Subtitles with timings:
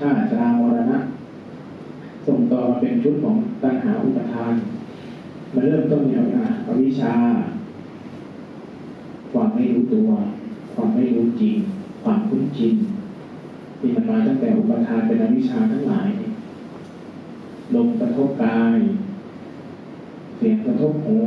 [0.00, 0.98] ปทานภพชาติชรามรณะ
[2.26, 4.54] ส่งต่อมาเป็นชุดของตัณหาอุปทาน
[5.54, 6.14] มาเริ่มต้นใน
[6.68, 7.14] อวิชชา
[9.32, 10.08] ความไม่รู้ตัว
[10.74, 11.56] ความไม่รู้จริง
[12.02, 12.74] ความคุ้นชิน
[13.78, 16.10] ที่มันมาตั้งแต่อุปทานเป็นอวิชชาทั้งหลาย
[17.74, 18.78] ลมกระทบกาย
[20.36, 21.18] เสียงกระทบหู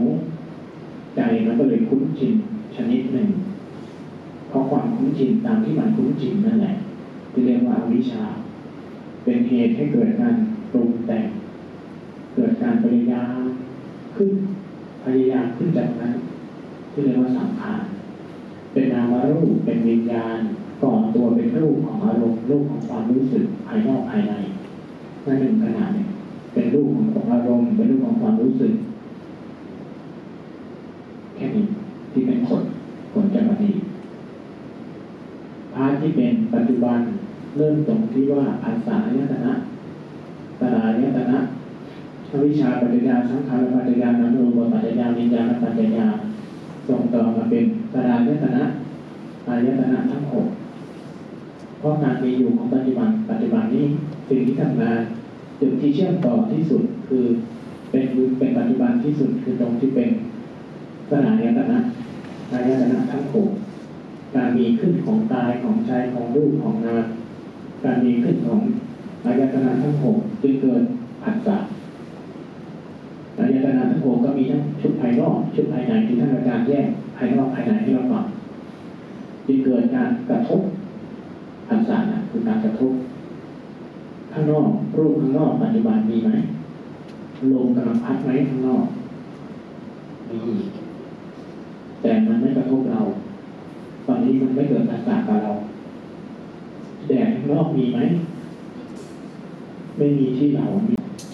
[1.16, 2.34] ใจมันก็เลยคุ้นชิน
[2.76, 3.30] ชนิดหนึ่ง
[4.50, 6.74] เพราะความคุ้นชินตามที่มันคุ้นชินนั่นแหละ
[7.32, 8.24] ที่เรียกว่าอวิชชา
[9.24, 10.36] เป็นเหตุให้เกิดการ
[10.72, 11.28] ปรุงแต่ง
[12.36, 13.42] เกิดการพยายาม
[14.16, 14.32] ขึ้น
[15.04, 16.14] พยายามขึ้นจากนั้น
[16.92, 17.82] ที่เรียกว่าสังขาร
[18.72, 20.40] เป็นนามรูปเป็นวิญญาณ
[20.82, 24.34] ก่อตัวเป็นรูปของอารมณ์รูปของความรู้สึกภายนอกภายใน
[25.26, 26.08] นั่นหนึ่งขนาดเนี่ย
[26.54, 28.74] เป็นรูปของอารมณ์เป็นรูปของความรู้สึก
[31.36, 31.66] แค่นี้
[32.12, 32.64] ที่เป็นผล
[33.14, 33.80] ผลจากอดีต
[35.74, 37.00] พาร์ทที่เป็นปัจจุบัน
[37.58, 39.54] เริ่มตรงที่ว่าภาษายตนะ
[40.60, 41.40] ตลายตนะ
[42.46, 46.08] วิชาปัจจยาสังขารปัจจยานามรูปปัจจยาวิญญาณปัจจยา
[46.88, 48.64] ส่งต่อมาเป็นตลายตนะ
[49.48, 50.48] อายตนะทั้งหก
[51.80, 53.86] เพราะการมีอยู่ของปัจจุบันปัจจุบันนี้
[54.30, 55.00] สิ่งที่ทำงาน
[55.60, 57.26] จุดที่เชื่อมต่อที่สุดคือ
[57.92, 58.04] เป็น
[58.40, 60.10] เป็นปัจจุบันที่สุดคือตรงที่เป็น
[61.10, 61.80] สลายตนะ
[62.52, 63.50] อายตนะทั้งหก
[64.36, 67.06] การมีขึ้นของกายของใจของรูปของนาม
[67.86, 68.60] การมีขึ้นของ
[69.26, 70.84] อายตนะทั้งหกจึงเกิด
[71.24, 71.58] ผัสสะ
[73.40, 78.26] อายตนะทั้งหกก็มีทั้งชุดภายนอกชุดภายในที่ท่านอาจารย์แยกภายนอกภายในให้เราฟัง
[79.48, 80.62] จึงเกิดการกระทบ
[81.68, 82.92] ผัสสะนะคือการกระทบ
[84.32, 86.30] ข้างนอกรูปข้างนอกปัจจุบันมีไหม
[87.54, 88.86] ลมกำลังพัดไหมข้างนอก
[90.30, 90.38] มี
[92.02, 93.02] แต่มันไม่กระทบเรา
[94.08, 95.52] ตอนนี้มันไม่เกิดผัสสะกับเรา
[97.08, 98.00] แดดข้างนอกมีไหม
[99.98, 100.66] ไม่มีที่เรา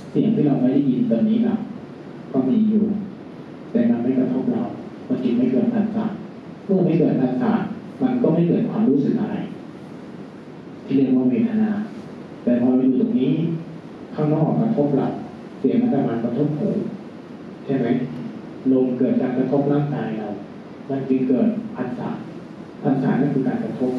[0.10, 1.56] เสียงที่เราไม่ได้ยินตอนนี้เรา
[2.32, 2.84] ก็มีอยู่
[3.72, 4.64] แต่มันไม่กระทบเรา
[5.08, 6.06] มันจึงไม่เกิดผัสสะ
[6.64, 7.54] เมื่อไม่เกิดผัสสะ
[8.02, 9.36] มันก็ไม่เกิดความรู้สึกอะไร
[10.86, 11.72] ที่เรียกว่าเวทนา
[12.44, 13.34] แต่พอเราอยู่ตรงนี้
[14.16, 15.08] ข้างนอกกระทบเรา
[15.60, 16.70] เสียงมันจะมากระทบหู
[17.66, 17.88] ใช่ไหม
[18.72, 20.28] ลมเกิดจากกระทบร่างกายเรา
[20.90, 22.10] มันจึงเกิดผัสสะ
[22.84, 23.92] ผัสสะนั่นคือการกระทบ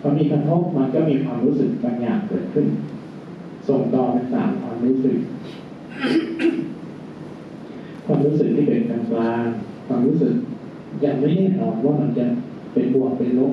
[0.00, 2.66] พอมีกระทบมันก็มีความรู้สึกบางอย่างเกิดขึ้น
[3.68, 5.16] ส่งต่อเป็นสามความรู้สึก
[8.04, 9.44] ความรู้สึกที่เป็นกลางกลาง
[9.86, 10.34] ความรู้สึก
[11.04, 12.26] ยังไม่แน่นอนว่ามันจะ
[12.72, 13.52] เป็นบวกเป็นลบ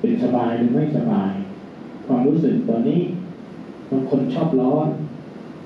[0.00, 1.32] เป็นสบายหรือไม่สบาย
[2.06, 3.00] ความรู้สึกตอนนี้
[3.90, 4.88] บางคนชอบร้อน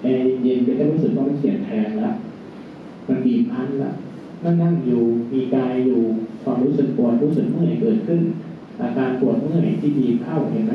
[0.02, 2.12] แอร์เย็นก็จะรู้สึกว่ามันเสียงแทนละ
[3.08, 3.92] มันบีบพันละ
[4.44, 6.00] นั่งนั่งอยู่มีกายอยู่
[6.42, 8.20] ความรู้สึกปวดรู้สึกเมื่อยเกิดขึ้น
[8.82, 10.74] อาการปวดเมื่อยที่บีบเข้าเห็นไหม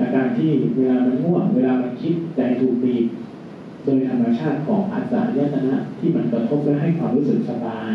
[0.00, 3.06] อาการที่เวลามันง่วงเวลามันคิดใจถูกบีบ
[3.84, 7.92] โดยธรรมชาติของภาษายตนะที่มันกระทบและให้ความรู้สึกสบาย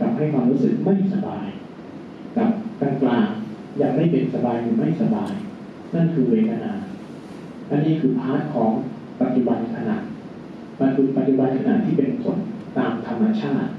[0.00, 1.46] กับให้ความรู้สึกไม่สบาย
[2.36, 2.50] กับ
[2.80, 3.28] กลางกลาง
[3.80, 5.32] ยังไม่เป็นสบายหรือไม่สบาย
[5.94, 6.72] นั่นคือเวทนา
[7.70, 8.70] อันนี้คือพาร์ทของ
[9.20, 9.96] ปัจจุบันขณะ
[10.80, 12.38] มันคือปัจจุบันขณะที่เป็นผล
[12.78, 13.70] ตามธรรมชาติ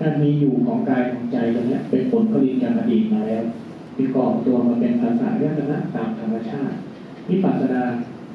[0.00, 3.44] การมีอยู่ของกายของใจตรงนี้เป็นผลผลิตจากอดีตมาแล้ว
[3.96, 6.74] ที่ก่อตัวมาเป็นภาษายตนะตามธรรมชาติ
[7.28, 7.82] วิปัสสนา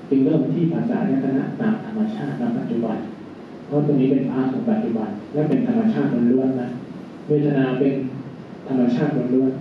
[0.10, 2.98] จึงเริ่มที่ภาษายตนะตามธรรมชาติในปัจจุบัน
[3.68, 6.70] เพราะตรงนี้เป็นภาคของปัจจุบัน และเป็นธรรมชาติล้วนๆนะ
[7.28, 7.94] เวทนาเป็น
[8.68, 9.52] ธรรมชาติล้วน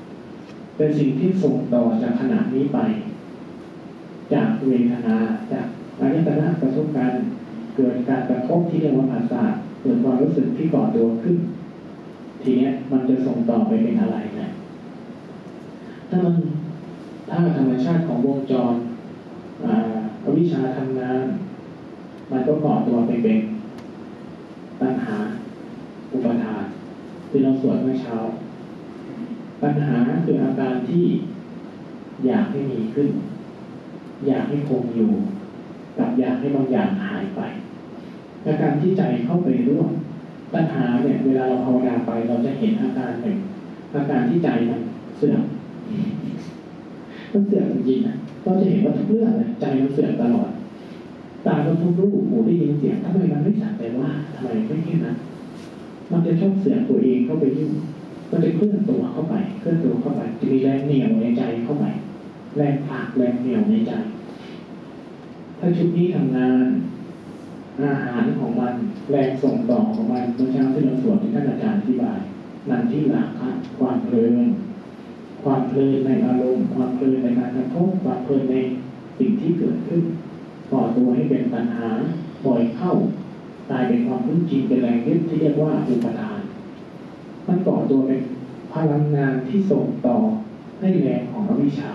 [0.00, 2.78] ๆเป็นสิ่งที่ส่งต่อจากขณะนี้ไป
[4.34, 5.16] จากเวทนา
[5.52, 5.66] จาก
[6.00, 7.18] อายตนะประสบการณ์
[7.76, 9.42] เกิดการกระทบที่เรียกว่าภาษา
[9.86, 11.36] กิดความรู้สึกที่ก่อตัวขึ้น
[12.42, 14.48] ทีนี้มันจะส่งต่อไปเป็นอะไรนะ
[16.08, 16.34] ถ้ามัน
[17.28, 18.74] ถ้าธรรมชาติของวงจร
[20.24, 21.24] อวิชชาทำงาน
[22.30, 23.38] มันก็ก่อตัวไปเป็น
[24.80, 25.16] ปัญหา
[26.12, 26.64] อุปทาน
[27.28, 28.16] ที่เราสวดเมื่อเช้า
[29.62, 31.04] ปัญหาคืออาการที่
[32.26, 33.08] อยากให้มีขึ้น
[34.26, 35.12] อยากให้คงอยู่
[35.98, 37.40] กับอยากให้บางอย่างหายไป
[38.46, 39.90] อาการที่ใจเข้าไปร่วม
[40.54, 43.36] ปัญหาเนี่ย เวลาเราภาวนาไปเราจะเห็นอาการหนึ่ง
[43.94, 44.80] อาการที่ใจมัน
[45.16, 45.42] เสื่อม
[47.32, 50.50] มันเสื่อมจริงๆนะเราจะเห็นว่าทุกเรื่องใจมันเสื่อมตลอด
[51.46, 55.16] ตาเราทุกรูปหูได้ยินเสียงทำไมมันไม่สักแต่ว่าทำไมไม่แค่นั้น
[56.12, 57.72] มันจะชอบเสื่อมตัวเองเข้าไปยุ่ง
[58.30, 61.84] มันจะเคลื่อนตัวเข้าไปเคลื่อนตัวเข้าไปจะมีแรงเหนี่ยวในใจเข้าไป
[62.56, 63.92] แรงผลักแรงเหนี่ยวในใจ
[65.58, 66.66] ถ้าชุดนี้ทำงาน
[67.82, 68.74] อาหารของมัน
[69.10, 72.20] แรงส่งต่อของมันเมื่อเช้าที่เราสวดที่ท่านอาจารย์อธิบาย
[72.70, 73.28] นั่นที่หลัก
[73.78, 74.34] ความเพลิน
[75.42, 78.56] ความเพลินในอารมณ์ ความเพลินในการกระทบความเพลินใน
[79.18, 80.02] สิ่งที่เกิดขึ้น
[80.72, 81.88] ก่อตัวให้เป็นตัณหา
[82.44, 82.92] ปล่อยเข้า
[83.70, 86.38] กลายเป็นความคุ้นชินเป็นแรงยึดที่เรียกว่าอุปทาน
[87.46, 88.20] มันก่อตัวเป็น
[88.72, 90.16] พลังงานที่ส่งต่อ
[90.80, 91.92] ให้แรงของอวิชชา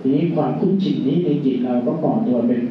[0.00, 2.62] ทีนี้ความคุ้นชินนี้ในจิตเราก็ก่อตัวเป็น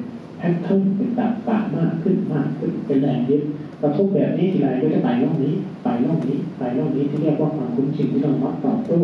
[0.45, 3.44] แพทเทิร์นเป็นตับปะมากขึ้นมากขึ้นเป็นแรงยึด
[3.81, 5.53] กระทบแบบนี้ทีไรก็จะไปรอบนี้
[5.83, 9.00] ไปรอบนี้ไปรอบนี้ที่เรียกว่าความคุ้นชินที่เรามักตอบโต้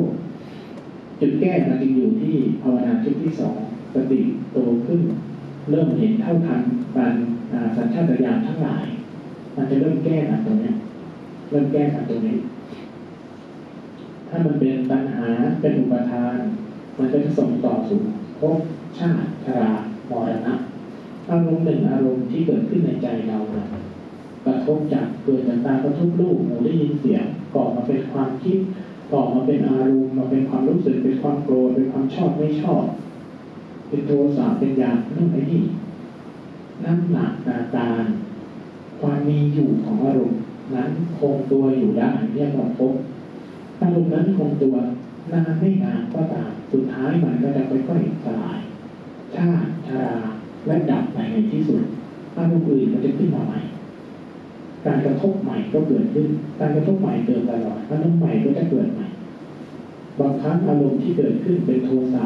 [1.19, 3.55] จุดแก้มันจึงอยู่ที่ภาวนาชุดที่สอง
[3.93, 4.19] สติ
[4.51, 5.01] โตขึ้น
[5.69, 6.61] เริ่มเห็นเท่าทัน
[6.95, 7.13] การ
[7.75, 8.85] สัญชาตญาณทั้งหลาย
[9.55, 10.71] มันจะเริ่มแก้กันตรงนี้
[11.49, 12.37] เริ่มแก้กันตรงนี้
[14.29, 15.27] ถ้ามันเป็นตัณหา
[15.61, 16.37] เป็นอุปทาน
[16.97, 17.99] มันก็จะส่งต่อสู่
[18.39, 18.59] ภพ
[18.97, 19.69] ชาติชรา
[20.11, 20.55] มรณะ
[21.31, 23.65] อารมณ์หนึ่งอารมณ์ที่เกิดขึ้นในใจเรานะ
[24.45, 27.25] กระทบจากเกิดจากตากระทบรูปหูได้ยินเสียง
[27.55, 28.57] ก่อมาเป็นความคิด
[29.11, 32.85] ก่อมาเป็นอารมณ์มาเป็นความรู้สึกเป็นความโกรธเป็นความชอบไม่ชอบ
[33.87, 35.63] เป็นโทสะเป็นอยากนั่นไอ้นี่
[36.83, 37.91] น้ำหนักอากา
[39.01, 40.39] ความมีอยู่ของอารมณ์
[40.75, 42.95] นั้นคงตัวอยู่ได้เรียกว่าภพ
[43.81, 44.75] อารมณ์นั้นคงตัว
[45.31, 48.59] นานไม่นานก็ตามสุดท้ายมันก็จะค่อยๆสลาย
[49.35, 50.30] ชาติชรา
[50.67, 51.81] และดับไปในที่สุด
[52.37, 53.59] อารมณ์อื่นมันจะขึ้นมาใหม่
[54.85, 56.27] การกระทบใหม่ก็เกิดขึ้น
[56.59, 59.07] การกระทบใหม่เกิดตลอดอารมณ์ใหม่ก็จะเกิดใหม่
[60.19, 62.25] บางครั้งอารมณ์ที่เกิดขึ้นเป็นโทสะ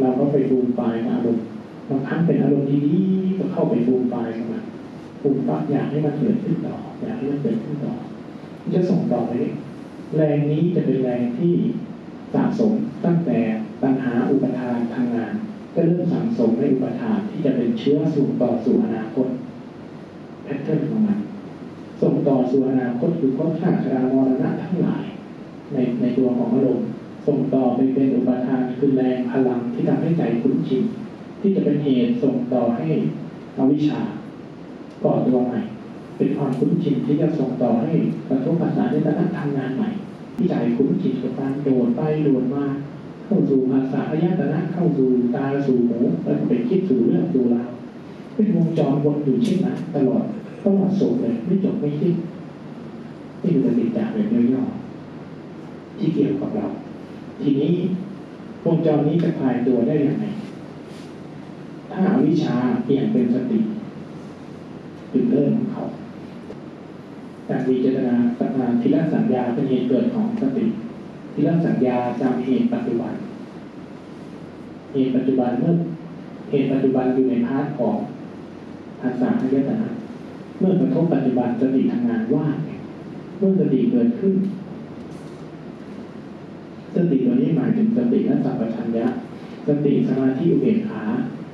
[0.00, 1.46] เราก็ไปบูมปลายอารมณ์
[1.90, 4.64] บางครั้งเป็นอารมณ์ดีๆก็เข้าไปบูมปลายกับมัน
[5.22, 7.94] บูมปักอยากให้มันเกิดขึ้นต่ออยากให้มันเกิดขึ้นต่อ
[8.62, 9.32] มันจะส่งต่อไป
[10.16, 11.52] แรงนี้จะเป็นแรงที่
[12.34, 12.72] สะสม
[13.04, 13.38] ตั้งแต่
[13.82, 15.34] ตัณหาอุปทานทางงาน
[15.74, 19.28] ก็เริ่มสั่งสมในอุปทานที่จะเป็นเชื้อส่งต่อสู่อนาคต
[20.44, 21.18] แพทเทิร์นของมัน
[22.02, 25.04] ส่งต่อสู่อนาคตคือข้อชาติชรามรณะทั้งหลาย
[25.72, 26.86] ในในตัวของอารมณ์
[27.26, 30.82] ส่งต่อไปเป็นอุปทานคือแรงพลังที่ทำให้ใจคุ้นชิน
[31.40, 32.86] ที่จะเป็นเหตุส่งต่อให้
[33.56, 34.00] อวิชชา
[35.04, 35.60] ก่อตัวใหม่
[36.16, 37.92] เป็นความคุ้นชินที่จะส่งต่อให้
[38.28, 39.88] กระทบภาษาในตระทำงานใหม่
[40.36, 42.64] ที่ใจคุ้นชินกับการโดดไปโดดมา
[43.24, 45.06] เข้าสู่ภาษาอายตนะเข้าสู่
[45.36, 47.70] ตาสู่หูแล้วก็ไปคิดสู่เรื่องสู่ราว
[48.34, 50.24] เป็นวงจรวนอยู่เช่นนั้นตลอด
[50.62, 52.14] ตลอดสุดเลยไม่จบไม่สิ้น
[53.40, 56.66] นี่คือปฏิจจ์แบบย่อๆที่เกี่ยวกับเรา
[57.40, 57.72] ทีนี้
[58.64, 60.26] วงจรนี้จะคลายตัวได้อย่างไร
[61.92, 63.58] ถ้าอาวิชาเปลี่ยนเป็นสติ
[65.12, 65.82] จุดเริ่มของเขา
[67.48, 70.64] การมีเจตนาสัญญาทิละสัญญาเป็นเหตุเกิดของสติ
[71.34, 73.14] ทิละสัญญาจำเหตุปัจจุบัน
[74.92, 75.74] เหตุปัจจุบันเมื่อ
[76.50, 77.96] เหตุปัจจุบันอยู่ในพาร์ทของ
[79.00, 79.90] ภาษาพยตนะ
[80.58, 82.56] เมื่อกระทบปัจจุบันสติทำงานว่าง
[83.38, 84.34] เมื่อสติเกิดขึ้น
[86.94, 89.06] สติตัวนี้หมายถึงสติและสัมปชัญญะ
[89.68, 91.02] สติสมาธิอุเบกขา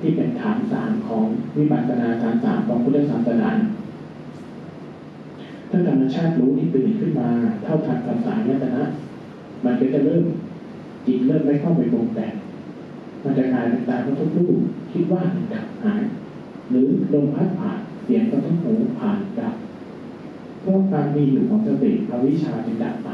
[0.00, 1.24] ที่เป็นฐานสามของ
[1.56, 3.50] วิปัสสนาฐานสามของพุทธศาสนา
[5.70, 7.28] ถ้าธรรมชาติรู้ที่ตื่นขึ้นมา
[7.64, 8.84] เท่าทันภาษาญตนะ
[9.64, 10.24] มันก็จะเริ่ม
[11.06, 12.32] จิตเริ่มไม่เข้าไปปรุงแต่ง
[13.24, 14.56] มันจะกลายเป็นตาก็ทุกรูป
[14.92, 16.02] คิดว่าดับหาย
[16.70, 19.54] หรือลมพัดผ่านเสียงก็ทุกหูผ่านดับ
[20.60, 23.10] เพราะการมีอยู่ของสติอวิชชาจึงดับไป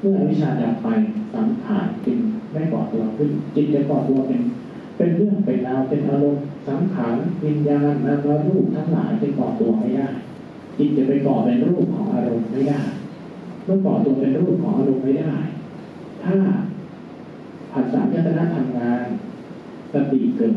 [0.00, 0.88] เมื่ออวิชชาดับไป
[1.34, 2.18] สังขารจึง
[2.52, 4.40] ไม่ก่อตัวขึ้นจิตจะก่อตัวเป็น
[4.96, 7.14] เป็นเรื่องเป็นราวเป็นอารมณ์สังขาร
[7.44, 10.08] วิญญาณนามรูปทั้งหลายจะก่อตัวไม่ได้
[10.78, 12.80] จิตจะไปก่อเป็นรูปของอารมณ์ไม่ได้
[13.64, 15.32] เมื่อก่อตัวเป็นรูปของอารมณ์ไม่ได้
[16.24, 16.36] ถ้า
[17.72, 19.02] ผัสสะยตนะทำงาน
[19.92, 20.52] สติเกิด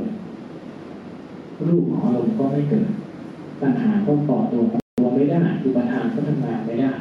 [1.67, 2.87] รูปของอารมณ์ก็ไม่เกิด
[3.61, 4.61] ปัญหาก็ก่อตัว
[4.99, 6.91] ตัวไม่ได้อุปทานก็ทำงานไม่ได้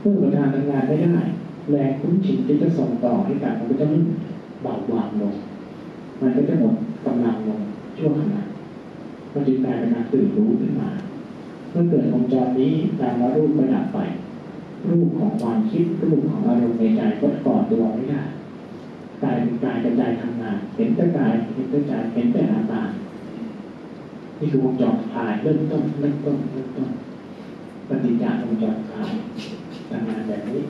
[0.00, 1.14] เมื่ออุปทานทำงานไม่ได้
[1.70, 3.98] แรงคุ้นชินที่จะส่งต่อให้กันมันก็จะไม่
[4.62, 5.34] เบาบางลง
[6.20, 6.74] มันก็จะหมด
[7.06, 7.60] กำลังลง
[7.98, 8.42] ชั่วขณะ
[9.32, 10.88] มันจึงกลายเป็นการตื่นรู้ขึ้นมา
[11.70, 13.98] เมื่อเกิดวงจรนี้นามรูปก็ดับไป
[14.86, 18.22] รูปของความคิดรูปของอารมณ์ในใจก็ก่อตัวไม่ได้
[19.22, 22.88] กายเป็นกายกระจายทำงาน เห็นแต่กายเห็นแต่ใจเห็นแต่อาการ
[24.38, 26.90] นี่คือวงจรคลายเริ่มต้นเริ่มต้นเริ่มต้น
[27.88, 29.12] ปฏิจจารวงจรคลาย
[29.90, 30.62] ทำงานแบบนี้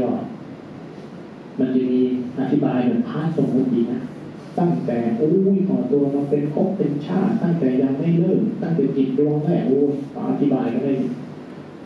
[0.00, 2.00] ย่อๆมันจะมี
[2.38, 4.00] อธิบายแบบพาสมมตินะ
[4.58, 9.94] ตั้งแต่โอ้ยขอตัวมาเป็นคบเป็นชาติ ตั้งแต่ยังไม่เลิกตั้งแต่จิตดวงแรกโอ้ย
[10.30, 10.94] อธิบายก็ได้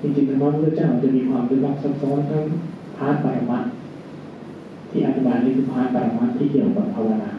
[0.05, 2.45] จริงๆธรรมะพระเจ้าจะมีความลึกลับซับซ้อนทั้ง
[2.97, 3.65] part ปรมัตถ์
[4.91, 7.33] ที่อธิบายนี่คือ part ปรมัตถ์ที่เกี่ยวกับภาวนา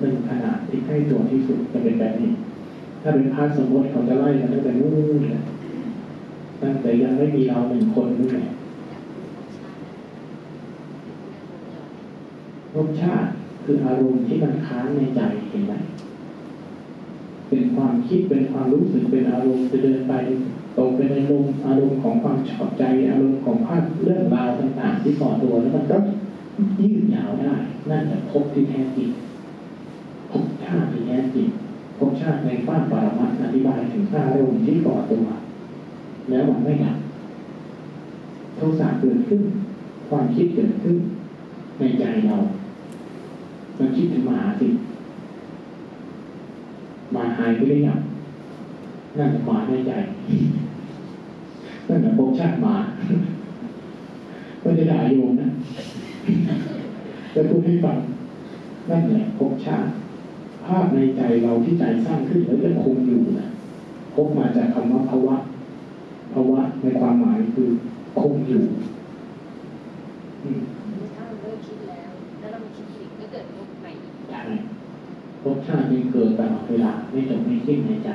[0.00, 2.30] หนึ่งขณะที่ใกล้ตัวที่สุดจะเป็นแบบนี้
[3.02, 5.40] ถ้าเป็น part สมมติเขาจะไล่กันตั้งแต่นู้นเลย
[6.62, 8.46] ตั้งแต่ยังไม่มีเราหนึ่งคนนู่นแหละ
[12.72, 13.28] ภพชาติ
[13.64, 15.20] คืออารมณ์ที่มันค้างในใจ
[15.50, 15.72] เห็นไหม
[17.48, 20.14] เป็นความคิดเป็นความรู้สึกเป็นอารมณ์จะเดินไป
[20.76, 25.96] ตกเป็นอารมณ์อารมณ์ของความชอบใจอารมณ์ของภาพเรื่องราวต่างๆ ที่ก่อตัวแล้วมันก็
[26.80, 27.54] ยืดยาวได้
[27.90, 29.08] นั่นแหละภพที่แท้จริง
[30.30, 31.48] ภพชาติที่แท้จริง
[31.98, 35.26] ภพชาติในฟ้าปรมัตอธิบายถึงอารมณ์ที่ก่อตัว
[36.30, 36.96] แล้วมันไม่ดับ
[38.56, 39.42] โทสะเกิดขึ้น
[40.08, 40.96] ความคิดเกิดขึ้น
[41.78, 42.36] ในใจเรา
[43.78, 44.68] มันคิดถึงหมาสิ
[47.14, 48.00] มาหายไปได้ยัง
[49.18, 49.92] นั่นหมาในใจ
[51.88, 52.74] นั่นแหละภพชาติหมา
[54.62, 55.48] ก็จะด่าโยมนะ
[57.34, 57.98] จะพูดให้ฟัง
[58.90, 59.90] นั่นแหละภพชาติ
[60.64, 63.46] ภาพในใจเราที่ใจสร้างขึ้นแล้วจะคงอยู่นะ
[64.14, 65.36] พบมาจากคำว่าภาวะ
[66.32, 67.68] ภาวะในความหมายคือ
[68.20, 68.62] คงอยู่
[70.42, 70.60] อืม
[71.14, 72.08] ถ้าเราเลิกคิดแล้ว
[72.40, 74.42] แล้วเรามาคิดอีกก็เกิดมุกใหม่อีกใช่
[75.42, 78.10] ภพชาติจึงเกิดตลอดเวลาไม่จบไม่สิ้นในใจ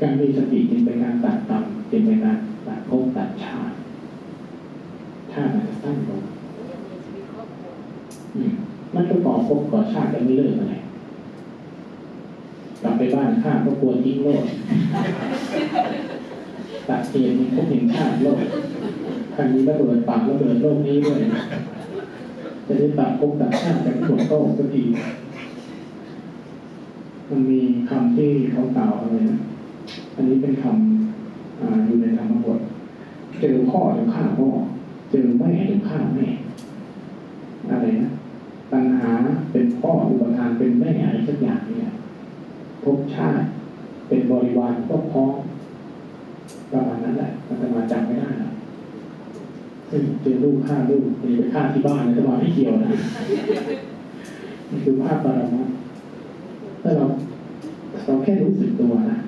[0.00, 3.74] การมีสติจึงเป็นการตัดกรรมจึงเป็นการตัดภพตัดชาติ
[5.32, 7.72] ชาติมันจะสั้นลงแล้วอย่างในชีวิตครอบครัว
[8.34, 8.52] อืม
[8.94, 10.74] มันก็ก่อภพก่อชาติกันไม่เลิกอะไร
[12.82, 14.44] กลับไปบ้านข้าก็กลัวทิ้งโลก
[16.88, 18.38] ตัดเตียนมีภพแห่งชาติโลก
[19.34, 21.20] ครั้งนี้ระเบิดปากระเบิดโลกนี้ด้วย
[22.66, 24.84] จะได้ตัดภพตัดชาติกันหมดโลกสักที
[27.28, 29.38] มันมีคำที่เขากล่าวอะไรนะ
[30.18, 32.60] อันนี้เป็นคำออยู่ในธรรมบท
[33.40, 34.48] เจอพ่อเดี๋ยวฆ่าพ่อ
[35.10, 36.26] เจอแม่เดี๋ยวฆ่าแม่
[37.70, 38.10] อะไรนะ
[38.72, 39.10] ตัณหา
[39.52, 41.92] เป็นพ่ออุปทานเป็นแม่อะไรสักอย่างเนี่ย
[42.82, 43.46] ภพชาติ
[44.08, 45.34] เป็นบริวารก็พ้อง
[46.72, 48.50] ประมาณนั้นแหละมันจะมาจำไม่ได้นะ
[49.90, 52.90] ซึ่งเจอลูกฆ่าลูกนี่ไปฆ่าที่บ้านนะจะมาไม่เกี่ยวนะ
[54.70, 55.74] นี่คือภาพปรมัตถ์
[56.82, 57.04] ถ้าเรา
[58.04, 59.18] เราแค่รู้สึกตัวนะ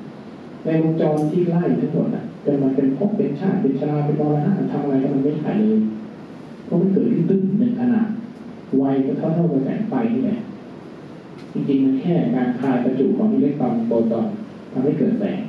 [0.65, 5.81] ในวงจรที่ไล่ทั้งหมดอะจนมันเป็นภพเป็นชาติเป็นชราเป็นมรณะทำอะไรก็มันไม่หายเลย
[6.65, 8.09] เพราะมันเกิดขึ้นตึ้งหนึ่งขนาด
[8.83, 10.39] วัยก็เท่าเท่ากับแสงไฟนี่แหละ
[11.53, 14.27] จริงๆมันแค่การคายประจุของอิเล็กตรอนโปรตอน
[14.73, 15.41] ทำให้เกิดแสง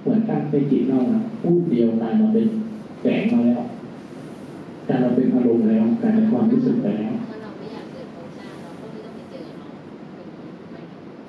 [0.00, 2.46] เหมือนกันในจิตเรานะพูดเดียวกลายมาเป็น
[3.02, 3.62] แสงมาแล้ว
[4.88, 7.14] กลายมาเป็นอารมณ์แล้วกายเป็นความรู้สึกไปแล้ว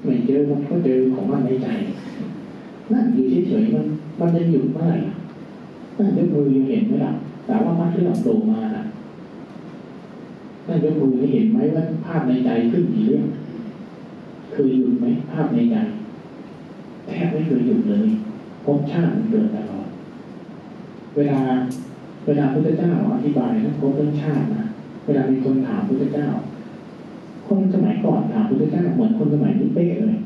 [0.09, 1.67] ไม่เจอมันก็เจอของมันในใจ
[2.91, 3.85] นั่นอยู่เฉยๆมัน
[4.19, 5.15] มันจะหยุดเมื่อไหร่ล่ะ
[5.97, 7.13] นั่นยกมือยังเห็นไหมล่ะ
[7.45, 8.83] แต่ว่ามันที่เราโผล่มาน่ะ
[10.67, 13.25] นั่นยกมือให้เห็นไหมว่าภาพในใจขึ้นกี่เรื่อง
[14.51, 15.75] เคยหยุดไหมภาพในใจ
[17.07, 18.07] แทบไม่เคยหยุดเลย
[18.63, 19.87] ภพชาติมันเกิดตลอด
[21.15, 21.39] เวลา
[22.25, 24.65] เวลาพุทธเจ้าอธิบายนะภพเรื่องชาตินะ
[25.05, 26.27] เวลามีคนถามพุทธเจ้า
[27.49, 30.19] คนสมัยก่อนถามพุทธเจ้าเหมือนคนสมัยนี้เป๊ะเลย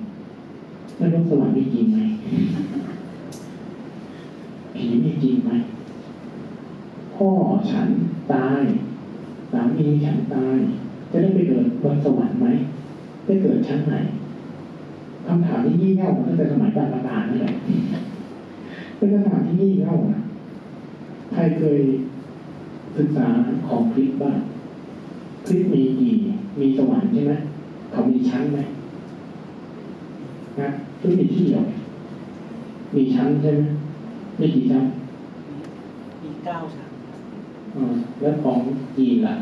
[1.00, 2.00] นรกสวรรค์มีจริงไหม
[4.75, 5.51] ผีมีจริงไหม
[7.15, 7.30] พ่อ
[7.72, 7.88] ฉัน
[8.34, 8.62] ตาย
[9.51, 10.58] สามีฉันตาย
[11.12, 12.48] จะได้ไปเกิดบนสวรรค์ไหม
[13.25, 13.96] ได้เกิดชั้นไหน
[15.27, 17.53] คำถามที่ยี่เง่ามาตั้งแต่สมัยบรรพการนั่นแหละ
[18.96, 20.22] เป็นคำถามที่ยี่เง่านะ
[21.34, 21.80] ใครเคย
[22.98, 23.27] ศึกษา
[23.68, 24.39] ของคริสบ้าง
[25.46, 26.15] คริสมีกี่
[26.60, 27.34] มีสวรรค์ใช่ไหม
[27.92, 28.60] เขามีชั้นไหม
[30.62, 30.70] นะ
[31.00, 31.64] คริสต์มีที่เหรอ
[32.96, 33.64] มีชั้นใช่ไหม
[34.40, 34.86] มีกี่ชั้น
[36.24, 36.90] มีเก้าชั้น
[37.76, 38.58] อ่าแล้วของ
[38.98, 39.36] จีนล่ะ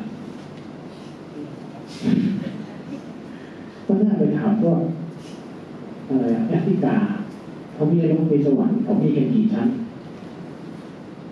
[3.85, 4.79] ก็น่าไปถามพวก
[6.07, 6.95] อะไรอะแอฟริกา
[7.73, 9.67] เขามีอะไรมีสวรรค์เขามีกันกี่ชั้น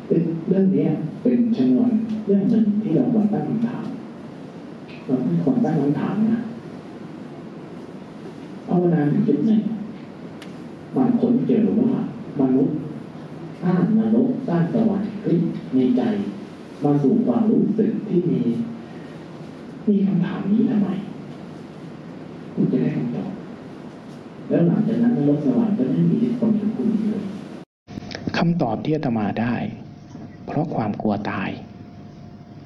[0.08, 0.90] เป็นเรื่องเนี้ย
[1.24, 1.92] เป็นชนวน
[2.26, 3.84] เรื่องหนึ่งที่เราควรตั้งคำถาม
[5.10, 6.42] เราต้องควรตั้งคำถามนะ
[8.68, 9.62] ภาวนาถึงจุดหนึ่ง
[10.96, 11.94] มันค้นเจอว่า
[12.40, 12.76] มนุษย์
[13.64, 15.40] สร้างมนรกสร้างสวรรค์ขึ้น
[15.76, 16.02] ในใจ
[16.84, 18.42] มาสู่ความรู้สึกที่มี
[19.90, 20.90] มีคำถามนี้ทำไม
[22.54, 23.32] คุณจะได้คำตอบ
[24.50, 27.24] แล้วหลังจากนั้นนรกสวรรค์จะไม่มีอิทธิพลถึงคุณอีกเลย
[28.38, 29.56] คำตอบที่อาตมาได้
[30.46, 31.50] เพราะความกลัวตาย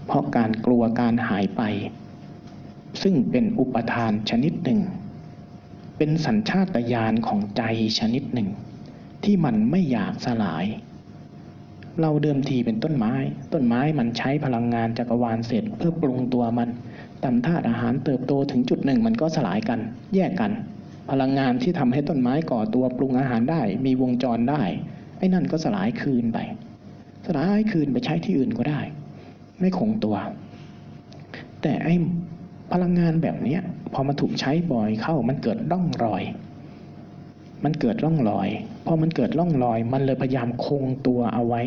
[0.06, 1.64] เพราะการกลัวการหายไป
[3.04, 4.80] ซึ่งเป็นอุปทานชนิดหนึ่ง
[5.98, 7.64] เป็นสัญชาตญาณของใจ
[8.00, 8.50] ชนิดหนึ่ง
[9.24, 10.66] ที่มันไม่อยากสลาย
[12.02, 13.14] เราเดิมทีเป็นต้นไม้
[13.54, 16.70] ต้นไม้มันใช้พลังงานจักรวาลเสร็จเพื่อปรุงตัวมัน
[17.24, 19.80] ตามธาตุอาหารเติบโตถึงจุดหนึ่งมันก็สลายกัน
[20.16, 20.52] แยกกัน
[21.12, 24.64] พลังงานที่ทำให้ต้นไม้ก่อตัวปรุงอาหารได้ มีวงจรได้
[25.18, 26.40] ไอ้นั่นก็สลายคืนไป
[27.26, 28.82] สลายคืนไปใช้ที่อื่นก็ได้
[29.60, 30.16] ไม่คงตัว
[31.62, 31.96] แต่ไอ้
[32.74, 33.62] พลังงานแบบเนี้ย
[33.94, 36.24] พอมาถูกใช้บ่อยเข้ามันเกิดร่องรอย
[37.64, 38.50] มันเกิดร่องรอย
[38.86, 41.62] พอมันเกิดร่องรอย มันเลยพยายามคงตัวเอาไว้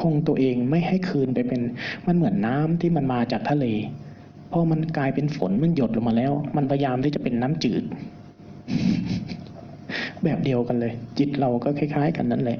[0.00, 1.60] คงตัวเองไม่ให้คืนไปเป็น
[2.06, 3.66] มันเหมือนน้ำที่มันมาจากทะเล
[4.52, 7.82] พอมันกลายเป็นฝนมันหยดลงมาแล้ว มันพยายามที่จะเป็นน้ำจืด
[10.24, 12.58] แบบเดียวกันเลย จิตเราก็คล้าย ๆ กันนั่นแหละ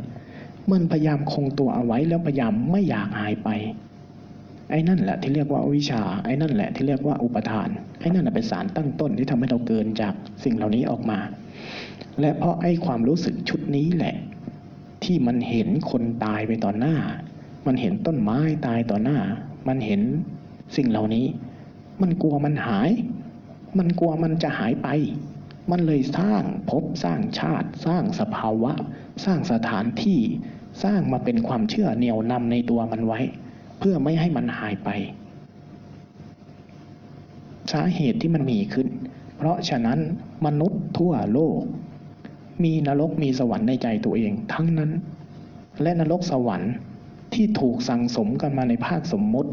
[0.71, 3.49] มันพยายามคงตัวเอาไว้แล้วพยายามไม่อยากหายไป
[4.71, 7.69] ไอ้นั่นแหละที่เรียกว่าวิชา ไอ้นั่นแหละที่เรียกว่าอุปทาน
[8.01, 11.19] ไอ้นั่นเป็นสารตั้งต้นที่ทำให้เราเกินจากสิ่งเหล่านี้ออกมา
[12.21, 14.17] และเพราะไอ้ความรู้สึกชุดนี้แหละ
[15.05, 16.97] ที่มันเห็นคนตายไปต่อหน้า
[17.67, 19.19] มันเห็นต้นไม้ตายต่อหน้า
[19.69, 20.01] มันเห็น
[20.77, 21.27] สิ่งเหล่านี้
[22.03, 22.91] มันกลัวมันหาย
[23.79, 24.89] มันกลัวมันจะหายไป
[25.71, 28.73] มันเลยสร้างภพสร้างชาติ สร้างสภาวะ
[29.25, 30.21] สร้างสถานที่
[30.85, 33.21] สร้างมาเป็นความเชื่อเหนี่ยวนำในตัวมันไว้
[33.87, 34.89] พื่อไม่ให้มันหายไป
[37.73, 38.89] สาเหตุที่มันมีขึ้น
[39.37, 39.99] เพราะฉะนั้น
[40.47, 41.61] มนุษย์ทั่วโลก
[42.65, 44.91] มีนรกมีสวรรค์ในใจตัวเองทั้งนั้น
[45.83, 46.73] และนรกสวรรค์
[47.35, 49.53] ที่ถูกสั่งสมกันมาในภาคสมมติ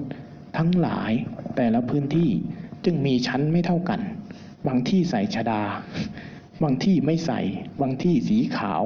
[0.58, 1.12] ทั้งหลาย
[1.56, 2.30] แต่ละพื้นที่
[2.86, 4.02] จึงมีชั้นไม่เท่ากัน
[4.68, 5.64] บางที่ใส่ชดา
[6.64, 7.42] บางที่ไม่ใส่
[7.82, 8.84] บางที่สีขาว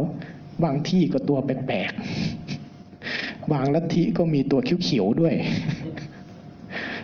[0.63, 2.64] บางที่ก็ตัวแปลกๆ
[3.51, 5.35] บางลัทธิก็มีตัวเขียวๆด้วย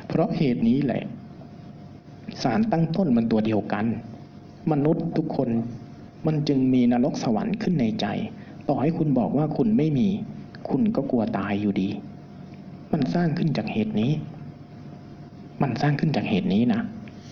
[0.08, 1.04] เพราะเหตุนี้แหละ
[2.42, 3.86] สารตั้งต้นมันตัวเดียวกัน
[4.72, 5.50] มนุษย์ทุกคน
[6.26, 8.06] มันจึงมีนรกสวรรค์ขึ้นในใจ
[8.68, 10.08] ต่อให้คุณบอกว่าคุณไม่มี
[10.70, 11.90] คุณก็กลัวตายอยู่ดี
[12.92, 14.12] มันสร้างขึ้นจากเหตุนี้
[15.62, 16.82] มันสร้างขึ้นจากเหตุนี้นะ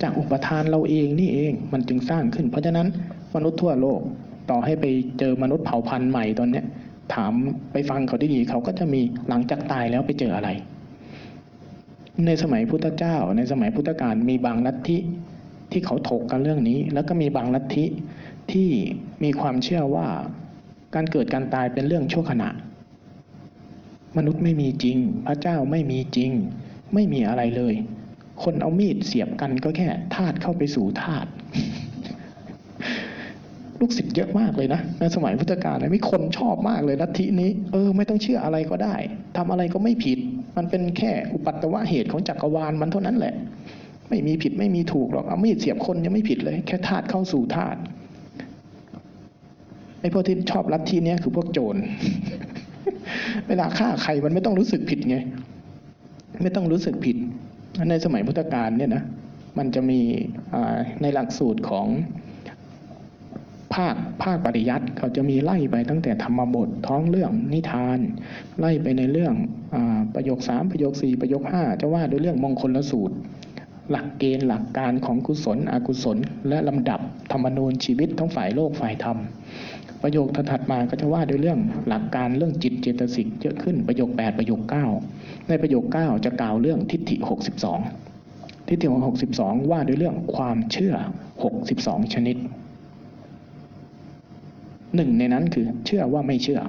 [0.02, 2.88] จากอุปทานเราเองนี่เองมันจึงสร้างขึ้น เพราะฉะนั้น
[3.36, 4.02] มนุษย์ทั่วโลก
[4.50, 4.86] ต่อให้ไป
[5.20, 6.66] เจอมนุษย์เผ่าพันธุ์ใหม่ตอนเนี้ย
[7.14, 7.34] ถาม
[7.72, 10.50] ไปฟังเขาดีๆเขาก็จะมีหลังจากตายแล้วไปเจออะไร
[12.26, 14.98] ในสมัยพุทธเจ้า ในสมัยพุทธกาลมีบางลัทธิ
[15.72, 17.86] ที่เขาถกกันเรื่องนี้ แล้วก็มีบางลัทธิ
[18.52, 18.70] ที่
[19.24, 20.08] มีความเชื่อว่า
[20.96, 22.50] การเกิดการตายเป็นเรื่องชั่วขณะ
[24.18, 26.32] มนุษย์ไม่มีจริง พระเจ้าไม่มีจริง
[26.94, 27.74] ไม่มีอะไรเลย
[28.44, 31.30] คนเอามีดเสียบกันก็แค่ธาตุเข้าไปสู่ธาตุ
[33.80, 38.96] ลูกศิษย์เยอะมากเลยนะในสมัยพุทธกาลนะมีคนชอบมากเลยลัทธินี้เออไม่ต้องเชื่ออะไรก็ได้
[39.38, 40.20] ทำอะไรก็ไม่ผิด
[40.58, 43.34] มันเป็นแค่อุปัตตวะเหตุของจักรวาลมันเท่านั้นแหละ
[44.10, 47.80] ไม่มีผิดไม่มีถูกหรอกเอามีดเสียบคนยังไม่ผิดเลย แค่ธาตุเข้าสู่ธาตุ
[50.02, 51.76] ไอ้พวกที่ชอบลัทธินี้คือพวกโจร
[53.48, 55.18] เวลาฆ่าใครมันไม่ต้องรู้สึกผิดไง
[56.44, 57.18] ไม่ต้องรู้สึกผิด
[57.90, 59.04] ในสมัยพุทธกาลเนี่ยนะ
[59.58, 60.00] มันจะมี
[61.02, 61.86] ในหลักสูตรของ
[63.76, 68.00] ภาคภาคปริยัติเขาจะมีไล่ไปตั้งแต่ธรรมบทท้องเรื่องนิทาน
[68.60, 69.34] ไล่ไปในเรื่อง
[69.74, 69.76] อ
[70.16, 73.16] ประโยคสามประโยคสี่ประโยคห้าจะว่าด้วยเรื่องมงคลสูตร
[73.92, 76.18] หลักเกณฑ์หลักการของกุศล อกุศล
[76.50, 77.00] และลำดับ
[77.32, 79.18] ธรรมนูญชีวิตทั้งฝ่ายโลกฝ่ายธรรม
[80.02, 84.62] ประโยคถัดมาก็จะว่าด้วยเรื่องหลักการเรื่องจิตเจตสิกเยอะขึ้นประโยค 8 ประโยค
[85.06, 87.16] 9 ในประโยค 9 จะกล่าวเรื่องทิฏฐิ
[87.94, 89.04] 62 ทิฏฐิของ
[89.40, 90.96] 62 ว่าด้วยเรื่องความเชื่อ
[91.54, 92.38] 62 ชนิด
[94.96, 96.62] หนึ่งในนั้นคือ เชื่อว่าไม่เชื่อ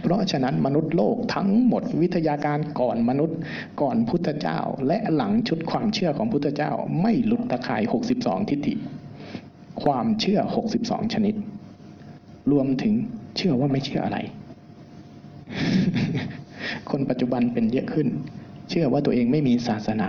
[0.00, 3.38] เพราะฉะนั้นมนุษย์โลกทั้งหมดวิทยาการก่อนมนุษย์
[3.80, 7.82] ก่อนพุทธเจ้า และหลังชุดความเชื่อของพุทธเจ้า ไม่หลุดตะข่าย
[8.16, 8.74] 62 ทิฏฐิ
[9.82, 10.40] ความเชื่อ
[10.76, 11.34] 62 ชนิด
[12.52, 12.94] รวมถึง
[13.36, 14.18] เชื่อว่าไม่เชื่ออะไร
[16.90, 18.08] คนปัจจุบันเป็นเยอะขึ้น
[18.70, 20.08] เชื่อว่าตัวเองไม่มีศาสนา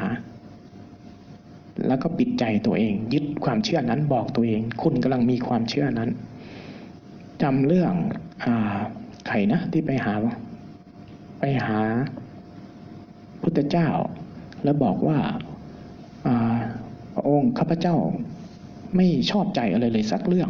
[1.87, 6.09] แล้วก็ปิดใจตัวเอง ยึดความเชื่อนั้นบอกตัวเอง คุณกำลังมีความเชื่อนั้น
[7.41, 7.93] จำเรื่อง
[8.43, 8.45] อ
[9.27, 10.13] ใครนะที่ไปหา
[11.39, 11.79] ไปหา
[13.41, 13.87] พุทธเจ้า
[14.63, 15.17] แล้วบอกว่า
[16.25, 16.57] อ่า
[17.13, 17.95] พระองค์ข้าพเจ้า
[18.95, 20.49] ไม่ชอบใจอะไรเลยสักเรื่อง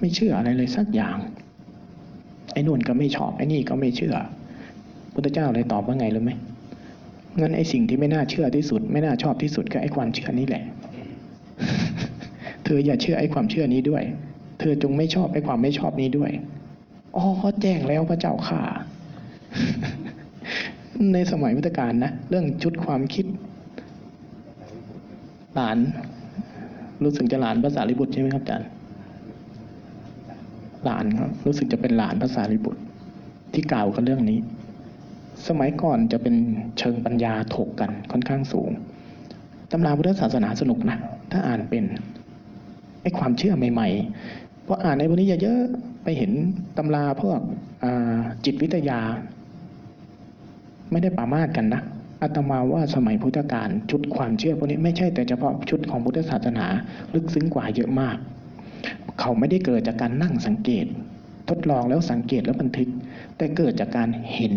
[0.00, 1.16] ไม่เชื่ออะไรเลยสักอย่าง
[2.52, 4.16] ไอ้นู่นก็ไม่ชอบไอ้นี่ก็ไม่เชื่อ
[5.12, 6.32] พุทธเจ้าเลยตอบว่าไงรู้ไหม
[7.40, 10.64] งั้นไอ้สิ่งที่ไม่น่าเชื่อที่สุด ไม่น่าชอบที่สุดก็ไอ้ความเชื่อนี้แหละ
[12.64, 14.02] เธออย่าเชื่อไอ้ความเชื่อนี้ด้วย
[14.60, 16.30] เธอจงไม่ชอบไอ้ความไม่ชอบนี้ด้วย
[17.16, 17.26] อ๋อ
[17.62, 18.62] แจ้งแล้วพระเจ้าข่า
[21.12, 23.26] ในสมัยพุทธกาลนะ เรื่องชุดความคิด
[25.54, 25.78] หลาน
[27.04, 28.68] รู้สึกจะหลานภาษาลิบุตรใช่ไหมครับอาจารย์
[30.84, 32.80] หลานครับ รู้สึกจะเป็นหลานภาษาลิบุตร
[33.54, 34.38] ที่กล่าวกันเรื่องนี้
[35.48, 36.34] สมัยก่อนจะเป็น
[36.78, 38.70] เชิงปัญญาถกกันค่อนข้างสูง
[39.72, 40.98] ตำราพุทธศาสนาสนุกนะ
[41.32, 41.84] ถ้าอ่านเป็น
[43.02, 46.32] ไอ้ความเชื่อใหม่ๆเพราะอ่านในพวกนี้เยอะๆไปเห็น
[46.78, 47.38] ตำราพวก
[48.44, 49.00] จิตวิทยา
[50.90, 51.82] ไม่ได้ปามาสกันนะ
[52.22, 56.66] อาตมาว่าสมัยพุทธกาลชุดความเชื่อพวกนี้ไม่ใช่แต่เฉพาะชุดของพุทธศาสนา
[57.14, 58.16] ลึกซึ้งกว่าเยอะมาก
[59.20, 60.86] เขาไม่ได้เกิดจากการนั่งสังเกต
[61.48, 62.88] ทดลองแล้วสังเกตแล้วบันทึก
[63.36, 64.54] แต่เกิดจากการเห็น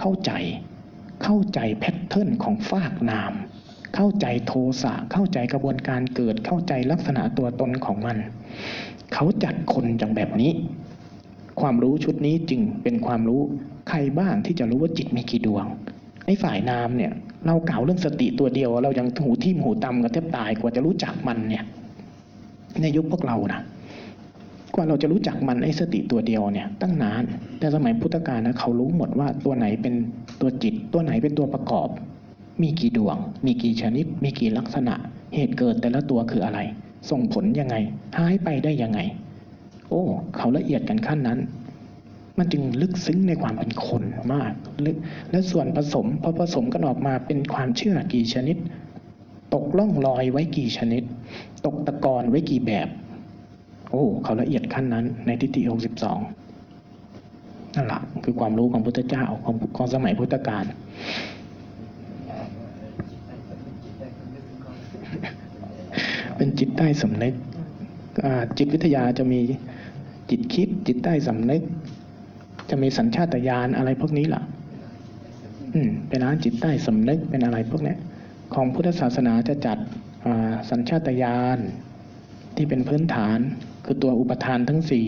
[0.00, 0.32] เข้าใจ
[1.22, 3.32] เข้าใจแพทเทิร์นของฟากนาม
[3.94, 8.16] เข้าใจโทสะเข้าใจกระบวนการเกิดเข้าใจลักษณะตัวตนของมัน
[9.12, 10.52] เขาจัดคนอย่างแบบนี้
[11.60, 13.40] ความรู้ชุดนี้จึงเป็นความรู้
[13.88, 15.66] ใครบ้างที่จะรู้ว่าจิตมีกี่ดวง
[16.26, 17.12] ในฝ่ายนามเนี่ย
[17.46, 21.64] เราเก่าเรื่องสติตัวเดียว เรายังหูทิ่มหูตำกันแทบตายกว่าจะรู้จักมันเนี่ย
[22.82, 23.60] ในยุคพวกเรานะ
[24.76, 27.22] กว่าเราจะรู้จักมันไอ้สติตัวเดียวเนี่ยตั้งนาน
[27.58, 29.94] แต่สมัยพุทธกาลนะเขารู้หมดว่าตัวไหนเป็น
[30.40, 31.88] ตัวจิต ตัวไหนเป็นตัวประกอบ
[32.62, 34.94] มีกี่ดวง มีกี่ชนิด มีกี่ลักษณะ
[35.34, 36.60] เหตุเกิดแต่ละตัวคืออะไร
[37.10, 37.76] ส่งผลยังไง
[38.18, 39.00] หายไปได้ยังไง
[39.88, 40.02] โอ้
[40.36, 41.38] เขาละเอียดกันขั้นนั้น
[42.38, 44.52] มันจึงลึกซึ้งในความเป็นคนมาก
[44.86, 44.96] ลึก
[45.30, 48.56] และส่วนผสมพอผสมกันออกมาเป็นความเชื่อกี่ชนิด
[49.54, 51.02] ตกล่องลอยไว้กี่ชนิด
[51.66, 52.88] ตกตะกอนไว้กี่แบบ
[53.90, 60.64] โอ้เขาละเอียดขั้นนั้น ในทิฏฐิ62นั่นแหละคือความรู้ของพุทธเจ้าของของสมัยพุทธกาล
[66.36, 67.34] เป็นจิตใต้สำนึก
[68.58, 69.40] จิตวิทยาจะมี
[70.30, 71.62] จิตคิด จิตใต้สำนึก
[72.70, 74.42] จะมีสัญชาตญาณอะไรพวกนี้ล่ะ
[75.74, 77.94] อืมเป็นร้านจิตใต้สำนึกเป็นอะไรพวกนี้
[78.54, 79.78] ของพุทธศาสนาจะจัด
[80.70, 81.58] สัญชาตญาณ
[82.56, 83.38] ที่เป็นพื้นฐาน
[83.86, 85.06] คือตัวอุปทานทั้งสี่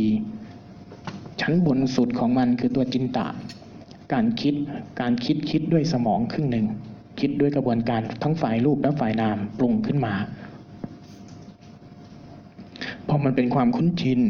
[1.40, 3.26] ชั้นบนสุดของมันคือตัวจินตะ
[4.12, 4.54] การคิด
[5.00, 6.66] การคิดคิดด้วยสมองครึ่งหนึ่ง
[7.20, 10.14] คิดด้วยกระบวนการทั้งฝ่ายรูปและฝ่ายนามปรุงขึ้นมา
[13.08, 14.20] พอมันเป็นความคุ้นชิน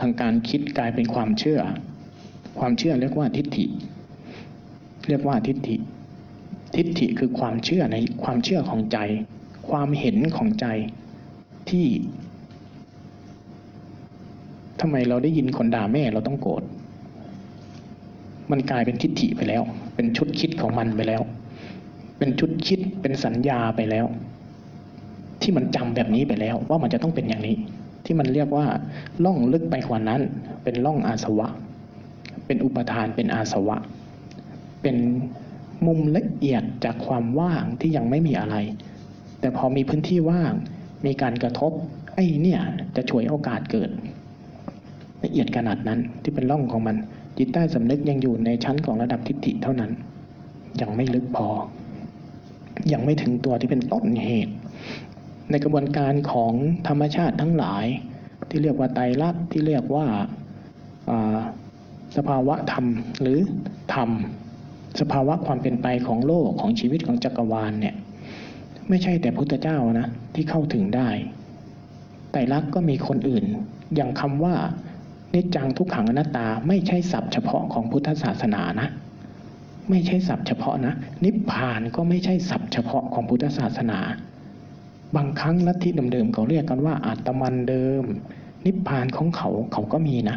[0.00, 1.60] ทางการคิดกลายเป็นความเชื่อ
[2.58, 3.66] ความเชื่อเรียกว่าทิฏฐิ
[5.08, 5.76] เรียกว่าทิฏฐิ
[6.76, 8.98] ทิฏฐิคือความเชื่อในความเชื่อของใจ
[9.70, 10.66] ความเห็นของใจ
[11.70, 11.86] ที่
[14.80, 16.62] ทำไมเราได้ยินคนด่าแม่เราต้องโกรธ
[18.50, 19.62] มันกลายเป็นทิฏฐิไปแล้ว
[19.94, 21.22] เป็นชุดคิดของมันไปแล้ว
[22.18, 24.06] เป็นชุดคิดเป็นสัญญาไปแล้ว
[25.42, 27.56] ที่มันจำแบบนี้ไปแล้ว ว่ามันจะต้องเป็นอย่างนี้
[28.04, 28.66] ที่มันเรียกว่า
[29.24, 30.20] ล่องลึกไปกว่านั้น
[30.62, 31.48] เป็นล่องอาสวะ
[32.46, 33.76] เป็นอุปทานเป็นอาสวะ
[34.82, 34.96] เป็น
[35.86, 38.56] มุมละเอียดจากความว่างที่ยังไม่มีอะไร
[39.40, 40.52] แต่พอมีพื้นที่ว่าง
[41.06, 41.72] มีการกระทบ
[42.14, 42.60] ไอ้เนี่ย
[42.96, 43.90] จะช่วยโอกาสเกิด
[45.24, 46.96] ละเอียดขนาดนั้นที่เป็นร่องของมัน
[47.38, 49.90] จิตใต้สำนึกยังอยู่ในชั้นของระดับทิฏฐิเท่านั้น
[50.80, 51.48] ยังไม่ลึกพอ
[52.92, 54.54] ยังไม่ถึงตัวที่เป็นต้นเหตุ
[55.50, 56.52] ในกระบวนการของ
[56.88, 57.86] ธรรมชาติทั้งหลาย
[58.48, 61.38] ที่เรียกว่าไตรลักษณ์ที่เรียกว่าา
[62.16, 62.86] สภาวะธรรม
[63.20, 63.38] หรือ
[63.94, 64.10] ธรรม
[65.00, 67.94] สภาวะความเป็นไปของโลกของชีวิตของจักรวาลเนี่ย
[68.88, 71.08] ไม่ใช่แต่พุทธเจ้านะที่เข้าถึงได้
[72.32, 73.44] ไตรลักษณ์ก็มีคนอื่น
[73.94, 74.54] อย่างคำว่า
[75.34, 78.88] นิจจังทุกขังอนัตตาไม่ใช่ศัพท์เฉพาะของพุทธศาสนานะ
[79.90, 83.98] ไม่ใช่ศัพท์เฉพาะนะ นิพพานก็ไม่ใช่ศัพท์เฉพาะของพุทธศาสนา
[85.16, 88.04] บางครั้งลัทธิเดิมๆเขาเรียกกันว่าอาตมันเดิม
[88.66, 90.36] นิพพานของเขาเขาก็มีนะ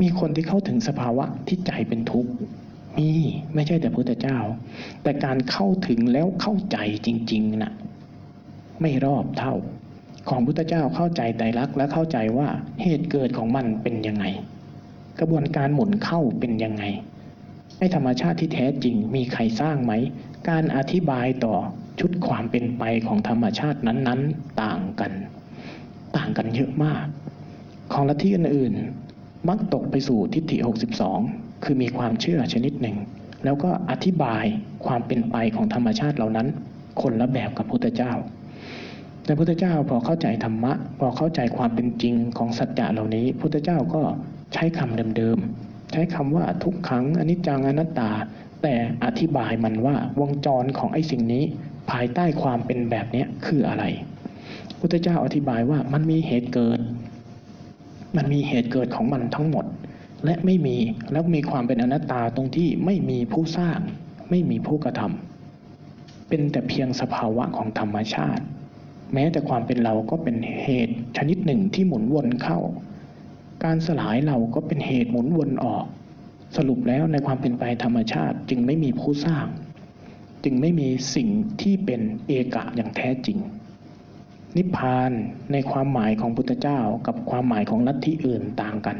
[0.00, 2.30] มีคนที่เข้าถึงสภาวะที่ใจเป็นทุกข์
[2.98, 3.10] มี
[3.54, 4.38] ไม่ใช่แต่พุทธเจ้า
[5.02, 7.72] แต่การเข้าถึงแล้วเข้าใจจริงๆนะ่ะ
[8.80, 9.54] ไม่รอบเท่า
[10.28, 12.48] ของพุทธเจ้าเข้าใจไตรลักษณ์และเข้าใจว่า
[12.82, 14.24] เหตุเกิดของมันเป็นยังไง
[15.20, 16.84] กระบวนการหมุนเข้าเป็นยังไง
[17.78, 19.92] ไอ้ธรรมชาติที่แท้จริงมีใครสร้างไหม
[20.48, 21.56] การอธิบายต่อ
[22.00, 25.12] ชุดความเป็นไปของธรรมชาตินั้นๆ ต่างกัน
[26.16, 27.04] ต่างกันเยอะมาก
[27.92, 30.56] ของลัทธิอื่นๆ มักตกไปสู่ทิฏฐิ
[31.10, 32.96] 62 คือมีความเชื่อชนิดหนึ่ง
[33.44, 34.44] แล้วก็อธิบาย
[34.86, 36.48] ความเป็นไปของธรรมชาติเหล่านั้น
[37.02, 38.12] คนละแบบกับพุทธเจ้า
[39.26, 44.02] แต่พุทธเจ้าพอเข้าใจธรรมะ พอเข้าใจความเป็นจริงของสัจจะเหล่านี้ พุทธเจ้าก็
[44.54, 48.10] ใช้คำเดิมๆ ใช้คำว่าทุกขังอนิจจังอนัตตา
[48.62, 51.44] แต่อธิบายมันว่าวงจรของไอ้สิ่งนี้
[51.90, 53.84] ภายใต้ความเป็นแบบนี้คืออะไร
[54.78, 56.80] พุทธเจ้าอธิบายว่ามันมีเหตุเกิด
[58.16, 59.64] มันมีเหตุเกิดของมันทั้งหมด
[60.24, 60.76] และไม่มี
[61.12, 63.78] แล้วมีความเป็นอนัตตาตรงที่ไม่มีผู้สร้าง
[64.30, 68.44] ไม่มีผู้กระทำเป็นแต่เพียงสภาวะของธรรมชาติ
[69.14, 72.58] แม้แต่ความเป็นเราก็เป็นเหตุชนิดหนึ่งที่หมุนวนเข้า
[73.64, 75.84] การสลายเราก็เป็นเหตุหมุนวนออก
[76.56, 79.46] สรุปแล้วในความเป็นไปธรรมชาติจึงไม่มีผู้สร้าง
[80.44, 81.28] จึงไม่มีสิ่ง
[81.60, 83.38] ที่เป็นเอกะอย่างแท้จริง
[84.56, 85.10] นิพพาน
[85.52, 88.96] ในความหมายของพุทธเจ้ากับความหมายของลัทธิอื่นต่างกัน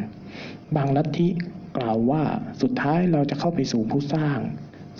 [0.76, 1.28] บางลัทธิ
[1.76, 2.22] กล่าวว่า
[2.62, 4.38] สุดท้ายเราจะเข้าไปสู่ผู้สร้าง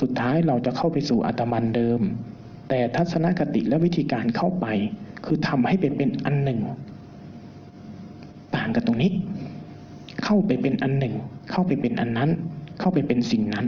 [0.01, 2.01] สุดท้ายเราจะเข้าไปสู่อัตมันเดิม
[2.69, 4.67] แต่ทัศนคติและวิธีการเข้าไป
[5.25, 6.61] คือทำให้เป็นเป็นอันหนึ่ง
[8.57, 9.11] ต่างกันตรงนี้
[10.25, 11.15] เข้าไปเป็นอันหนึ่ง
[11.51, 12.31] เข้าไปเป็นอันนั้น
[12.81, 13.67] เข้าไปเป็นสิ่งนั้น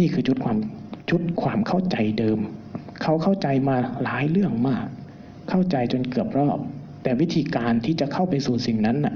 [0.00, 0.58] นี่คือชุดความ
[1.10, 2.38] ชุดความเข้าใจเดิม
[3.02, 4.86] เขาเข้าใจมาหลายเรื่องมาก
[5.50, 6.58] เข้าใจจนเกือบรอบ
[7.02, 9.14] แต่วิธีการที่จะเข้าไปสู่สิ่งนั้นน่ะ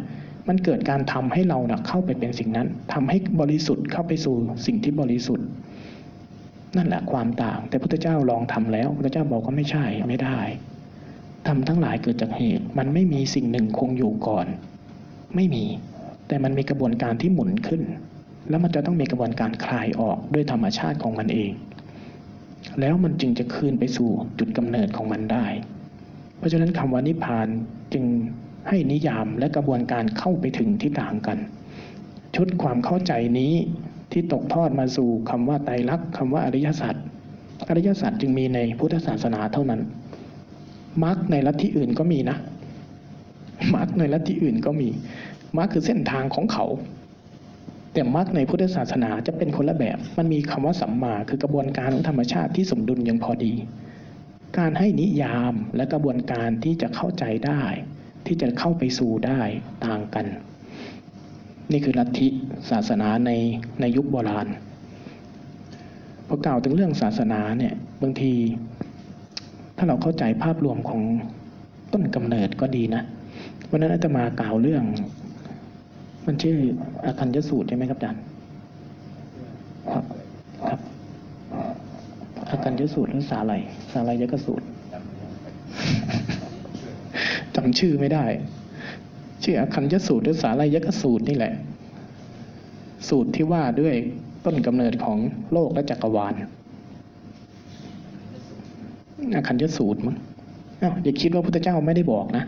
[0.48, 4.34] มันเกิดการทำให้เราน่ะเข้าไปเป็นสิ่งนั้นทำให้บริสุทธิ์เข้าไปสู่
[4.66, 5.46] สิ่งที่บริสุทธิ์
[6.76, 10.38] นั่นแหละความต่าง แต่พุทธเจ้าลองทำแล้วพุทธเจ้าบอกว่าไม่ใช่ไม่ได้
[11.46, 14.46] ทำทั้งหลายเกิดจากเหตุ มันไม่มีสิ่งหนึ่งคงอยู่ก่อน
[15.34, 15.64] ไม่มี
[16.28, 17.82] แต่มันมีกระบวนการที่หมุนขึ้น
[18.48, 21.52] แล้วมันจะต้องมีกระบวนการคลายออกด้วยธรรมชาติของมันเอง
[22.80, 25.46] แล้วมันจึงจะคืนไปสู่จุดกำเนิดของมันได้
[26.38, 27.48] เพราะฉะนั้นคำว่านิพพาน
[27.92, 28.04] จึง
[28.68, 31.38] ให้นิยามและกระบวนการเข้าไปถึงที่ต่างกัน
[32.36, 33.54] ชุดความเข้าใจนี้
[34.14, 36.94] ที่ตกทอดมาสู่คำว่าไตรลักษณ์คำว่าอริยสัจ
[37.68, 39.80] อริยสัจจึงมีในพุทธศาสนาเท่านั้น
[41.04, 42.36] มรรคในลัทธิอื่นก็มีนะ
[43.74, 44.88] มรรคในลัทธิอื่นก็มี
[45.58, 46.66] มรรคคือเส้นทางของเขา
[47.92, 53.54] แต่มรรคในพุทธศาสนาจะเป็นคนละแบบ มันมีคำว่าสัมมาคือกระบวนการของธรรมชาติที่สมดุลย่างพอดี
[54.58, 57.62] การให้นิยามและกระบวนการที่จะเข้าใจได้
[58.26, 59.40] ที่จะเข้าไปสู่ได้
[59.86, 60.26] ต่างกัน
[61.72, 62.28] นี่คือลัทธิ
[62.70, 63.30] ศาสนาใน
[63.80, 64.46] ในยุคโบราณ
[66.26, 68.32] พอกล่าวถึงเรื่องศาสนาเนี่ยบางที
[69.76, 71.02] ถ้าเราเข้าใจภาพรวมของ
[71.92, 73.02] ต้นกำเนิดก็ดีนะ
[73.70, 74.84] วันนั้นอาตมากล่าวเรื่อง
[76.26, 76.56] มันชื่อ
[77.04, 78.22] อาคัญยสูตรใช่ไหมครับอาจารย์
[79.92, 80.04] ครับ
[80.68, 80.80] ครับ
[82.50, 83.52] อาคัญยสูตรหรือสาไล
[83.92, 84.66] สาไลยกสูตร
[87.54, 88.24] จำชื่อไม่ได้
[89.44, 91.52] ชื่ออคัญยสูตรหรือสาไลยกสูตรนี่แหละ
[93.08, 93.94] สูตรที่ว่าด้วย
[94.44, 95.18] ต้นกำเนิดของ
[95.52, 96.34] โลกและจักรวาล
[99.34, 100.16] อคัญยสูตรมั้ง
[100.82, 102.44] อ้าวอย่าคิดว่าพุทธเจ้าไม่ได้บอกนะ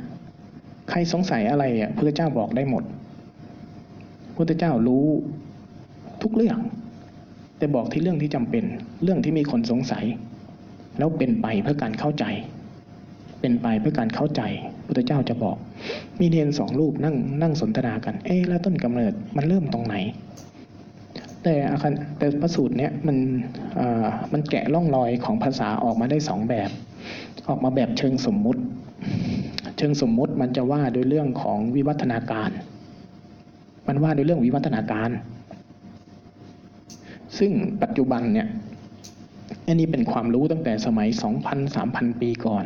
[0.90, 2.84] ใครสงสัยอะไรอะพุทธเจ้าบอกได้หมด
[4.36, 5.06] พุทธเจ้ารู้
[6.22, 6.58] ทุกเรื่อง
[7.58, 8.64] แต่บอกที่เรื่องที่จำเป็น
[9.02, 10.04] เรื่องที่มีคนสงสัย
[10.98, 12.24] แล้วเป็นไปเพื่อการเข้าใจ
[13.40, 14.42] เป็นไปเพื่อการเข้าใจ
[14.86, 15.56] พุทธเจ้าจะบอก
[16.20, 19.96] มีเนนสองรูปนั่งนั่งสนทนากัน เอ๊ะแล้วต้นกำเนิดมันเริ่มตรงไหน
[21.42, 23.16] แต่อาคันแต่พระสูตรเนี้ยมัน
[23.78, 26.70] อ่ามันแกะร่องรอยของภาษาออกมาได้สองแบบ
[27.48, 28.62] ออกมาแบบเชิงสมมุติ
[29.78, 32.50] เชิงสมมุติมันจะว่าโดยเรื่องของวิวัฒนาการ
[33.88, 35.10] มันว่าด้วยเรื่องวิวัฒนาการ
[37.38, 38.48] ซึ่งปัจจุบันเนี่ย
[39.66, 41.08] อันนี้เป็นความรู้ตั้งแต่สมัย
[41.46, 42.64] 2,000 3,000 ปีก่อน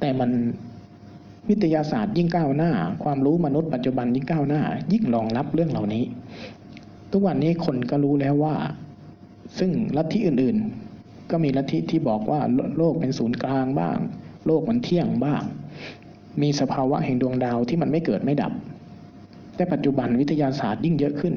[0.00, 0.30] แต่มัน
[1.50, 6.04] วิทยาศาสตร์ยิ่งก้าวหน้า ความรู้มนุษย์ปัจจุบันยิ่งก้าวหน้า ยิ่งรองรับเรื่องเหล่านี้
[7.12, 8.56] ทุกวันนี้คนก็รู้แล้วว่า
[9.58, 13.98] ซึ่งลัทธิอื่นๆ ก็มีลัทธิที่บอกว่าโลโลกเป็นศูนย์กลางบ้าง
[14.46, 15.42] โลกมันเที่ยงบ้าง
[16.42, 18.52] มีสภาวะแห่งดวงดาวที่มันไม่เกิดไม่ดับ
[19.56, 21.34] แต่ปัจจุบันวิทยาศาสตร์ยิ่งเยอะขึ้น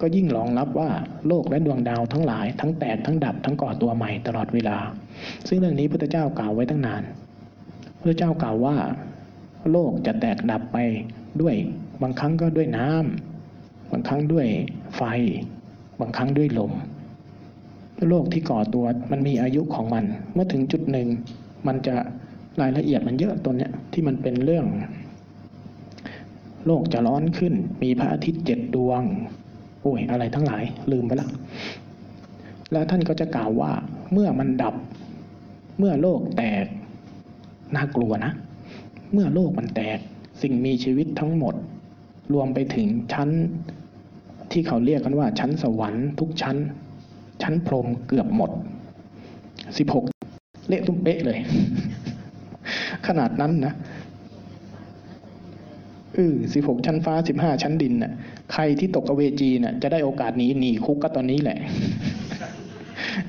[0.00, 0.90] ก็ยิ่งรองรับว่า
[1.28, 4.78] โลกและดวงดาวทั้งหลาย ทั้งแตกทั้งดับทั้งก่อตัวใหม่ตลอดเวลา
[5.48, 7.02] ซึ่งเรื่องนี้พุทธเจ้ากล่าวไว้ตั้งนาน
[8.00, 8.76] พุทธเจ้ากล่าวว่า
[9.70, 10.78] โลกจะแตกดับไป
[11.40, 11.54] ด้วย
[12.02, 14.46] บางครั้งก็ด้วยน้ำบางครั้งด้วย
[14.96, 15.02] ไฟ
[16.00, 16.72] บางครั้งด้วยลม
[18.08, 21.08] โลกที่ก่อตัวมันมีอายุของมัน เมื่อถึงจุดหนึ่ง
[21.66, 21.94] มันจะ
[22.60, 24.66] รายละเอียดมันเยอะตัวเนี้ยที่มันเป็นเรื่อง
[26.66, 29.02] โลกจะร้อนขึ้น มีพระอาทิตย์เจ็ดดวง
[29.82, 31.28] โอ้ยอะไรทั้งหลายลืมไปละ
[32.72, 33.72] แล้วท่านก็จะกล่าวว่า
[34.12, 34.74] เมื่อมันดับ
[35.78, 36.64] เมื่อโลกแตก
[37.74, 38.32] น่ากลัวนะ
[39.12, 39.98] เมื่อโลกมันแตก
[40.42, 41.54] สิ่งมีชีวิตทั้งหมด
[42.34, 43.30] รวมไปถึงชั้น
[44.52, 46.56] ที่เขาเรียกกันว่า ชั้นสวรรค์ทุกชั้น
[47.42, 48.50] ชั้นพรมเกือบหมด
[49.78, 50.04] สิบหก
[50.68, 51.38] เละตุ้มเป๊ะเลย
[53.06, 53.74] ขนาดนั้นนะ
[56.14, 58.12] เออสิบหกชั้นฟ้าสิบห้าชั้นดินน่ะ
[58.52, 61.58] ใครที่ตกอเวจีน่ะ จะได้โอกาสนี้หนีคุกก็ตอนนี้แหละ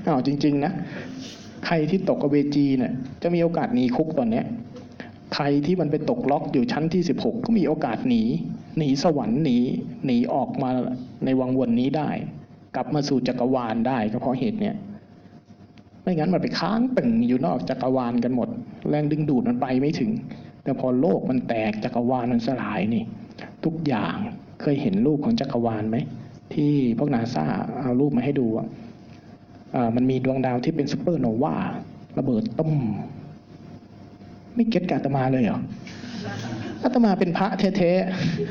[0.05, 0.71] อ้าวจริง ๆ นะ
[1.65, 4.45] ใครที่ตกอเวจีน่ะ จะมีโอกาสหนีคุกตอนเนี้ย
[5.37, 8.23] ใครที่มันไปตกล็อกอยู่ชั้นที่สิบหกก็มีโอกาสหนี
[8.77, 9.57] หนีสวรรค์หนี
[10.05, 10.69] หนีออกมา
[11.25, 12.09] ในวังวนนี้ได้
[12.75, 14.75] กลับมาสู่จักรวาลได้ก็เพราะเหตุเนี้ย
[16.01, 18.49] ไม่งั้นมันไปค้างตึงอยู่นอกจักรวาลกันหมด
[18.89, 20.11] แรงดึงดูดมันไปไม่ถึง
[20.63, 23.03] แต่พอโลกมันแตกจักรวาลมันสลายนี่
[23.65, 24.15] ทุกอย่าง
[24.61, 25.97] เคยเห็นรูปของจักรวาลไหม
[26.53, 27.45] ที่พวกนาซา
[27.79, 28.67] เอารูปมาให้ดูอะ
[29.75, 31.55] อ่ามันมีดวงดาวที่เป็นซูเปอร์โนวา
[32.17, 32.73] ระเบิดต้ม
[34.55, 35.59] ไม่เก็ตกับอาตมาเลยเหรอ
[36.83, 37.91] อาตมาเป็นพระเท่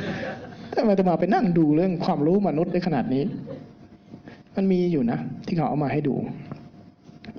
[0.07, 3.25] ๆแต่อาตมาไปนั่งดูเรื่องความรู้มนุษย์ได้ขนาดนี้
[4.57, 6.15] มันมีอยู่นะที่เขาเอามาให้ดู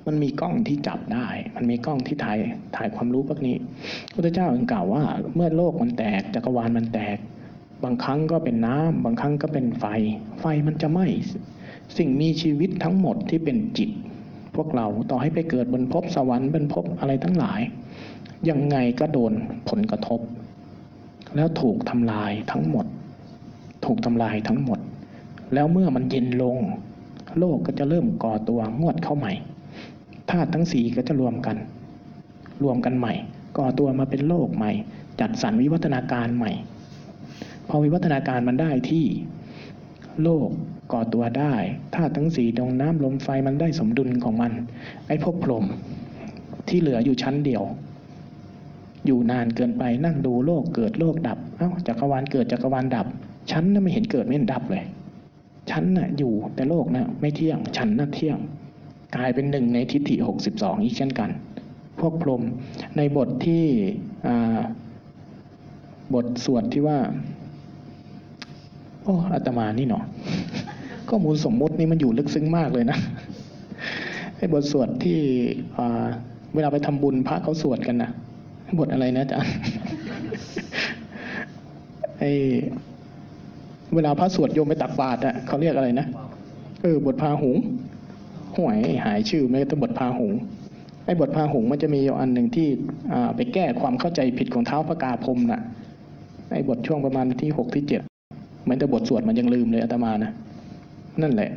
[0.06, 1.26] มันมีกล้องที่จับได้
[1.56, 2.38] มันมีกล้องที่ถ่าย
[2.76, 3.56] ถ่ายความรู้พวกนี้
[4.12, 5.02] พระเจ้ายังกล่าวว่า
[5.34, 7.16] เมื่อโลกมันแตกจักรวาลมันแตก
[7.84, 9.84] บางครั้งก็เป็นน้ำบางครั้งก็เป็นไฟ
[10.40, 11.06] ไฟมันจะไหม้
[11.98, 13.90] สิ่งมีชีวิตทั้งหมดที่เป็นจิต
[14.56, 17.60] พวกเราต่อให้ไปเกิดบนภพสวรรค์บนภพอะไรทั้งหลาย
[18.48, 19.32] ยังไงก็โดน
[19.68, 20.20] ผลกระทบ
[21.36, 22.86] แล้วถูกทำลายทั้งหมด
[23.84, 24.78] ถูกทำลายทั้งหมด
[25.54, 26.58] แล้วเมื่อมันเย็นลง
[27.38, 29.32] โลกก็จะเริ่มก่อตัวงวดเข้าใหม่
[30.30, 31.56] ธาตุทั้งสี่ก็จะรวมกัน
[32.62, 33.14] รวมกันใหม่
[33.58, 34.72] ก่อตัวมาเป็นโลกใหม่
[35.20, 36.52] จัดสรรวิวัฒนาการใหม่
[37.68, 39.04] พอวิวัฒนาการมันได้ที่
[40.22, 40.48] โลก
[40.92, 41.54] ก่อตัวได้
[41.94, 44.52] ธาตุทั้งสี่ดวงน้ำลมไฟมันได้สมดุลของมัน
[45.06, 45.64] ไอ้พวกพรม
[46.68, 47.62] ที่เหลืออยู่ชั้นเดียว
[49.06, 53.06] อยู่นานเกินไปนั่งดูโลกเกิดโลกดับเอ้าจักรวาลเกิดจักรวาลดับ
[53.50, 54.84] ฉันน่ะไม่เห็นเกิดไม่เห็นดับเลย
[55.70, 58.38] ฉันน่ะอยู่แต่โลกน่ะไม่เที่ยง ฉันน่ะเที่ยง
[59.16, 61.30] กลายเป็นหนึ่งในทิฏฐิหกสิบสองอีกเช่นกัน
[62.00, 62.42] พวกพรหม
[62.96, 63.64] ในบทที่
[66.14, 66.98] บทสวดที่ว่า
[69.02, 70.04] โอ้อาตมานี่เนาะ
[71.08, 72.98] ข้อมูลสมมุตินี่มันอยู่ลึกซึ้งมากเลยนะ
[74.36, 75.18] ไอ้บทสวดที่
[76.54, 78.10] เวลาไปทำบุญพระเขาสวดกันนะ
[78.78, 79.52] บทอะไรนะอาจารย์
[82.18, 82.32] ไอ้
[83.94, 86.06] เวลาพระสวดโยมไปตักบาตรอะเขาเรียกอะไรนะ
[86.82, 87.56] เออบทพาหุง
[88.56, 90.32] ห่วยหายชื่อไม่ต้องบทพาหุง
[91.04, 92.68] ไอ้บทพาหุงมันจะมีอยู่อันหนึ่งที่
[93.12, 95.60] อ่าไปแก้ความเข้าใจผิดของเท้าพระกาพรมน่ะ
[96.52, 98.02] ไอ้บทช่วงประมาณที่หกที่เจ็ด
[98.62, 100.30] เหมือนแต่บทสวดมันยังลืมเลยอาตมานะ
[101.22, 101.50] นั่นแหละ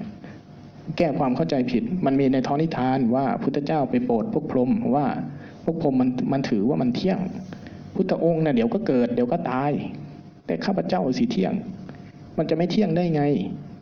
[0.98, 5.06] แก้ความเข้าใจผิด มันมีในท้องนิทานว่าพุทธเจ้าไปโปรดพวกพรหมว่า
[5.70, 7.20] วกพรมมันมันถือว่ามันเที่ยง
[7.96, 9.72] พุทธองค์เนี่ยเดี๋ยวก็เกิดเดี๋ยวก็ตาย
[10.46, 11.54] แต่ข้าพเจ้าสิเที่ยง
[12.38, 13.24] มันจะไม่เที่ยงได้ไง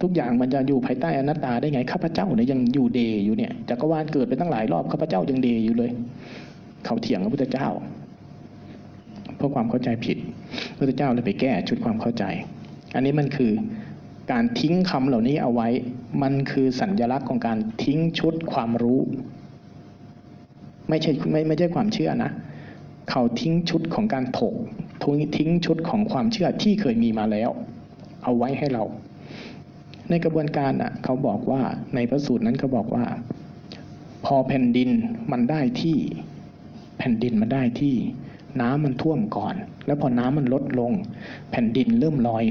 [0.02, 5.92] ทุกอย่างมันจะอยู่ภายใต้อนัตตาได้ไงข้าพเจ้าเนี่ยยังอยู่เดย์อยู่เนี่ยจักรวาลเกิดไปตั้งหลายรอบข้าพเจ้ายังเดย์อยู่เลย
[6.86, 7.68] เขาเถียงพระพุทธเจ้า
[9.38, 10.18] เพราะความเข้าใจผิด
[10.76, 12.24] พระพุทธเจ้าเลยไปแก้ชุดความเข้าใจ
[12.96, 13.52] อันนี้มันคือ
[14.32, 15.68] การทิ้งคำเหล่านี้เอาไว้
[16.22, 19.02] มันคือสัญญลักษณ์ของการทิ้งชุดความรู้
[20.90, 22.32] ไม่ใช่ไม่ไม่ใช่ความเชื่อนะ
[23.10, 24.56] เขาทิ้งชุดของการถก
[25.38, 27.50] ทิ้งชุดของความเชื่อที่เคยมีมาแล้ว
[28.24, 28.84] เอาไว้ให้เรา
[30.10, 31.62] ในกระบวนการอะเขาบอกว่า
[31.96, 33.06] ในพระสูตรนั้นเขาบอกว่า
[34.26, 34.90] พอแผ่นดิน
[35.32, 35.98] มันได้ที่
[36.98, 37.96] แผ่นดินมันได้ที่
[38.62, 40.92] น้ำมันท่วมก่อน แล้วพอน้ำมันลดลง
[41.52, 42.44] แผ่นดินเริ่มลอย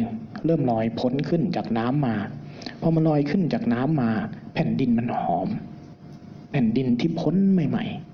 [0.44, 2.16] เริ่มลอยพ้นขึ้นจากน้ำมา
[2.80, 4.10] พอมันลอยขึ้นจากน้ำมา
[4.54, 5.48] แผ่นดินมันหอม
[6.50, 8.05] แผ่นดินที่พ้นใหม่ ๆ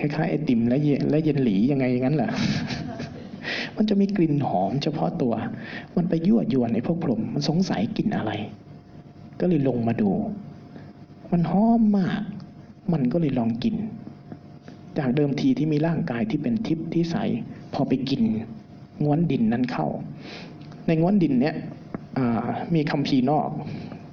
[0.00, 2.30] คล้ายๆไอติมและเยและเย็นหลียังไงอย่างนั้นแหละ
[3.76, 5.34] มันจะมีกลิ่นหอมเฉพาะตัว
[5.96, 8.32] มันไปยั่วยวนไอ้พวกพรมมันสงสัยกลิ่นอะไร
[9.40, 10.10] ก็เลยลงมาดู
[11.32, 12.20] มันหอมมาก
[12.92, 13.76] มันก็เลยลองกิน
[14.98, 17.16] จากเดิมทีที่มีร่างกายที่เป็นทิพย์ที่ใส
[17.74, 18.22] พอไปกิน
[19.02, 19.86] ง้วนดินนั้นเข้า
[20.86, 21.54] ในง้วนดินเนี้ย
[22.74, 23.48] มีคำพีนอก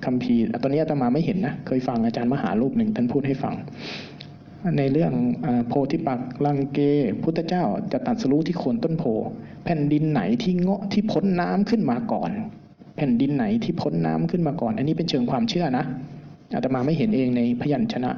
[0.06, 3.56] คำพีตอนนี้อาตมาไม่เห็นนะ เคยฟังอาจารย์มหารูปหนึ่งท่านพูดให้ฟัง
[4.78, 5.14] ในเรื่อง
[5.46, 6.80] อโพธิปักลังเก
[7.24, 9.04] พุทธเจ้าจะตัดสรู้ที่โคนต้นโพ
[9.64, 12.32] แผ่นดินไหนที่เงาะที่พ้นน้ำขึ้นมาก่อน
[12.96, 15.86] แผ่นดินไหนที่พ้นน้ำขึ้นมาก่อน อันนี้เป็นเชิงความเชื่อนะ
[16.56, 18.12] อาตมาไม่เห็นเองในพยัญชนะ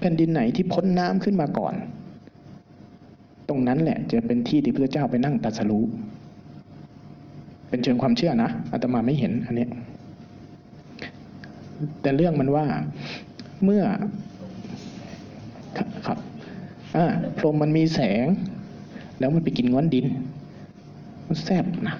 [0.00, 1.74] แผ่นดินไหนที่พ้นน้ำขึ้นมาก่อน
[3.48, 5.84] ตรงนั้นแหละจะเป็นที่ที่พระเจ้าไปนั่งตัดสรู้
[7.68, 9.66] เป็นเชิงความเชื่อนะอาตมาไม่เห็นอันนี้
[12.02, 12.66] แต่เรื่องมันว่า
[13.64, 13.82] เมื่อ
[15.76, 16.18] ครับ
[16.96, 17.06] อ่า
[17.38, 18.26] พรมมันมีแสง
[19.18, 20.06] แล้วมันไปกินง้อนดิน
[21.26, 21.96] มันแซบนะ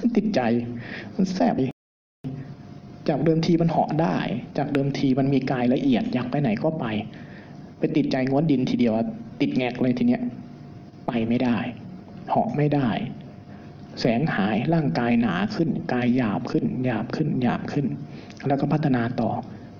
[0.00, 0.40] มันติดใจ
[1.16, 1.54] มันแซบ
[3.08, 4.16] จากเดิมทีมันเหาะได้
[4.58, 6.86] จากเดิมทีมันมีกายละเอียดอยากไปไหนก็ไป
[7.78, 8.94] ไปติดใจง้วนดินทีเดียว
[9.40, 10.22] ติดแงกเลยทีเนี้ย
[11.06, 11.56] ไปไม่ได้
[12.28, 12.88] เหาะไม่ได้
[14.00, 17.86] แสงหายร่างกายหนาขึ้น กายหยาบขึ้น หยาบขึ้นหยาบขึ้น
[18.48, 19.30] แล้วก็พัฒนาต่อ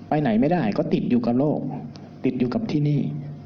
[0.09, 1.59] ไปไหนไม่ได้ก็ติดอยู่กับโลก
[2.25, 2.99] ติดอยู่กับที่นี่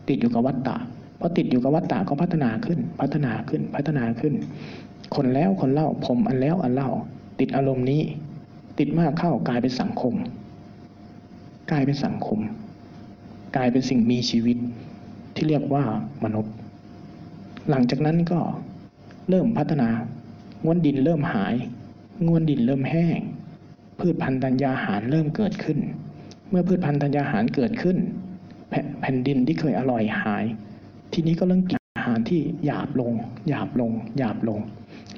[0.09, 0.75] ติดอยู่กับวัฏฏะ
[1.19, 4.33] พอติดอยู่กับวัฏฏะก็พัฒนาขึ้น พัฒนาขึ้นพัฒนาขึ้น
[5.15, 6.89] คนแล้วคนเล่าผมอันแล้วอันเล่า
[7.39, 8.01] ติดอารมณ์นี้
[8.79, 10.13] ติดมากเข้ากลายเป็นสังคม
[11.71, 12.39] กลายเป็นสังคม
[13.55, 14.57] กลายเป็นสิ่งมีชีวิต
[15.35, 15.83] ที่เรียกว่า
[16.23, 16.53] มนุษย์
[17.69, 18.39] หลังจากนั้นก็
[19.29, 19.89] เริ่มพัฒนา
[20.63, 21.55] ง้วนดินเริ่มหาย
[22.25, 23.19] ง้วนดินเริ่มแห้ง
[23.99, 25.77] พืชพันธุ์ธัญญาหารเริ่มเกิดขึ้น
[26.49, 27.97] เมื่อพืชพันธุ์ธัญญาหารเกิดขึ้น
[29.01, 30.45] แผ่นดินที่เคยอร่อยหาย
[31.13, 33.13] ทีนี้ก็เริ่มกินอาหารที่หยาบลง
[33.49, 34.59] หยาบลง หยาบลง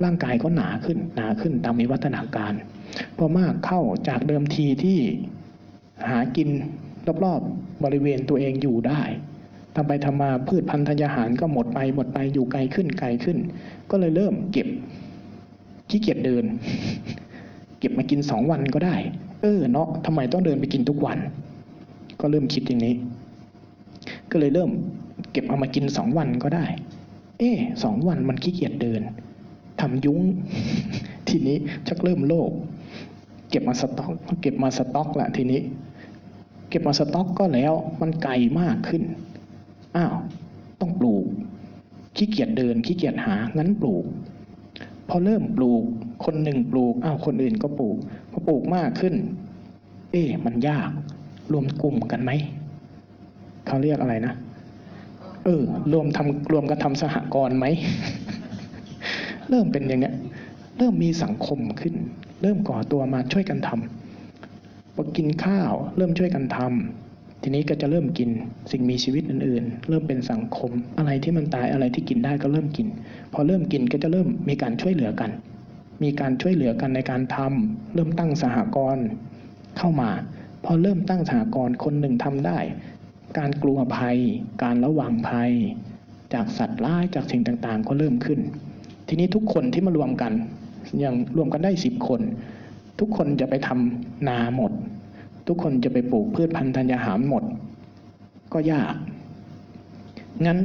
[0.04, 2.54] ร่างกายก็หนาขึ้น หนาขึ้นตามวิวัฒนาการ
[3.18, 5.00] พอมากเข้าจากเดิมทีที่
[6.10, 6.50] หากิน
[7.26, 9.02] รอบๆบริเวณตัวเองอยู่ได้
[9.76, 13.38] ทำไปทำมาพืชพันธุ์ธัญญาหารก็หมดไปหมดไปอยู่ไกลขึ้นไกลขึ้น
[13.90, 14.68] ก็เลยเริ่มเก็บ
[15.90, 16.46] ขี้เกียจเดิน
[17.80, 18.96] เก็บมากินสองวันก็ได้
[19.42, 21.18] เออเนาะทำไมต้องเดินไปกินทุกวัน
[22.22, 22.94] ก็เริ่มคิดอย่างนี้
[24.32, 24.72] ก็เลยเริ่ม
[25.32, 26.66] เก็บเอามากินสองวันก็ได้
[27.40, 27.52] เอ๊
[27.84, 29.02] สองวันมันขี้เกียจเดิน
[29.82, 30.22] ทำยุ้ง
[31.28, 31.58] ทีนี้
[31.88, 32.52] ชักเริ่มโลภ
[33.50, 34.12] เก็บมาสต็อก
[34.42, 35.62] เก็บมาสต็อกละทีนี้
[36.70, 39.04] เก็บมาสต็อกก็แล้ว มันไกลมากขึ้น
[39.96, 40.16] อ้าว
[40.80, 41.26] ต้องปลูก
[42.16, 44.06] ขี้เกียจเดิน ขี้เกียจหา งั้นปลูก
[45.10, 45.84] พอเริ่มปลูก
[46.26, 47.98] คนหนึ่งปลูก อ้าว คนอื่นก็ปลูก
[48.32, 49.16] พอปลูกมากขึ้น
[50.12, 50.90] เอ๊ะมันยาก
[51.52, 52.32] รวมกลุ่มกันไหม
[53.70, 54.34] เขาเรียกอะไรนะ
[55.44, 55.62] เออ
[55.94, 57.66] รวมทำรวมกันทำสหกรณ์ไหม
[59.50, 60.16] เริ่มเป็นอย่างเงี้ย
[60.78, 61.96] เริ่มมีสังคมขึ้น
[62.42, 68.30] เริ่มก่อตัวมาช่วยกันทำพอกินข้าว เริ่มช่วยกันทำทีนี้ก็จะเริ่มกิน
[68.72, 72.88] สิ่งมีชีวิตอื่นๆ เริ่มเป็นสังคม อะไรที่มันตายอะไรที่กินได้ก็เริ่มกิน
[73.34, 75.32] พอเริ่มกินก็จะเริ่มมีการช่วยเหลือกัน
[76.04, 79.06] มีการช่วยเหลือกันในการทำเริ่มตั้งสหกรณ์
[79.78, 80.10] เข้ามา
[80.66, 82.58] พอเริ่มตั้งสหกรณ์คนหนึ่งทำได้
[83.40, 84.18] การกลัวภัย
[84.64, 85.52] การระวังภัย
[86.34, 88.40] จากสัตว์ร้ายจากสิ่งต่างๆ ก็เริ่มขึ้น
[89.08, 90.34] ทีนี้ทุกคนที่มารวมกัน
[91.00, 92.22] อย่างรวมกันได้สิบคน
[93.00, 94.72] ทุกคนจะไปทำนาหมด
[95.48, 97.44] ทุกคนจะไปปลูกพืชพันธุ์ธัญญาหารหมด
[98.54, 98.96] ก็ยาก
[100.46, 100.60] งั้น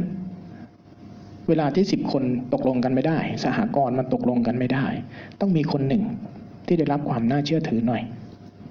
[1.49, 4.87] เวลาที่สิบคนตกลงกันไม่ได้ สหกรณ์มันตกลงกันไม่ได้
[5.41, 6.03] ต้องมีคนหนึ่ง
[6.67, 8.03] ที่ได้รับความน่าเชื่อถือหน่อย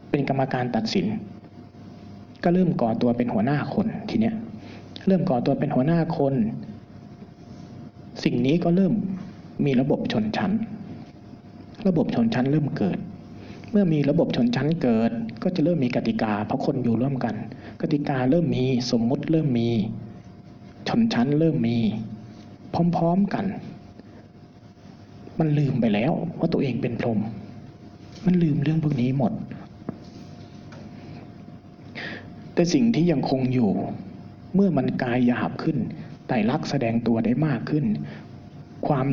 [0.09, 1.05] เป็นกรรมการตัดสิน
[2.43, 4.35] ก็เริ่มก่อตัวเป็นหัวหน้าคนทีเนี้ย
[5.07, 6.33] เริ่มก่อตัวเป็นหัวหน้าคน
[8.23, 8.93] สิ่งนี้ก็เริ่ม
[9.65, 10.51] มีระบบชนชั้น
[11.87, 12.97] ระบบชนชั้นเริ่มเกิด
[13.71, 15.11] เมื่อมีระบบชนชั้นเกิด
[15.43, 17.35] ก็จะเริ่มมีกติกา เพราะคนอยู่ร่วมกัน
[17.81, 19.69] กติกาเริ่มมีสมมุติเริ่มมี
[20.89, 21.77] ชนชั้นเริ่มมี
[22.95, 23.45] พร้อมๆกัน
[25.39, 27.19] มันลืมไปแล้วว่าตัวเองเป็นพรหม
[28.25, 29.33] มันลืมเรื่องพวกนี้หมด
[32.53, 33.71] แต่สิ่งที่ยังคงอยู่
[34.55, 35.77] เมื่อมันกายหยาบขึ้น
[36.27, 37.85] ไตรลักษณ์แสดงตัวได้มากขึ้น
[38.87, 39.07] ความ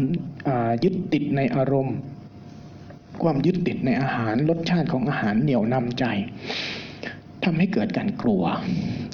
[0.69, 1.97] ายึดติดในอารมณ์
[3.23, 6.05] ความยึดติดในอาหารรสชาติของอาหารเหนียวนำใจ
[7.45, 8.43] ทำให้เกิดการกลัว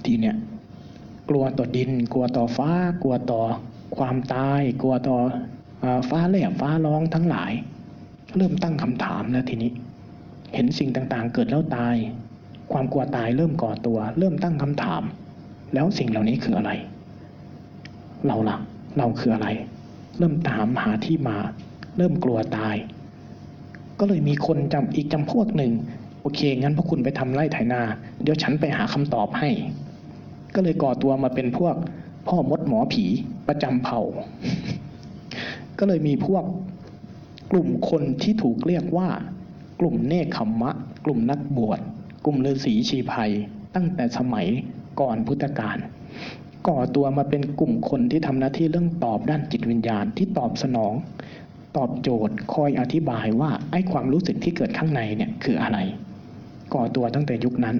[0.05, 0.37] ทีเนี้ย
[1.29, 2.71] กลัวต่อดิน กลัวต่อฟ้า
[3.03, 3.43] กลัวต่อ
[3.97, 5.19] ความตาย กลัวต่อ
[5.85, 7.53] อฟ้าแลบฟ้าร้องทั้งหลาย
[8.37, 9.71] เริ่มตั้งคำถามแล้วทีนี้
[10.55, 11.97] เห็นสิ่งต่างๆ เกิดแล้วตาย
[12.73, 15.03] ความกลัวตายเริ่มก่อตัว เริ่มตั้งคำถาม
[15.75, 16.71] แล้วสิ่งเหล่านี้คืออะไร
[18.27, 18.57] เราล่ะ
[18.99, 19.49] เราคืออะไร
[20.19, 21.37] เริ่มตามหาที่มา
[21.97, 22.77] เริ่มกลัวตาย
[23.99, 25.73] ก็เลยมีคนจำอีกจำพวกหนึ่ง
[26.21, 27.81] โอเค งั้นพวกคุณไปทำไร่ไถนา
[28.23, 29.51] เดี๋ยวฉันไปหาคำตอบให้
[30.55, 31.75] ก็เลยก่อตัวมาเป็นพวก
[32.29, 33.05] พ่อมดหมอผี
[33.49, 34.01] ประจำเผ่า
[35.79, 36.45] ก็เลยมีพวก
[37.53, 39.09] กลุ่มคนที่ถูกเรียกว่า
[39.81, 40.71] กลุ่มเนคขมมะ
[41.05, 41.81] กลุ่มนักบวช
[42.29, 43.33] กลุ่มฤาษีชีภัย
[43.75, 44.47] ตั้งแต่สมัย
[45.01, 45.79] ก่อนพุทธกาล
[46.69, 50.93] ก่อตัวมาเป็นกลุ่มคนที่ทำหน้าที่เรื่องตอบด้านจิตวิญญาณที่ตอบสนอง
[51.77, 55.79] ตอบโจทย์คอยอธิบายว่าไอ้ความรู้สึกที่เกิดข้างในเนี่ยคืออะไร
[56.75, 57.77] ก่อตัวตั้งแต่ยุคนั้น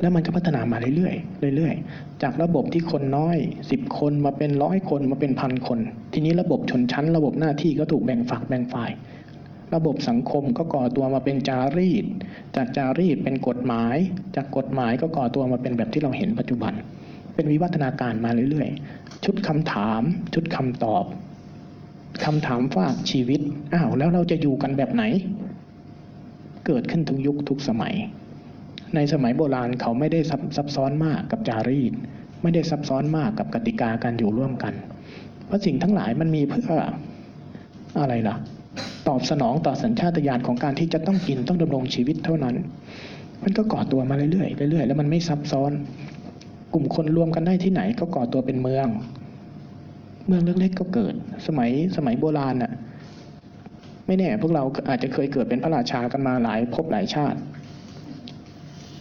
[0.00, 1.12] แล้วมันก็พัฒนามาเรื่อ
[1.52, 3.36] ยๆเรื่อยๆ จากระบบที่คนน้อย
[3.70, 5.78] สิบคนมาเป็นร้อยคนมาเป็นพันคน
[6.12, 8.90] ทีนี้ระบบชนชั้น ระบบหน้าที่ก็ถูกแบ่งฝักแบ่งฝ่าย
[9.74, 12.04] ระบบสังคมก็ก่อตัวมาเป็นจารีต
[12.56, 13.96] จากจารีตเป็นกฎหมาย
[14.36, 16.72] จากกฎหมายก็ก่อตัวมาเป็นแบบที่เราเห็นปัจจุบัน
[17.34, 20.02] เป็นวิวัฒนาการมาเรื่อยๆ ชุดคำถาม
[20.34, 21.04] ชุดคำตอบ
[22.24, 23.40] คำถามฝากชีวิต
[23.72, 25.04] อ้าวแล้วเราจะอยู่กันแบบไหน
[26.66, 27.94] เกิดขึ้นทุกยุคทุกสมัย
[28.94, 31.92] ในสมัยโบราณเขาไม่ได้ซับซับซ้อนมากกับจารีต
[32.42, 34.74] ไม่ได้ซับซ้อนมากกับกติกาการอยู่ร่วมกัน
[35.46, 36.72] เพราะสิ่งทั้งหลายมันมีเพื่อ
[38.00, 38.36] อะไรล่ะ
[39.08, 42.54] ตอบสนองต่อสัญชาตญาณของการที่จะต้องกินต้องดำรงชีวิตเท่านั้น
[43.42, 45.72] มันก็ก่อตัวมาเรื่อยๆเรื่อยๆแล้วมันไม่ซับซ้อน
[46.74, 48.86] กลุ่มคนรวมกันได้ที่ไหน ก็ก่อตัวเป็นเมือง
[50.26, 51.14] เมืองเล็กๆก็เกิด
[51.46, 52.72] สมัยสมัยโบราณน่ะ
[54.06, 57.38] ไม่แน่พวกเราอาจจะเคยเกิดเป็นพระราชากันมาหลายภพหลายชาติ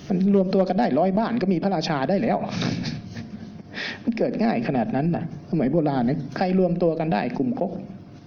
[0.08, 2.38] มันรวมตัวกันได้ร้อยบ้านก็มีพระราชาได้แล้ว
[4.04, 7.72] มันเกิดง่ายขนาดนั้นน่ะ สมัยโบราณเนี่ยใครรวมตัวกันได้กลุ่มก๊ก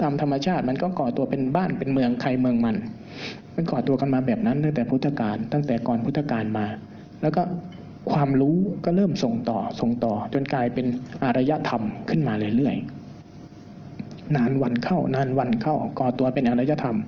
[0.03, 2.77] ตามธรรมชาติมันก็ก่อตัวเป็นบ้านเป็นเมืองใครเมืองมัน
[3.55, 6.67] มันก่อตัวกันมาแบบนั้นตั้งแต่พุทธกาลตั้งแต่ก่อนพุทธกาลมา
[7.23, 7.43] แล้วก็
[8.13, 10.87] ความรู้ก็เริ่มส่งต่อส่งต่อ จนกลายเป็น
[11.25, 13.00] อารยธรรมขึ้นมาเรื่อยๆ
[14.37, 16.99] นานวันเข้า นานวันเข้าก่อตัวเป็นอารยธรรม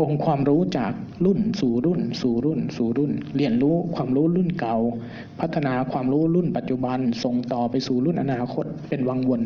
[0.00, 0.92] องค์ความรู้จาก
[1.24, 4.76] รุ่นสู่รุ่น สู่รุ่น สู่รุ่น เรียนรู้ความรู้รุ่นเก่า
[5.40, 9.42] พัฒนาความรู้รุ่นปัจจุบัน ส่งต่อไปสู่รุ่นอนาคต เป็นวังวน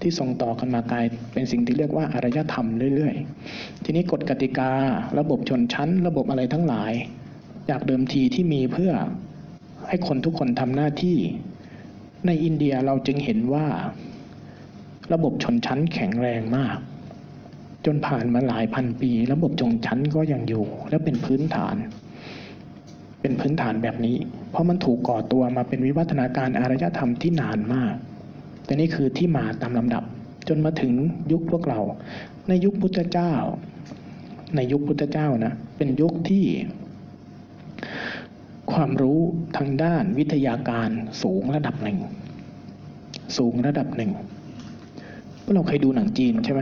[0.00, 4.70] ที่ส่งต่อกันมากลายเป็นสิ่งที่เรียกว่าอารยธรรมเรื่อยๆ ทีนี้กฎกติกา
[5.18, 6.92] ระบบชนชั้น ระบบอะไรทั้งหลาย
[7.70, 8.92] จากเดิมทีที่มีเพื่อ
[9.88, 11.18] ให้คนทุกคนทำหน้าที่
[12.26, 13.66] ในอินเดียเราจึงเห็นว่า
[15.12, 16.78] ระบบชนชั้นแข็งแรงมาก
[17.86, 21.76] จนผ่านมาหลายพันปี ระบบชนชั้นก็ยังอยู่ และเป็นพื้นฐาน
[23.20, 24.16] เป็นพื้นฐานแบบนี้
[24.50, 27.94] เพราะมันถูกก่อตัวมาเป็นวิวัฒนาการอารยธรรมที่นานมาก
[28.64, 30.04] แต่นี่คือที่มาตามลำดับ
[30.48, 30.92] จนมาถึง
[31.32, 31.80] ยุคพวกเรา
[32.48, 33.32] ในยุคพุทธเจ้า
[34.56, 36.44] ในยุคพุทธเจ้านะเป็นยุคที่
[38.72, 39.18] ความรู้
[39.56, 40.90] ทางด้านวิทยาการ
[41.22, 41.98] สูงระดับหนึ่ง
[43.36, 44.12] สูงระดับหนึ่ง
[45.52, 46.60] เราเคยดูหนังจีนใช่ไหม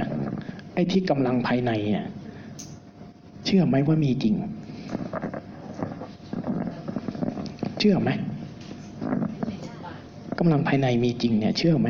[0.75, 2.07] ไอ้ที่กำลังภายในเนี่ย
[3.47, 4.35] เชื่อไหมว่ามีจริง
[7.79, 8.11] เชื่อไหม
[10.39, 11.89] กำลังภายในมีจริงเนี่ย เชื่อไหม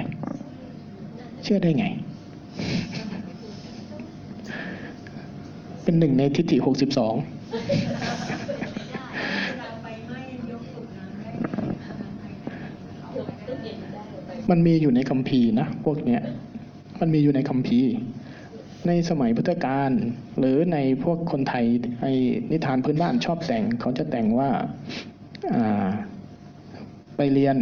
[1.43, 1.86] เชื่อได้ไง
[5.82, 7.14] เป็นหนึ่งในทิฏฐิหกสิบสอง
[14.51, 16.22] มันมีอยู่ในคัมภีร์นะ พวกเนี้ย
[17.05, 17.92] มันมีอยู่ในคัมภีร์
[18.86, 19.90] ในสมัยพุทธกาล
[20.38, 21.64] หรือในพวกคนไทย
[22.00, 22.12] ไอ้
[22.50, 24.50] นิทานพื้นบ้านชอบแต่งเขาจะแต่งว่า
[27.16, 27.57] ไปเรียน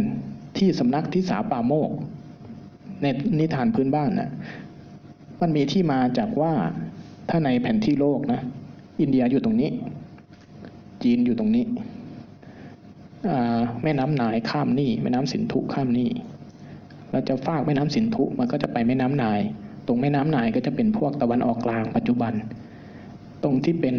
[0.57, 1.91] ที่สำนักที่สาป่าโมก
[3.01, 3.05] ใน
[3.39, 4.31] นิทานพื้นบ้านนะ
[5.41, 6.53] มันมีที่มาจากว่า
[7.29, 8.41] ถ้าในแผนที่โลกนะ
[8.99, 9.71] อินเดียอยู่ตรงนี้
[11.03, 11.65] จีนอยู่ตรงนี้
[13.83, 16.09] แม่น้ำนายข้ามนี่ แม่น้ำสินธุข้ามนี่
[17.11, 19.39] เราจะฟากแม่น้ำสินธุมันก็จะไปแม่น้ำนาย
[19.87, 22.33] ตรงแม่น้ำนายก็จะเป็นพวกตะวันออกกลางปัจจุบัน
[23.43, 23.95] ตรงที่เป็น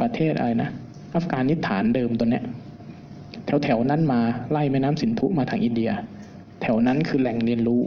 [0.00, 0.70] ประเทศอะไรนะ
[1.14, 2.44] อัฟกานิสถานเดิมตัวเนี้ย
[3.46, 5.90] แถวแถวนั้นมาไล่แม่น้ำสินธุมาทางอินเดีย
[6.62, 7.82] แถวนั้นคือแหล่งเรียนรู้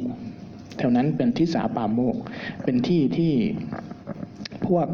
[0.77, 2.15] แถวนั้นเป็นที่สาป่าโมก
[2.63, 3.32] เป็นที่ที่
[4.65, 4.88] พวก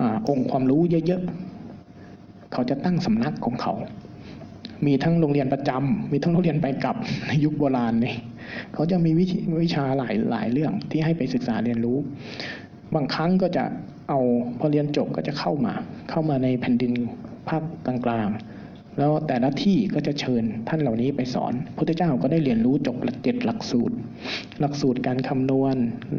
[0.00, 3.74] อองค์ความรู้เยอะๆ เขาจะตั้งสำนักของเขา
[4.86, 8.14] มีทั้งโรงเรียนประจำ มีทั้งโรงเรียนไปกลับในยุคโบราณนี่
[8.74, 9.32] เขาจะมีวิช
[9.62, 11.98] วิชาหลายหลายเรื่องที่ให้ไปศึกษาเรียนรู้
[12.94, 13.64] บางครั้งก็จะ
[14.08, 14.20] เอา
[14.58, 15.74] พอเรียนจบก็จะเข้ามา
[16.10, 16.92] เข้ามาในแผ่นดิน
[17.48, 23.96] ภาคกลางๆ แล้วแต่ละที่ก็จะเชิญท่านเหล่านี้ไปสอนพุทธเจ้าก็ได้เรียนรู้จบหลักเจ็ดหลักสูตร
[24.60, 25.76] หลักสูตรการคำนวณ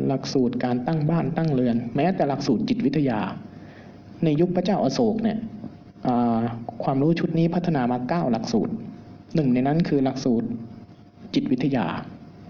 [0.08, 3.20] หลักสูตรการตั้งบ้านตั้งเรือน แม้แต่หลักสูตรจิตวิทยา
[4.24, 5.38] ในยุคพระเจ้าอาโศกเนี่ย
[6.84, 8.74] ความรู้ชุดนี้พัฒนามาเก้าหลักสูตร
[9.36, 10.48] หนึ่งในนั้นคือหลักสูตร
[11.34, 11.86] จิตวิทยา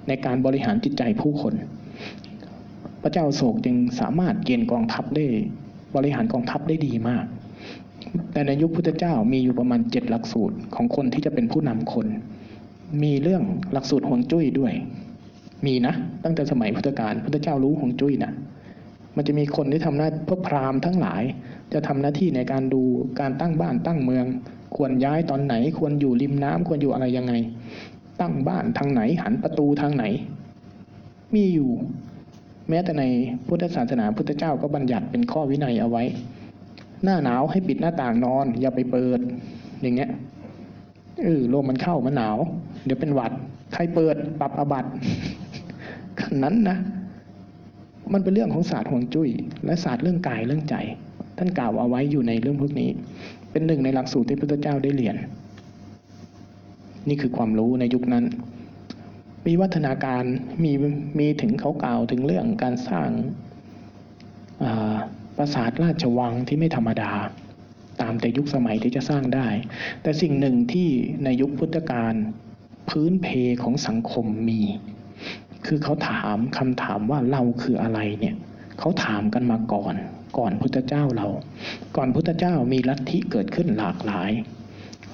[0.07, 1.53] ในการบริหารจิตใจผู้คน
[3.01, 5.25] พระเจ้าโศกจึงสามารถเกณฑ์กองทัพได้
[5.95, 7.25] บริหารกองทัพได้ดีมาก
[8.31, 12.07] แต่ในยุคพุทธเจ้ามีอยู่ประมาณเจ็ดหลักสูตรของคนที่จะเป็นผู้นำคน
[13.03, 13.43] มีเรื่อง
[13.73, 14.73] หลักสูตรห่วงจุ้ยด้วย
[15.65, 15.93] มีนะ
[16.23, 18.31] ตั้งแต่สมัยพุทธกาลพุทธเจ้ารู้ห่วงจุ้ยนะ
[19.15, 21.23] มันจะมีคนที่ทำหน้าพวกพราหมณ์ทั้งหลาย
[21.73, 22.81] จะทำหน้าที่ในการดู
[23.19, 24.25] การตั้งบ้านตั้งเมือง
[24.75, 27.33] ควรย้ายตอนไหน ควรอยู่ริมน้ำควรอยู่อะไรยังไง
[28.21, 30.05] ตั้งบ้านทางไหน หันประตูทางไหน
[31.35, 31.69] มีอยู่
[32.69, 33.03] แม้แต่ใน
[33.47, 36.03] พุทธศาสนาพุทธเจ้าก็บัญญัติเป็นข้อวินัยเอาไว้
[37.03, 39.19] หน้าหนาวให้ปิดหน้าต่างนอน อย่าไปเปิด
[39.81, 40.11] อย่างเงี้ย
[41.23, 42.37] เออลมมันเข้ามันหนาว
[42.85, 43.31] เดี๋ยวเป็นหวัด
[43.73, 44.85] ใครเปิดปรับอบัต
[46.19, 46.77] ขนาดนั้นนะ
[48.13, 49.29] มันเป็นเรื่องของศาสตร์ห่วงจุ้ย
[49.65, 50.75] และศาสตร์เรื่องกายเรื่องใจ
[51.37, 52.89] ท่านกล่าวเอาไว้อยู่ในเรื่องพวกนี้
[53.51, 55.15] เป็นหนึ่งในหลักสูตรที่พระพุทธเจ้าได้เรียน
[57.07, 58.25] นี่คือความรู้ในยุคนั้น
[59.47, 60.23] มีวัฒนาการ
[60.63, 60.71] มี
[61.19, 63.09] มีถึงเขากล่าวถึงเรื่องการสร้าง
[65.37, 67.11] ปราสาทราชวังที่ไม่ธรรมดา
[68.01, 69.47] ตามแต่ยุคสมัยที่จะสร้างได้
[70.01, 70.89] แต่สิ่งหนึ่งที่
[71.23, 72.13] ในยุคพุทธกาล
[72.89, 73.27] พื้นเพ
[73.63, 74.61] ของสังคมมี
[75.65, 78.35] คือเขาถามคำถามว่าเราคืออะไรเนี่ย
[78.79, 79.93] เขาถามกันมาก่อน
[80.37, 81.27] ก่อนพุทธเจ้าเรา
[81.95, 84.31] ก่อนพุทธเจ้ามีลัทธิเกิดขึ้นหลากหลาย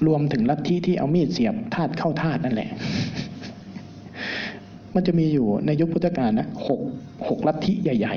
[0.07, 2.69] รวมถึงลัทธิที่เอามีดเสียบธาตุเข้าธาตุนั่นแหละ
[4.95, 6.81] มันจะมีอยู่ในยุคพุทธกาลนะหก
[7.27, 8.15] หกลัทธิใหญ่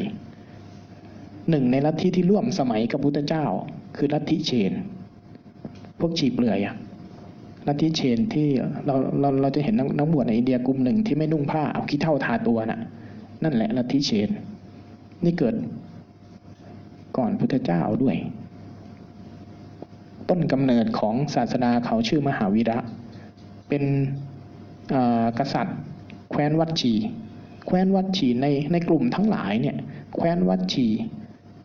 [0.74, 3.44] ๆ หนึ่งในลัทธิที่ร่วมสมัยกับพุทธเจ้า
[3.96, 4.72] คือลัทธิเชน
[5.98, 6.76] พวกฉีบเปลือยอะ
[7.66, 8.46] ลัทธิเชนที่
[8.86, 12.80] เราเราเราจะเห็นนักนักบวชในอินเดียกลุ่มหนึ่งที่ไม่นุ่งผ้าเอาขี้เท่าทาตัวน่ะ
[13.44, 14.28] นั่นแหละลัทธิเชน
[15.24, 15.54] นี่เกิด
[17.16, 18.16] ก่อนพุทธเจ้าด้วย
[20.28, 22.78] ต้นกำเนิดของศาสนาเขาชื่อมหาวีระ
[23.68, 23.84] เป็น
[25.38, 25.78] กษัตริย์
[26.30, 26.92] แคว้นวัดชี
[27.66, 29.76] แคว้นวัดชีในในกลุ่มทั้งหลายเนี่ย
[30.14, 30.86] แคว้นวัดชี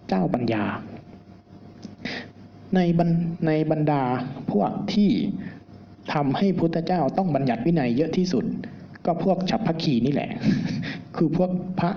[0.07, 0.63] เจ้าปัญญา
[2.75, 3.09] ในบรร
[3.45, 4.03] ในบรรดา
[4.51, 5.09] พวกที่
[6.13, 8.45] ทำให้พุทธเจ้าต้องบัญญัติวินัยเยอะที่สุด
[9.05, 10.29] ก็พวกฉับพักคีนี่แหละ
[11.15, 11.91] คือพวกพระ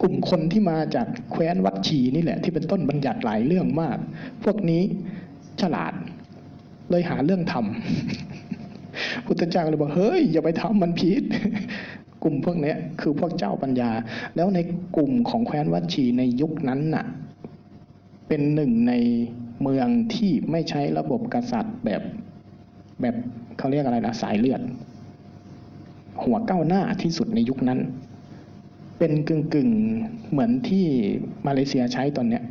[0.00, 3.98] กลุ่มคนที่มาจากแคว้นวัดชีนี่แหละ ที่เป็นต้นบัญญัติหลายเรื่องมาก
[4.44, 4.82] พวกนี้
[5.60, 5.92] ฉลาด
[6.90, 11.22] เลยหาเรื่องทำพุทธเจ้าก็เลยบอกเฮ้ยอย่าไปทำมันผิด
[12.22, 13.90] กลุ่มพวกนี้คือพวกเจ้าปัญญา
[14.36, 14.58] แล้วใน
[14.96, 17.04] กลุ่มของแคว้นวัชีในยุคนั้นน่ะ
[18.28, 18.92] เป็นหนึ่งใน
[19.62, 22.02] เมืองที่ไม่ใช้ระบบกษัตริย์แบบ
[23.00, 23.14] แบบ
[23.58, 24.60] เขาเรียกอะไรนะสายเลือด
[26.22, 27.80] หัวก้าวหน้าที่สุดในยุคนั้น
[28.98, 30.84] เป็นกึ่งกึ่งๆเหมือนที่
[31.46, 32.42] มาเลเซียใช้ตอนเนี้ย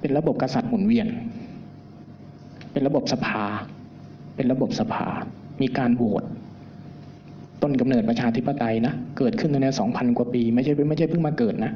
[0.00, 1.06] เป็นระบบกษัตริย์หมุนเวียน
[2.72, 3.42] เป็นระบบสภา
[4.36, 5.06] เป็นระบบสภา
[5.60, 6.24] มีการโหวต
[7.62, 11.72] ต้นกำเนิดประชาธิปไตยนะ เกิดขึ้นในสองพันกว่าปี ไม่ใช่ไม่ใช่เพิ่งมาเกิดนะ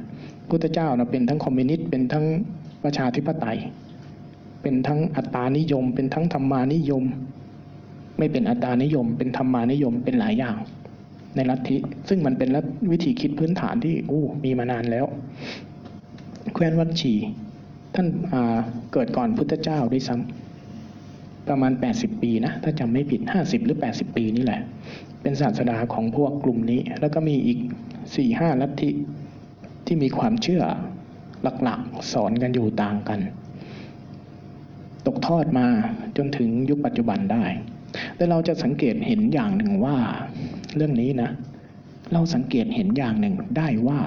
[0.51, 2.25] พุทธเจ้านะเป็นทั้งคอมมิวนิสต์เป็นทั้ง
[2.85, 3.59] ประชาธิปไตย
[4.63, 7.05] เป็นทั้งอัตตานิยม เป็นทั้งธรรมานิยม
[8.19, 10.57] ไม่เป็นอัตตานิยม เป็นธรรมานิยมเป็นหลายอย่าง
[11.37, 11.77] ในลัทธิ
[12.09, 12.49] ซึ่งมันเป็น
[12.93, 15.07] วิธีคิดพื้นฐานที่อู้มีมานานแล้ว
[16.55, 17.13] แคว้นวัดชี
[17.95, 18.07] ท่าน
[18.93, 20.42] เกิดก่อนพุทธเจ้าด้วยซ้ำ
[21.49, 24.61] ประมาณ 80 ปีนะถ้าจำไม่ผิด 50 หรือ 80 ปีนี่แหละ
[25.23, 27.59] เป็นศาสดาของพวกกลุ่มนี้ แล้วก็มีอีก
[28.11, 28.91] 4-5 ลัทธิ
[29.87, 30.63] ที่มีความเชื่อ
[31.63, 33.21] หลักๆ สอนกันอยู่ต่างกัน
[35.07, 35.67] ตกทอดมา
[36.17, 37.45] จนถึงยุคปัจจุบันได้
[38.17, 39.97] แต่เราจะสังเกตเห็นอย่างหนึ่งว่า
[40.77, 41.31] เรื่องนี้นะ
[42.13, 44.01] เราสังเกตเห็นอย่างหนึ่งได้ว่า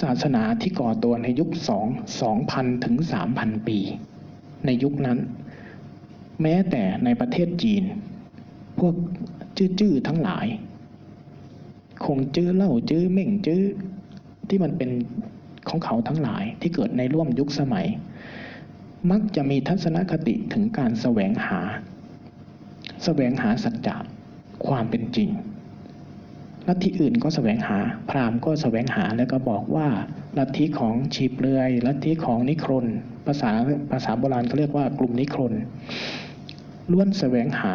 [0.00, 1.86] ศาสนาที่ก่อตัวในยุคสอง
[2.20, 3.78] สองพันถึงสามพันปี
[4.66, 5.18] ในยุคนั้น
[6.42, 7.82] แม้แต่ในประเทศจีน
[8.78, 8.94] พวก
[9.58, 10.46] จื้อๆทั้งหลาย
[12.04, 13.62] คงจื้อเหล่าจื้อเม่งจื้อ
[14.48, 14.90] ที่มันเป็น
[15.68, 17.86] ของเขาทั้งหลายที่เกิดในร่วมยุคสมัย
[19.10, 21.60] มักจะมีทัศนคติถึงการแสวงหา
[23.04, 23.96] แสวงหาสัจจะ
[24.66, 25.30] ความเป็นจริง
[26.68, 27.78] ลัทธิอื่นก็แสวงหา
[28.10, 29.88] พราหมณ์ก็แสวงหาแล้วก็บอกว่า
[30.38, 32.86] ลัทธิของชีเปลือยลัทธิของนิครน
[33.26, 33.50] ภาษา
[33.92, 35.52] ภาษาโบราณเขาเรียกว่ากลุ่มนิครน
[36.90, 37.72] ล้วนแสวงหา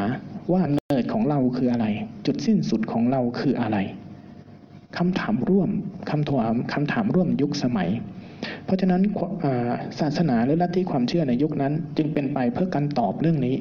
[0.51, 1.87] ว่าเนิดของเราคืออะไร
[2.25, 3.77] จุดสิ้นสุดของเราคืออะไร
[4.97, 5.69] คำถามร่วม
[6.11, 7.89] คำถามคำถามร่วมยุคสมัย
[8.65, 13.57] เพราะฉะนั้นาศาสนาหรือลัทธิความเชื่อในยุคนั้น จึงเป็นไปเพื่อการตอบเรื่องนี้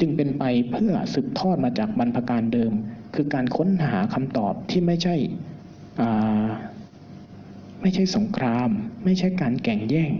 [0.00, 2.72] จึงเป็นไปเพื่อสืบทอดมาจากบรรพการเดิม
[3.14, 5.16] คือการค้นหาคำตอบที่ไม่ใช่
[7.82, 8.68] ไม่ใช่สงคราม
[9.04, 10.12] ไม่ใช่การแข่งแย่ง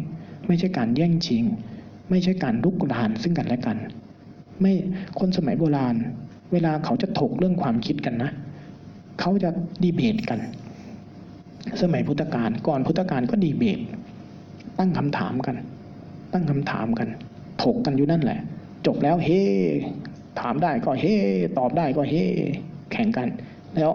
[0.46, 1.44] ไม่ใช่การแย่งชิง
[2.10, 3.76] ไม่ใช่การลุกรานซึ่งกันและกัน
[4.60, 4.72] ไม่
[5.18, 5.94] คนสมัยโบราณ
[6.52, 8.30] เวลาเขาจะถกเรื่องความคิดกันนะ
[9.20, 9.50] เขาจะ
[9.82, 10.38] ดีเบตกัน
[11.82, 13.80] สมัยพุทธกาลก่อนพุทธกาลก็ดีเบต
[14.78, 15.56] ตั้งคำถามกัน
[16.32, 17.08] ตั้งคำถามกัน
[17.62, 18.38] ถกกันอยู่นั่นแหละ
[18.86, 19.28] จบแล้วเฮ
[20.40, 21.04] ถามได้ก็เฮ
[21.58, 22.14] ตอบได้ก็เฮ
[22.92, 23.28] แข่งกัน
[23.76, 23.90] แล้ว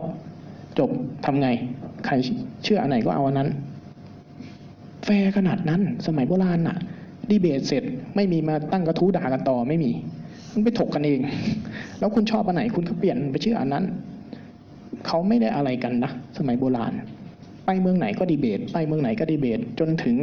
[0.79, 0.89] จบ
[1.25, 1.47] ทำไง
[2.05, 2.13] ใคร
[2.63, 3.49] เชื่ออันไหนก็เอาอันนั้น
[5.05, 6.77] แฟร์ขนาดนั้น สมัยโบราณน่ะ
[7.31, 7.83] ดีเบตเสร็จ
[8.15, 9.91] ไม่มีมาตั้งกระทู้ด่ากันต่อไม่มี
[10.53, 11.19] มันไปถกกันเอง
[11.99, 13.85] แล้วคุณชอบอันไหนคุณก็เปลี่ยนไปเชื่ออันนั้น
[15.07, 16.93] เขาไม่ได้อะไรกันนะ สมัยโบราณ
[17.65, 20.17] ไปเมืองไหนก็ดีเบต ไปเมืองไหนก็ดีเบต จนถึง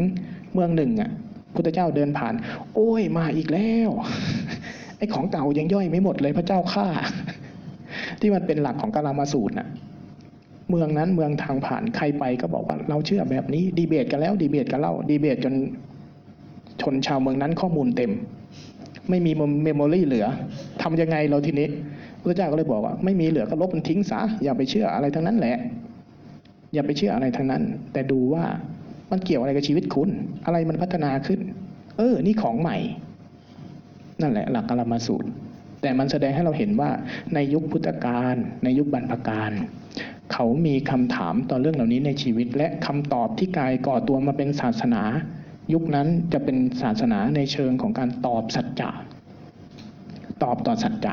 [0.55, 1.11] เมืองหนึ่งอะ
[1.55, 2.35] พุทธเจ้าเดินผ่าน
[2.75, 3.91] โอ้ยมาอีกแล้ว
[4.99, 6.87] ไอ้ของเก่ายังย่อยไม่หมดเลยพระเจ้าข้า
[8.21, 9.69] ที่มันเป็นหลักของกาลามสูตรน่ะ
[10.71, 15.55] เมืองนั้นเมืองทางผ่านใครไปก็บอกว่าเราเชื่อแบบนี้ดีเบตกันแล้วดีเบตกันเล่าดีเบตจน
[16.83, 18.13] ชนชาวเมืองนั้นข้อมูลเต็ม
[19.11, 20.27] ไม่มี memory เหลือ
[20.83, 21.69] ทำยังไงเราทีนี้
[22.21, 25.57] พระเจ้าก็เลยบอกว่าไม่มีเหลือก็ลบมันทิ้งซะอย่าไปเชื่ออะไรทั้งนั้นแหละ
[26.75, 27.63] อย่าไปเชื่ออะไรทั้งนั้น
[27.93, 28.45] แต่ดูว่า
[29.11, 30.11] มันเกี่ยวอะไรกับชีวิตคุณ
[30.45, 31.41] อะไรมันพัฒนาขึ้น
[31.97, 32.77] เออ นี่ของใหม่
[34.21, 35.29] นั่นแหละ หลักกลมาสูตร
[35.83, 36.91] แต่มันแสดงให้เราเห็นว่า
[37.35, 39.53] ในยุคพุทธกาลในยุคบรรพกาล
[40.33, 45.03] เขามีคำถามต่อเรื่องเหล่านี้ในชีวิต และคำตอบที่กายก่อตัวมาเป็นศาสนา
[45.73, 48.91] ยุคนั้นจะเป็นศาสนาในเชิงของการตอบสัจจะ
[50.43, 51.13] ตอบต่อสัจจะ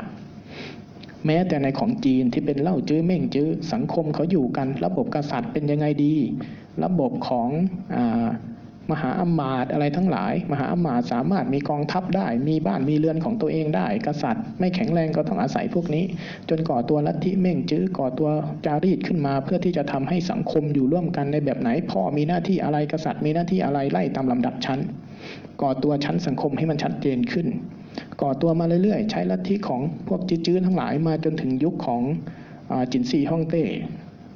[1.26, 6.14] แม้แต่ในของจีนที่เป็นเล่าจื้อเม่งจื้อสังคมเขาอยู่กัน ระบบกษัตริย์เป็นยังไงดี
[6.84, 7.48] ระบบของ
[7.94, 7.96] อ
[8.92, 16.04] มหาอำมาตย์อะไรทั้งหลาย มหาอำมาตย์สามารถมีกองทัพได้ มีบ้านมีเรือนของตัวเองได้ กษัตริย์ ไม่แข็งแรงก็ต้องอาศัยพวกนี้
[16.48, 18.30] จนก่อตัวลัทธิเม่งจื้อก่อตัว
[18.66, 24.80] จารีตขึ้นมา เพื่อที่จะทำให้สังคมอยู่ร่วมกันในแบบไหน พ่อมีหน้าที่อะไรกษัตริย์มีหน้าที่อะไรไล่ตามลำดับชั้น
[25.62, 27.46] ก่อตัวชั้นสังคมให้มันชัดเจนขึ้น
[28.22, 32.02] ก่อตัวมาเรื่อยๆ ใช้ลัทธิของพวกจื้อทั้งหลายมาจนถึงยุคของ
[32.70, 33.64] อจินซีฮ่องเต้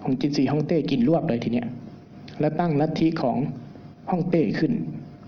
[0.03, 1.69] ของจินซีฮ่องเต้กินรวบเลยทีเนี้ย
[2.41, 3.37] และตั้งลัทธิของ
[4.11, 4.73] ฮ่องเต้ขึ้น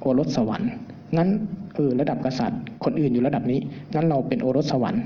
[0.00, 0.70] โอรสสวรรค์
[1.16, 1.28] งั้น
[1.74, 3.60] เออระดับกษัตริย์ คนอื่นอยู่ระดับนี้
[3.94, 5.02] งั้นเราเป็นโอรสสวรรค์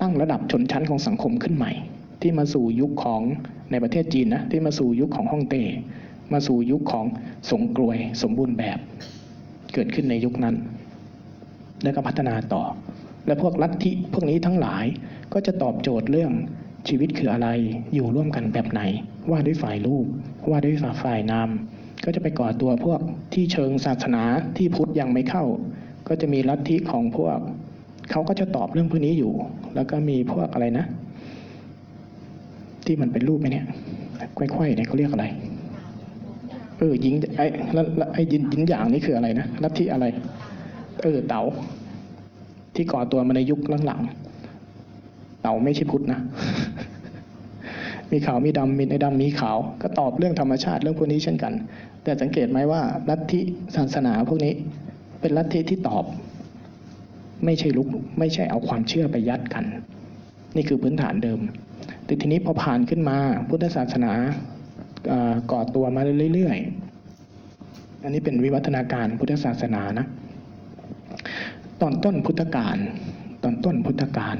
[0.00, 1.72] ตั้งระดับชนชั้นของสังคมขึ้นใหม่
[2.22, 3.22] ที่มาสู่ยุคของ
[3.70, 5.62] ในประเทศจีนนะที่มาสู่ยุคของฮ่องเต้
[6.32, 7.06] มาสู่ยุคของ
[7.50, 8.78] สงกรวยสมบูรณ์แบบ
[9.74, 10.56] เกิดขึ้นในยุคนั้น
[11.82, 12.62] แล้วก็พัฒนาต่อ
[13.26, 14.84] และพวกลัทธิพวกนี้ทั้งหลาย
[15.32, 16.32] ก็จะตอบโจทย์เรื่อง
[16.88, 17.48] ชีวิตคืออะไร
[17.94, 18.82] อยู่ร่วมกันแบบไหน
[19.30, 20.06] ว่าด้วยฝ่ายรูป
[20.50, 21.48] ว่าด้วยฝ่ายนาม
[22.04, 23.00] ก็จะไปก่อตัวพวก
[23.32, 24.22] ที่เชิงศาสนา
[24.56, 25.44] ที่พุทธยังไม่เข้า
[26.08, 27.38] ก็จะมีลัทธิของพวก
[28.10, 29.32] เขาก็จะตอบเรื่องพวกนี้อยู่
[29.74, 30.84] แล้วก็มีพวกอะไรนะ
[32.84, 33.66] ที่มันเป็นรูปไหมเนี่ย
[34.34, 35.26] ไขว้ๆเนี่ยเขาเรียกอะไร
[36.78, 37.46] เออยิงไอ้
[37.76, 40.04] ล้วแล้วไอ้ยินยินอย่างนี่คืออะไรนะลัทธิอะไร
[41.02, 41.42] เออเต๋า
[42.74, 46.20] ที่ก่อตัวมาในยุคหลังๆเต๋าไม่ใช่พุทธนะ
[48.10, 51.52] มีขาวมีดำมีในดำมีขาว ก็ตอบเรื่องธรรมชาติเรื่องพวกนี้เช่นกัน
[52.02, 53.40] แต่สังเกตไหมว่าลัทธิ
[53.76, 54.54] ศาสนาพวกนี้
[55.20, 56.04] เป็นลัทธิที่ตอบ
[57.44, 57.88] ไม่ใช่ลุก
[58.18, 59.64] ไม่ใช่เอาความเชื่อไปยัดกัน
[60.56, 61.40] นี่คือพื้นฐานเดิม
[62.04, 63.16] แต่ทีนี้พอผ่านขึ้นมา
[63.48, 64.12] พุทธศาสนา
[65.50, 66.00] ก่อตัวมา
[66.34, 70.06] เรื่อยๆ อันนี้เป็นวิวัฒนาการพุทธศาสนานะ
[71.80, 72.76] ตอนต้นพุทธกาล
[73.42, 74.36] ตอนต้นพุทธกาล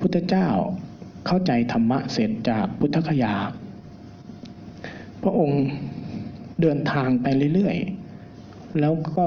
[0.00, 0.48] พุทธเจ้า
[1.26, 3.34] เข้าใจธรรมะเสร็จจากพุทธคยา
[5.22, 5.62] พระองค์
[6.60, 9.26] เดินทางไปเรื่อยๆ แล้วก็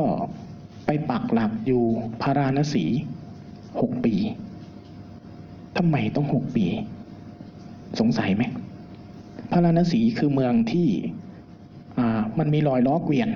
[0.85, 1.83] ไปปักหลักอยู่
[2.21, 2.85] พาราณสี
[3.79, 4.15] หกปี
[5.77, 6.65] ทำไมต้องหกปี
[7.99, 8.43] สงสัยไหม
[9.51, 10.87] พาราณสีคือเมืองที่
[12.39, 13.29] มันมีรอยล้อเกวียน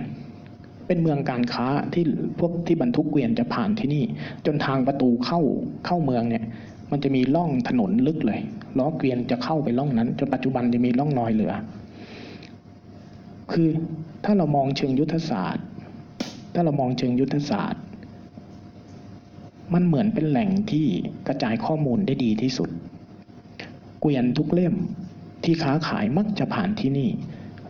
[0.88, 2.04] เป็นเมืองการค้าที่
[2.40, 4.04] พวกที่บรรทุกเกวียนจะผ่านที่นี่
[4.46, 5.42] จนทางประตูเข้า
[5.86, 6.44] เข้าเมืองเนี่ย
[6.92, 8.40] มันจะมีร่องถนนลึกเลย
[8.78, 11.54] ล้อเกวียนจะเข้าไปร่องนั้น จนปัจจุบันจะมีร่องรอยเหลือ
[13.52, 13.70] คือ
[14.24, 15.66] ถ้าเรามองเชิงยุทธศาสตร์
[16.54, 17.84] ถ้าเรามองเชิงยุทธศาสตร์
[19.74, 20.86] มันเหมือนเป็นแหล่งที่
[21.28, 22.70] กระจายข้อมูลได้ดีที่สุด
[24.02, 24.76] เกวียนทุกเล่ม
[25.44, 27.10] ที่ค้าขายมักจะผ่านที่นี่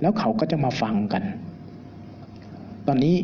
[0.02, 1.24] แล้วเขาก็จะมาฟังกัน
[2.88, 3.16] ตอนนี้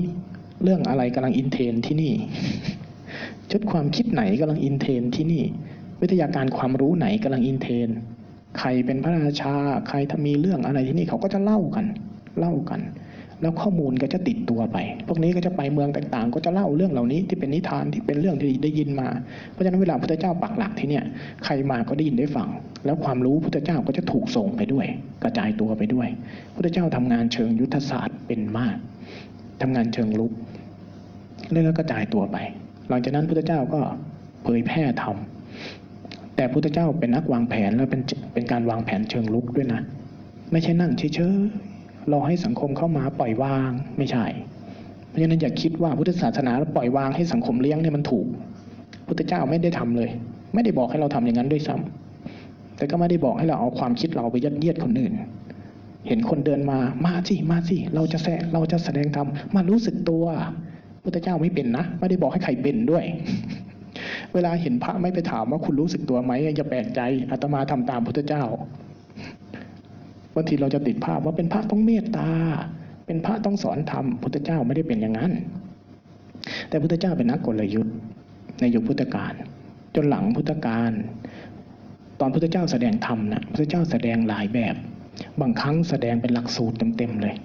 [0.63, 2.13] เรื่องอะไรกำลัง in trend ที่นี่
[3.51, 5.43] ชุดความคิดไหนกำลัง in trend ที่นี่
[6.01, 7.89] วิทยาการความรู้ไหนกำลัง in trend
[8.57, 9.55] ใครเป็นพระราชา
[9.87, 11.85] ใครถ้ามีเรื่องอะไรที่นี่เขาก็จะเล่ากัน
[12.37, 12.81] เล่ากัน
[13.41, 14.77] แล้วข้อมูลก็จะติดตัวไป
[15.07, 19.07] พวกนี้ก็จะไปเมืองต่างๆ ก็จะเล่าเรื่องเหล่านี้ที่เป็นนิทานที่เป็นเรื่องที่ได้ยินมา
[19.51, 21.03] เพราะฉะนั้นเวลาพระเจ้าปักหลักที่เนี่ย
[21.45, 22.49] ใครมาก็ได้ยินได้ฟัง
[22.85, 24.85] แล้วความรู้พุทธเจ้าก็จะถูกส่งไปด้วย
[25.23, 26.07] กระจายตัวไปด้วย
[26.55, 28.77] พุทธเจ้าทำงานเชิงยุทธศาสตร์เป็นมาก
[29.61, 30.31] ทำงานเชิงลุก
[31.51, 32.37] แล้วก็กระจายตัวไป
[32.89, 33.81] หลังจากนั้นพุทธเจ้าก็
[34.43, 35.17] เผยแพร่ธรรม
[36.35, 38.01] แต่พุทธเจ้าเป็นนักวางแผนแล้วเป็น
[38.33, 39.81] เป็นการวางแผนเชิงลุกด้วยนะ
[40.51, 41.11] ไม่ใช่นั่งเฉย
[42.05, 44.25] ๆรอให้สังคมเข้ามาปล่อยวางไม่ใช่
[45.09, 48.25] เพราะฉะนั้นอย่าคิดว่าพุทธศาสนาปล่อยวางให้สังคมเลี้ยงเนี่ยมันถูก
[49.07, 50.09] พุทธเจ้าไม่ได้ทำเลย
[50.53, 55.13] ไม่ได้บอกให้เราทำอย่างนั้นด้วยซ้ำแต่ก็ไม่ได้บอกให้เราเอาความคิดเราไปยัดเยียดคนอื่น
[56.07, 60.25] เห็นคนเดินมามาสิมาสิเราจะแสเราจะแสดงธรรมมารู้สึกตัว
[61.03, 63.03] พุทธเจ้าไม่เป็นนะไม่ได้บอกให้ใครเป็นด้วย
[64.33, 67.01] เวลาเห็นพระไม่ไปถามว่าคุณรู้สึกตัวไหมอย่าแปลกใจ
[67.31, 68.43] อาตมาทำตามพุทธเจ้า
[70.35, 72.29] บางทีเราจะติดภาพว่าเป็นพระต้องเมตตา
[73.05, 75.31] เป็นพระต้องสอนธรรมพุทธเจ้าไม่ได้เป็นอย่างนั้น
[76.69, 77.95] แต่พุทธเจ้าเป็นนักกลยุทธ์
[78.61, 79.33] ในยุคพุทธกาล
[79.95, 80.91] จนหลังพุทธกาล
[82.19, 84.75] ตอนพุทธเจ้าแสดงธรรมนะพุทธเจ้าแสดงหลายแบบ
[85.41, 87.35] บางครั้งแสดงเป็นหลักสูตรเต็มๆเลย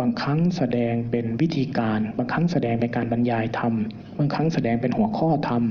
[0.00, 3.74] บางครั้งแสดงเป็นวิธีการ บางครั้งแสดงเป็นการบรรยายธรรม
[4.18, 5.62] บางครั้งแสดงเป็นหัวข้อธรรม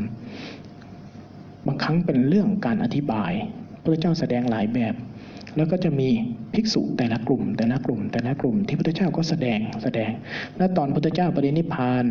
[1.68, 3.32] บางครั้งเป็นเรื่องการอธิบาย
[3.82, 4.94] พระเจ้าแสดงหลายแบบ
[5.58, 6.10] แล้วก็จะมี
[6.54, 10.12] ภิกษุแต่ละกลุ่ม แต่ละกลุ่ม แต่ละกลุ่มที่พระเจ้าก็แสดงแสดง
[10.58, 12.06] และตอนพระเจ้าปรินิพพาน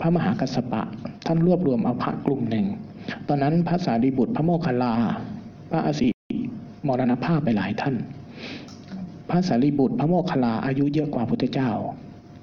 [0.00, 0.82] พระมหากัสสปะ
[1.26, 2.66] ท่านรวบรวมเอาพระกลุ่มหนึ่ง
[3.28, 4.92] ตอนนั้นพระสารีบุตรพระโมคคัลลา
[5.70, 6.08] พระอสี
[6.86, 7.94] มรณภาพไปหลายท่าน
[9.30, 11.70] พระสารีบุตรพระโมคคัลลาอายุเยอะกว่าพุทธเจ้า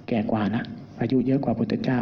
[0.07, 0.63] แก่กว่านะ
[1.01, 2.01] อายุเยอะกว่าพุทธเจ้า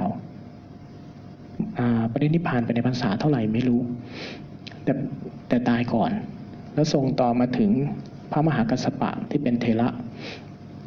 [2.12, 3.82] ปรินิพพานไปในพรรษาเท่าไหร่ไม่รู้
[4.84, 4.94] แต่
[5.48, 6.12] แต่ตายก่อน
[6.74, 7.72] แล้วส่งต่อมาถึง
[8.32, 9.90] พระมหากัสปะที่เป็นเทระ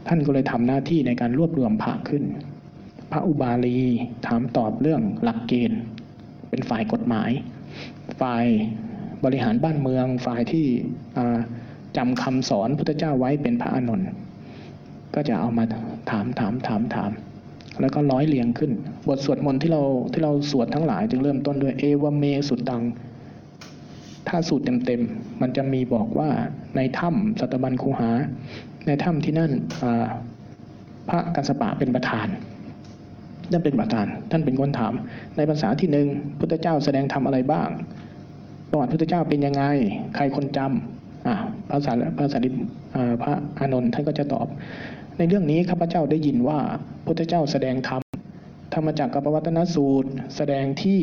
[0.09, 2.25] ท่านก็เลยทำหน้าที่ในการรวบรวมพระขึ้น
[3.13, 3.79] พระอุบาลี
[4.27, 5.81] ถามตอบเรื่องหลักเกณฑ์
[6.49, 7.31] เป็นฝ่ายกฎหมาย
[8.21, 8.45] ฝ่าย
[9.25, 10.67] บริหารบ้านเมือง ฝ่ายที่
[11.17, 11.39] อ่า
[11.97, 14.09] จำคำสอนพุทธเจ้าไว้เป็นพระอานนท์
[15.15, 15.65] ก็จะเอามา
[16.11, 17.11] ถามถามถามถาม
[17.81, 18.73] แล้วก็ร้อยเรียงขึ้น
[19.09, 19.83] บทสวดมนต์ที่เรา
[20.13, 22.83] ที่เราสวดทั้งหลายจึงเริ่มต้นด้วยเอวเมสุดดัง
[24.29, 26.31] ถ้าสูตรเต็มๆ มันจะมีบอกว่า
[26.77, 28.11] ในถ้ำสัตบันคูหา
[28.87, 29.53] ในถ้ำที่นั่น
[31.09, 32.29] พระกัสปะเป็นประธาน
[33.53, 34.95] ท่านเป็นประธาน ท่านเป็นคนถาม
[35.37, 36.07] ในภาษาที่หนึ่ง
[36.39, 37.69] พุทธเจ้าแสดงธรรมอะไรบ้าง
[38.71, 39.65] ประวัติพุทธเจ้าเป็นยังไง
[40.15, 41.35] ใครคนจำอ่า
[41.71, 42.51] ภาษาภาษาดิ
[43.23, 44.47] พระอานนท์ท่านก็จะตอบ
[45.19, 46.59] ในเรื่องนี้ข้าพเจ้าได้ยินว่า
[47.07, 48.03] พุทธเจ้าแสดงธรรม
[48.75, 51.01] ธรรมจักรกับปวัตนสูตร แสดงที่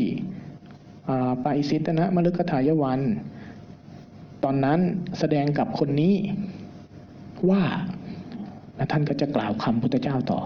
[1.44, 3.02] ปาอิสิตนะมฤคทายวัน
[4.44, 4.80] ตอนนั้น
[5.20, 6.16] แสดงกับคนนี้
[7.50, 7.64] ว่า
[8.76, 10.40] แล้วท่านก็จะกล่าวคำพุทธเจ้าต่อ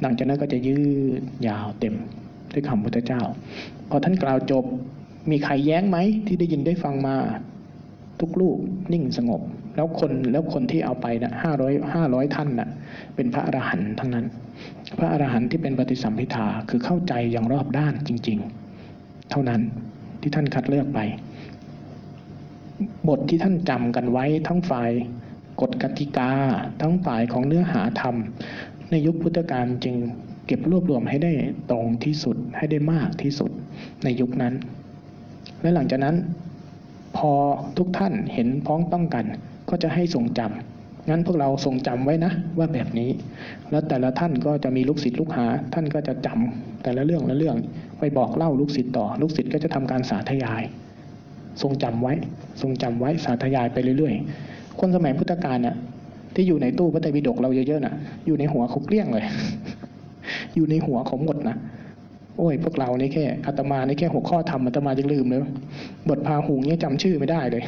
[0.00, 0.78] หลังจากนั้นก็จะยื
[1.20, 1.94] ดยาวเต็ม
[2.52, 3.22] ด้วยคำพุทธเจ้า
[3.90, 4.64] พอท่านกล่าวจบ
[5.30, 7.16] มีใครแย้งไหมที่ได้ยินได้ฟังมา
[8.20, 8.56] ทุกลูก
[8.92, 9.42] นิ่งสงบ
[9.76, 12.68] แล้วคนแล้วคนที่เอาไปนะห้าร้อยห้าร้อยท่านนะ่ะ
[13.14, 14.26] เป็นพระอรหันต์ทั้งนั้น
[14.98, 18.38] พระอรหันต์ที่เป็นปฏิสัมพิทาคือเข้าใจอย่างรอบด้านจริง
[18.84, 19.60] ๆ เท่านั้น
[20.26, 21.00] ที่ท่านคัดเลือกไป
[23.08, 24.90] บทที่ท่านจำกันไว้ทั้งฝ่าย
[25.60, 26.30] กฎกติกา
[26.80, 28.16] ทั้งฝ่ายของเนื้อหาธรรม
[28.90, 29.96] ในยุคพุทธกาลจึง
[30.46, 31.32] เก็บรวบรวมให้ได้
[31.70, 33.50] ตรงที่สุดให้ได้มากที่สุด
[34.04, 34.54] ในยุคนั้น
[35.60, 36.16] และหลังจากนั้น
[37.16, 37.32] พอ
[37.78, 39.24] ทุกท่านเห็นพ้องต้องกัน
[39.68, 43.10] ก็จะให้ทรงจำงั้นพวกเราทรงจำไว้นะว่าแบบนี้
[43.70, 47.56] แล้วแต่ละท่านก็จะมีลูกศิษย์ลูกหา ท่านก็จะจำแต่ละเรื่องละเรื่อง
[47.98, 50.62] ไปบอกเล่าลูกศิษย์ต่อ ลูกศิษย์ก็จะทำการสาธยาย
[51.62, 52.14] ทรงจำไว้
[52.62, 55.76] ทรงจำไว้สาธยายไปเรื่อยๆ คนสมัยพุทธกาลน่ะ
[56.34, 57.94] ที่อยู่ในตู้พระไตรปิฎกเราเยอะๆน่ะ
[58.26, 59.26] อยู่ในหัวเขาเกลี้ยงเลย
[60.54, 61.56] อยู่ในหัวเขาหมดนะ
[62.36, 65.40] โอ้ย พวกเรานี่แค่อาตมานี่แค่หัวข้อธรรมอาตมาจะลืมเลย
[66.08, 67.62] บทพาหุงเนี่ยจำชื่อไม่ได้เลย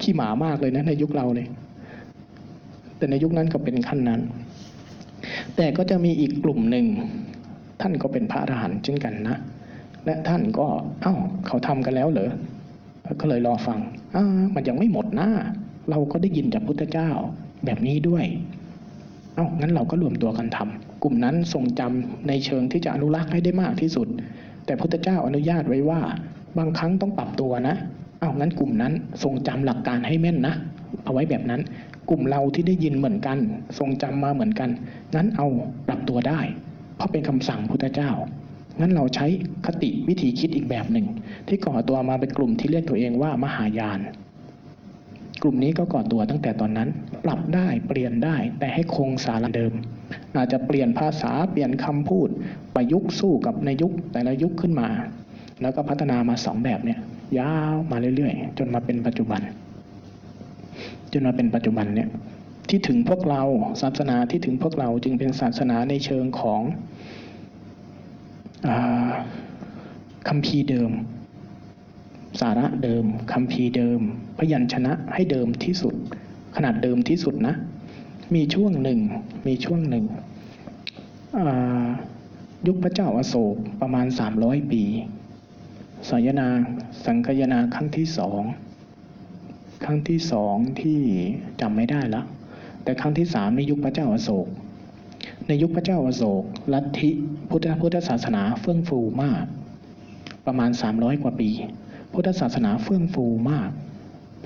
[0.00, 1.46] ขี้หมามากเลยนะในยุคเราเลย
[2.98, 4.20] แต่ในยุคนั้นก็เป็นขั้นนั้น
[5.56, 6.86] แต่ก็จะมีอีกกลุ่มหนึ่ง
[7.80, 9.38] ท่านก็เป็นพระอรหันต์เช่นกันนะ
[10.04, 10.66] และท่านก็
[11.02, 11.14] เอ้า
[11.46, 12.30] เขาทำกันแล้วเหรอ
[13.20, 13.78] ก็เลยรอฟัง
[14.14, 14.24] อ่า
[14.54, 15.28] มันยังไม่หมดนะ
[15.90, 17.10] เราก็ได้ยินจากพุทธเจ้า
[17.64, 18.24] แบบนี้ด้วย
[19.34, 24.08] เอ้างั้นเราก็รวมตัวกันทำกลุ่มนั้นทรงจำในเชิงที่จะอนุรักษ์ให้ได้มากที่สุด
[24.66, 26.00] แต่พุทธเจ้าอนุญาตไว้ว่า
[26.58, 27.76] บางครั้งต้องปรับตัวนะ
[28.20, 30.54] เอ้างั้นกลุ่มนั้นทรงจำหลักการให้แม่นนะ
[31.04, 31.60] เอาไว้แบบนั้น
[32.10, 33.38] กลุ่มเราที่ได้ยินเหมือนกัน
[33.78, 34.70] ทรงจำมาเหมือนกัน
[35.14, 35.46] งั้นเอา
[35.88, 36.40] ปรับตัวได้
[37.00, 38.10] เพราะเป็นคำสั่งพุทธเจ้า
[38.80, 39.26] งั้นเราใช้
[39.66, 41.06] คติวิธีคิดอีกแบบหนึ่ง
[41.48, 43.98] ที่ก่อตัวมาเป็นกลุ่มที่เรียกตัวเองว่ามหายาน
[45.42, 46.88] กลุ่มนี้ก็ก่อตัวตั้งแต่ตอนนั้น
[47.24, 49.72] ปรับได้เปลี่ยนได้แต่ให้คงสาระเดิม
[50.36, 52.28] อาจจะเปลี่ยนภาษาเปลี่ยนคำพูด
[52.74, 54.88] ประยุกต์สู้กับในยุคแต่ละยุคขึ้นมา
[55.62, 56.98] แล้วก็พัฒนามาสองแบบเนี่ย
[57.38, 59.40] ยาวมาเรื่อยๆ จนมาเป็นปัจจุบัน
[61.12, 62.08] จนมาเป็นปัจจุบันเนี่ย
[62.70, 63.42] ที่ถึงพวกเรา
[63.82, 66.60] ศาสนาที่ถึงพวกเราจึงเป็นศาสนาในเชิงของ
[68.66, 69.10] อ่า
[70.28, 70.90] คำพีร์เดิม
[72.40, 74.00] สาระเดิมคำพีเดิม
[74.38, 75.94] พยัญชนะให้เดิมที่สุด
[76.56, 77.54] ขนาดเดิมที่สุดนะ
[78.34, 79.00] มีช่วงหนึ่ง
[79.46, 80.04] มีช่วงหนึ่ง
[82.66, 84.06] ยุคพระเจ้าอาโศกประมาณ
[84.38, 84.82] 300 ปี
[86.08, 86.48] สายนา
[87.04, 88.42] สังคยนาครั้งที่สอง
[89.84, 90.98] ครั้งที่สองที่
[91.60, 92.26] จำไม่ได้แล้ว
[92.84, 94.46] แต่ครั้งที่สามในยุคพระเจ้าอาโศก
[95.48, 96.42] ในยุคพระเจ้าอาโศก
[96.74, 97.10] ลัทธิ
[97.50, 99.44] พุทธพุทธศาสนาเฟื่องฟูมาก
[100.46, 101.50] ประมาณ 300 กว่าปี
[102.12, 103.70] พุทธศาสนาเฟื่องฟูมาก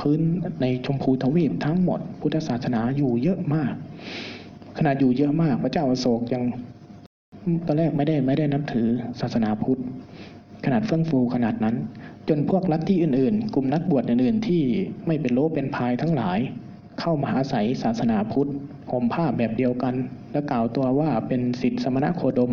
[0.00, 0.20] พื้น
[0.60, 3.74] ในชมพูทวีปทั้งหมด พุทธศาสนาอยู่เยอะมาก
[4.78, 6.42] ขนาดอยู่เยอะมาก พระเจ้าอาโศกยัง
[7.66, 8.88] ตอนแรกไม่ได้ไม่ได้นับถือ
[9.20, 9.80] ศาสนาพุทธ
[10.64, 11.76] ขนาดเฟื่องฟูขนาดนั้น
[12.28, 14.62] จนพวกลัทธิอื่นๆ กลุ่มนักบวชอื่นๆ ที่
[15.06, 16.38] ไม่เป็นโลเป็นพายทั้งหลาย
[17.00, 18.50] เข้ามาอาศัยศาสนาพุทธ
[18.90, 19.94] ห่มผ้าแบบเดียวกัน
[20.32, 22.52] และกล่าวตัวว่าเป็นสิทธิสมณโคดม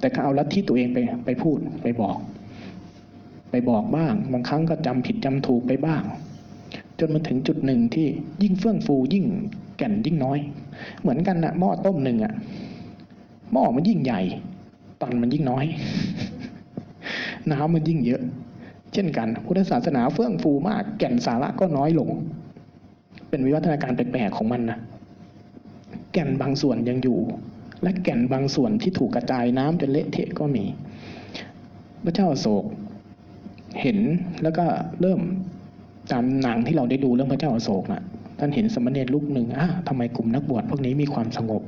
[0.00, 2.18] แต่ก็เอาลัทธิตัวเองไปไปพูดไปบอก
[3.50, 6.02] ไปบอกบ้าง บางครั้งก็จำผิดจำถูกไปบ้าง
[6.98, 8.06] จนมาถึงจุดหนึ่งที่
[8.42, 9.24] ยิ่งเฟื่องฟูยิ่ง
[9.76, 10.38] แก่นยิ่งน้อย
[11.00, 12.32] เหมือนกันนะหม้อต้มหนึ่งอะ
[13.52, 14.20] หม้อมันยิ่งใหญ่
[15.00, 15.64] ตอนมันยิ่งน้อย
[17.50, 18.22] น้ำมันยิ่งเยอะ
[18.92, 22.10] เช่นกัน พุทธศาสนาเฟื่องฟูมาก แก่นสาระก็น้อยลง
[23.36, 24.78] เป็นวิวัฒนาการแปลกๆของมันนะ
[26.12, 27.18] แก่นบางส่วนยังอยู่
[27.82, 30.64] และแก่นบางส่วนที่ถูกกระจายน้ำจนเละเทะก็มี
[32.04, 32.64] พระเจ้าอโศก
[33.80, 33.98] เห็น
[34.42, 34.64] แล้วก็
[35.00, 35.20] เริ่ม
[36.12, 38.02] ตามหนังที่เราได้ดูเรื่องพระเจ้าอโศกนะ่ะ
[38.38, 41.62] ท่านเห็นสมณเณรลูกหนึ่งอะทำไมกลุ่มนักบวชพวกนี้มีความสงบ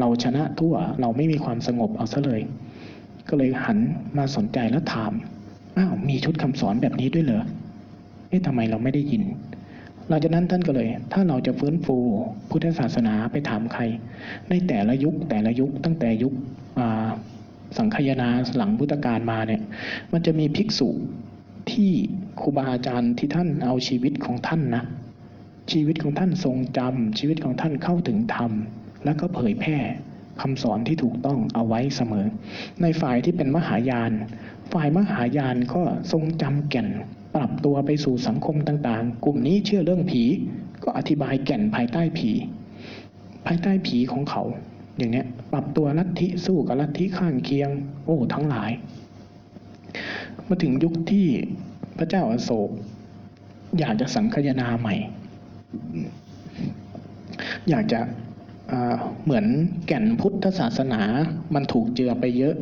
[0.00, 2.40] เราชนะทั่วเราไม่มีความสงบเอาซะเลย
[3.28, 3.78] ก็เลยหัน
[4.18, 5.12] มาสนใจแล้วถาม
[5.76, 7.44] อ้าวมีชุดคำสอนแบบนี้ด้วยเหรอ
[8.28, 9.24] เอ๊ะทำไมเราไม่ได้ยิน
[10.10, 11.96] หลังจากนั้นท่านก็เลย ถ้าเราจะฟื้นฟู
[12.50, 13.82] พุทธศาสนาไปถามใคร
[14.50, 16.32] ในแต่ละยุคแต่ละยุคตั้งแต่ยุค
[17.78, 19.62] สังคายนาหลังพุทธกาลมาเนี่ย
[20.12, 20.88] มันจะมีภิกษุ
[21.72, 21.90] ที่
[22.40, 24.82] ครูบาอาจารย์ที่ท่านเอาชีวิตของท่านนะ
[25.72, 28.52] ชีวิตของท่านทรงจำชีวิตของท่านเข้าถึงธรรม
[29.04, 29.78] แล้วก็เผยแพร่
[30.40, 32.26] คำสอนที่ถูกต้องเอาไว้เสมอ
[32.82, 34.12] ในฝ่ายที่เป็นมหายาน
[34.72, 35.82] ฝ่ายมหายานก็
[36.12, 36.88] ทรงจำแก่น
[37.34, 40.22] ปรับตัวไปสู่สังคมต่างๆ กลุ่มนี้เชื่อเรื่องผี
[40.84, 42.30] ก็อธิบายแก่นภายใต้ผี
[43.46, 44.42] ภายใต้ผีของเขา
[44.96, 47.70] อย่างเนี้ยปรับตัวลัทธิสู้กับลัทธิข้างเคียง
[48.04, 48.70] โอ้ทั้งหลาย
[50.48, 51.26] มาถึงยุคที่
[51.98, 52.70] พระเจ้าอาโศก
[53.78, 54.94] อยากจะสังคายนาใหม่
[57.68, 58.00] อยากจะ
[58.68, 59.46] เอ่อเหมือน
[59.86, 61.02] แก่นพุทธศาสนา
[61.54, 62.54] มันถูกเจือไปเยอะ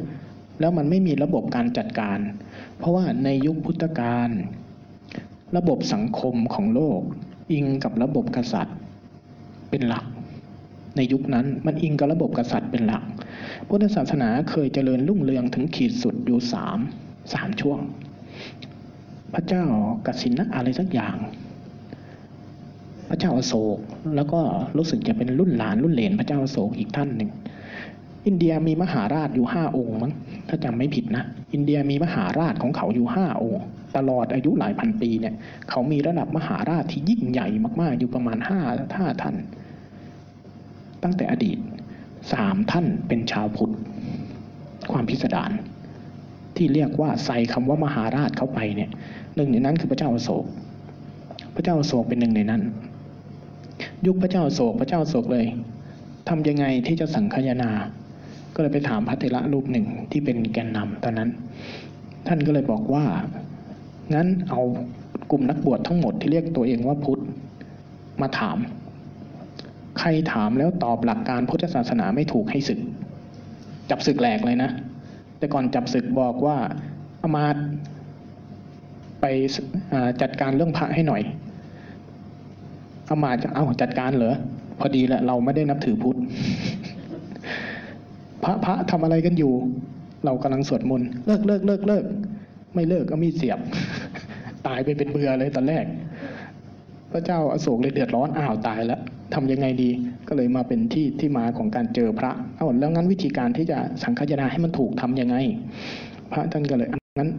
[0.60, 2.18] แล้วมันไม่มีระบบการจัดการ
[2.78, 4.28] เพราะว่าในยุคพุทธกาล
[5.56, 7.00] ระบบสังคมของโลก
[7.52, 8.76] อิงกับระบบกษัตริย์
[9.70, 10.04] เป็นหลัก
[10.96, 13.02] ในยุคนั้นมันอิงกับระบบกษัตริย์เป็นหลัก
[13.68, 16.78] พุทธศาสนาเคยเจริญรุ่งเรืองถึงขีดสุดอยู่สาม
[17.32, 17.78] สามช่วง
[19.34, 19.64] พระเจ้า
[20.06, 21.16] กสินะอะไรสักอย่าง
[23.08, 23.78] พระเจ้าอโศก
[24.16, 24.40] แล้วก็
[24.76, 27.30] รู้สึกจะเป็นรุ่นหลานรุ่นเหลนพระเจ้าอโศกอีกท่านหนึ่ง
[28.26, 30.12] อินเดียมีมหาราชอยู่ห้าองค์มั้ง
[30.48, 33.62] ถ้าจำไม่ผิดนะ อินเดียมีมหาราชของเขาอยู่ห้าองค์
[33.96, 35.34] ตลอดอายุหลายพันปีเนี่ย
[35.70, 37.48] เขามีระดับมหาราชที่ยิ่งใหญ่
[37.80, 38.60] มาก ๆ อยู่ประมาณห้า
[38.96, 39.36] ห้าท่าน
[41.02, 41.58] ตั้งแต่อดีต
[42.32, 43.72] สามท่านเป็นชาวพุทธ
[44.92, 45.50] ความพิสดาร
[46.56, 48.90] ที่เรียกว่าใส่คำว่ามหาราชเข้าไปเนี่ย
[49.36, 50.44] หนึ่งในนั้นคือพระเจ้าอโศก
[51.54, 52.62] พระเจ้าอโศกเป็นหนึ่งในนั้น
[54.06, 55.46] ยุคพระเจ้าอโศกพระเจ้าอโศกเลย
[56.28, 57.70] ทำยังไงที่จะสังคายนา
[58.54, 61.30] ก็เลยไปถามพระเถระรูปหนึ่งที่เป็นแกนนำตอนนั้น
[62.26, 63.04] ท่านก็เลยบอกว่า
[64.14, 64.60] งั้นเอา
[65.30, 67.22] กลุ่มนักบวชทั้งหมดที่เรียกตัวเองว่าพุทธ
[68.20, 68.58] มาถาม
[69.98, 72.80] ใครถามแล้วตอบหลักการพุทธศาสนาไม่ถูกให้ศึก
[73.90, 74.70] จับศึกแหลกเลยนะ
[75.38, 76.56] แต่ก่อนจับศึกบอกว่า
[77.22, 77.56] อามาต
[79.20, 79.24] ไป
[80.22, 81.22] จัดการเรื่องพระให้หน่อย
[83.08, 84.34] อามาจะเอาจัดการเหรอ
[84.78, 86.18] พอดีแหละเราไม่ได้นับถือพุทธ
[88.44, 89.52] พระพระทำอะไรกันอยู่
[90.24, 92.04] เรากำลังสวดมนต์เลิกเลิกเลิกเลิก
[92.74, 93.58] ไม่เลิกก็มีเสียบ
[94.66, 95.84] ตายไปเป็นเบื่อเลยตอนแรก
[97.12, 99.00] พระเจ้าอาโศกเลยเดือดร้อนอ้าวตายแล้ว
[99.34, 99.90] ทำยังไงดี
[100.28, 105.36] ก็เลยมาเป็นที่ที่มาของการเจอพระเอาแล้วงั้นวิธีการที่จะสังคายนาให้มันถูกทำยังไง
[106.32, 106.88] พระท่านก็เลย
[107.18, 107.30] งั้น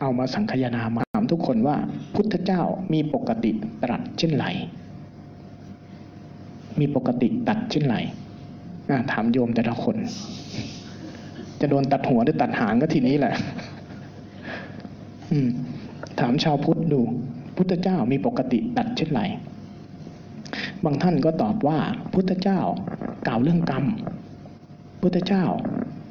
[0.00, 1.76] เอามาสังคายนามาถามทุกคนว่า
[2.14, 3.50] พุทธเจ้ามีปกติ
[3.82, 4.46] ตรัสเช่นไร
[6.80, 7.96] มีปกติตัดเช่นไร
[9.12, 9.96] ถามโยมแต่ละคน
[11.60, 13.34] จะโดนตัดหัวหรือตัดหางก็ทีนี้แหละ
[16.20, 17.00] ถามชาวพุทธดู
[17.56, 19.22] พุทธเจ้ามีปกติตัดเช่นไร
[20.84, 21.78] บางท่านก็ตอบว่า
[22.14, 22.60] พุทธเจ้า
[23.26, 23.84] กล่าวเรื่องกรรม
[25.02, 25.44] พุทธเจ้า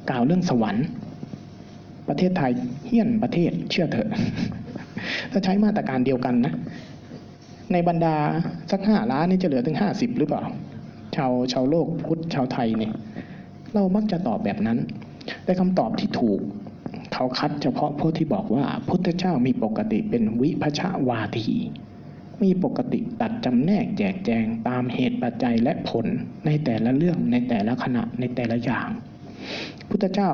[0.10, 0.86] กล่าวเรื่องสวรรค์
[2.08, 2.52] ประเทศไทย
[2.86, 4.10] เฮี้ยนประเทศเชื่อเถอะ
[5.32, 6.54] ถ้าใช้มาตรการเดียวกันนะ
[7.72, 8.16] ในบรรดา
[8.72, 10.44] สักห้าล้านนี่จะเหลือถึงห้าสิบหรือเปล่า
[11.16, 12.94] ชาวชาวโลกพุทธชาวไทยเนี่ย
[13.74, 14.78] เรามักจะตอบแบบนั้น
[15.44, 16.40] แต่คำตอบที่ถูก
[17.20, 21.58] เขาคัดเฉพาะพวกที่บอกว่า พุทธเจ้ามีปกติเป็นวิพชาวาที
[22.44, 26.06] มีปกติตัดจำแนกแจกแจงตามเหตุปัจจัยและผล
[26.46, 28.88] ในแต่ละเรื่องในแต่ละขณะในแต่ละอย่าง
[29.90, 30.32] พุทธเจ้า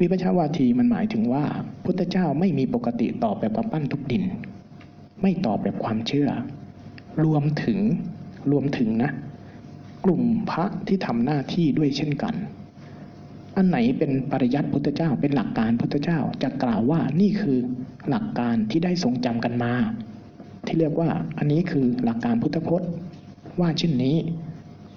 [0.00, 1.44] วิพชาวาทีมันหมายถึงว่า
[1.84, 4.24] พุทธเจ้าไม่มีปกติตอบแบบกำปั้นทุบดิน
[5.22, 6.28] ไม่ตอบแบบความเชื่อ
[7.24, 7.78] รวมถึง
[8.50, 9.10] รวมถึงนะ
[10.04, 12.34] กลุ่มพระที่ทำหน้าที่ด้วยเช่นกัน
[13.60, 17.58] อันไหนเป็นปริยัติพุทธเจ้า เป็นหลักการพุทธเจ้าจะกล่าวว่านี่คือ
[18.08, 19.72] หลักการที่ได้ทรงจำกันมา
[20.66, 22.90] ที่เรียกว่าอันนี้คือหลักการพุทธพจน์
[23.60, 24.16] ว่าเช่นนี้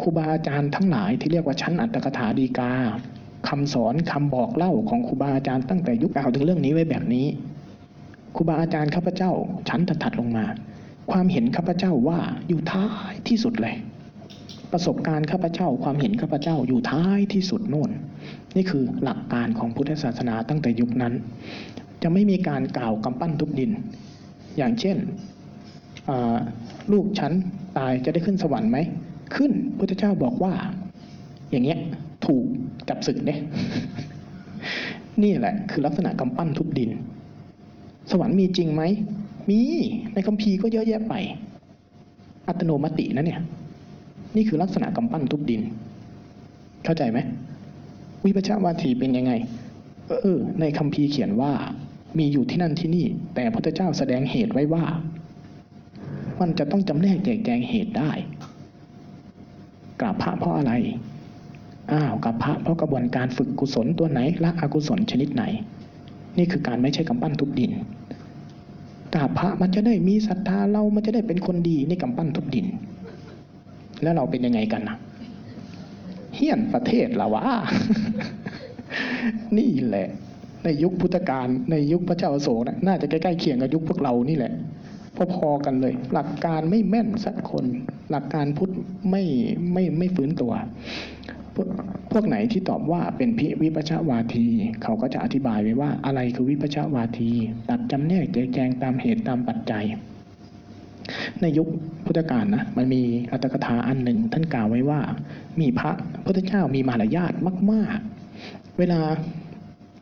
[0.02, 2.72] ครูบาอาจารย์ทั้งหลายที่เรียกว่าชั้นอัตถกถาดีกา
[3.48, 7.28] คำสอนคำบอกเล่าของครูบาอาจารย์ตั้งแต่ยุคเก่าถึงเรื่องนี้ไว้แบบนี้
[8.36, 9.32] ครูบาอาจารย์ข้าพเจ้า
[9.70, 10.46] ชั้นถัดลงมา
[11.12, 13.76] ความเห็นข้าพเจ้าว่าอยู่ท้ายที่สุดเลย
[14.72, 17.92] ประสบการณ์ข้าพเจ้าความเห็นข้าพเจ้าอยู่ท้ายที่สุดโน่น
[18.56, 21.14] นี่คือหลักการของพุทธศาสนาตั้งแต่ยุคนั้น
[22.04, 23.72] จะไม่มีการกล่าวกำปั้นทุบดิน
[24.58, 24.98] อย่างเช่น
[26.92, 27.32] ลูกฉัน
[27.78, 28.78] ตายจะได้ขึ้นสวรรค์ไหม
[29.36, 30.54] ขึ้นพุทธเจ้าบอกว่า
[31.52, 31.80] อย่างเงี้ย
[32.26, 32.46] ถูก
[32.90, 33.40] จับศึกเนี่ย
[35.24, 36.90] นี่แหละ คือลักษณะกำปั้นทุบดิน
[38.12, 38.84] สวรรค์มีจริงไหม
[39.50, 39.60] มี
[40.14, 41.14] ในคัมภีร์ก็เยอะแยะไป
[42.48, 43.42] อัตโนมตินะเนี่ย
[44.36, 45.62] นี่คือลักษณะกำปั้นทุบดิน
[46.84, 47.20] เข้าใจไหม
[48.26, 49.32] วิปัชวาทีเป็นยังไง
[50.22, 51.52] เออ ในคัมภีร์เขียนว่า
[52.18, 53.06] มีอยู่ที่นั่นที่นี่
[53.36, 54.86] แต่พระเจ้าแสดงเหตุไว้ว่า
[56.42, 58.12] มันจะต้องจำแนกแจกแจงเหตุได้
[60.02, 60.74] กราบพระเพราะอะไร
[61.92, 65.44] อ้าวกับพระเพราะกระบวนการฝึกกุศลตัวไหนละอกุศลชนิดไหน
[66.38, 67.72] นี่คือการไม่ใช่กำปั้นทุบดิน
[69.14, 72.66] กราบพระมันจะได้มีศรัทธาเรามันจะได้เป็นคนดีนี่กำปั้นทุบดิน
[74.02, 74.98] แล้วเราเป็นยังไงกันนะ
[76.36, 77.44] เฮี้ยนประเทศละวะ
[79.58, 80.08] นี่แหละ
[80.64, 84.54] ในยุคพุทธกาลในยุคพระเจ้าอโศกนะน่าจะใกล้ๆเคียงกับยุคพวกเรานี่แหละ
[85.36, 87.66] พอๆกันเลย หลักการไม่แม่นสักคน
[88.12, 88.72] หลักการพุทธ
[89.10, 89.24] ไม่
[89.74, 90.54] ไม่ไม่ฟื้นตัว
[91.56, 91.68] พวก
[92.12, 94.48] พวกไหนที่ตอบว่าเป็นพิวิปชาวาที
[94.84, 97.32] เขาก็จะอธิบายไว้ว่าอะไรคือวิปชาวาที
[97.70, 99.86] ตัดจำแนกแจกแจงตามเหตุตามปัจจัย
[101.42, 101.68] ในยุค
[102.06, 105.00] พุทธกาลนะมันมีอัตถกถาอันหนึ่งท่านกล่าวไว้ว่า
[105.60, 105.92] มีพระ
[106.26, 107.34] พุทธเจ้ามีมารยาท
[107.72, 107.98] มาก
[108.38, 109.00] ๆ เวลา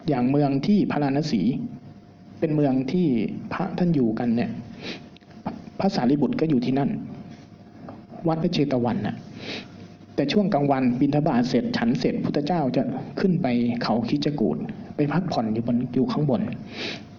[0.09, 1.41] อย่างเมืองที่พาราณสี
[2.39, 3.07] เป็นเมืองที่
[3.53, 4.49] พระท่านอยู่กันเนี่ย
[5.79, 6.89] พระสารีบุตรก็อยู่ที่นั่น
[8.27, 9.15] วัดพระเชตวันน่ะ
[10.15, 12.83] แต่ช่วงกลางวันบินทบาทเสร็จฉันเสร็จพุทธเจ้าจะ
[13.19, 13.47] ขึ้นไป
[13.83, 14.57] เขาคิจกูด
[14.95, 16.41] ไปพักผ่อนอยู่บนอยู่ข้างบน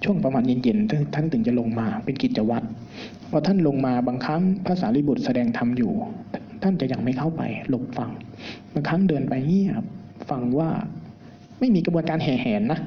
[0.05, 2.67] ช่วงประมาณเย็นๆท่านถึงจะลงมาเป็นกิจวัตร
[3.31, 5.93] พอท่านลงมาบางครั้งพระสารีบุตรแสดงธรรมอยู่
[6.63, 8.11] ท่านจะยังไม่เข้าไปหลบฟัง
[8.73, 9.85] บางครั้งเดินไปเงียบ
[10.31, 10.71] ฟังว่า
[11.61, 12.81] ไม่มีกระบวนการแห่แหนนะ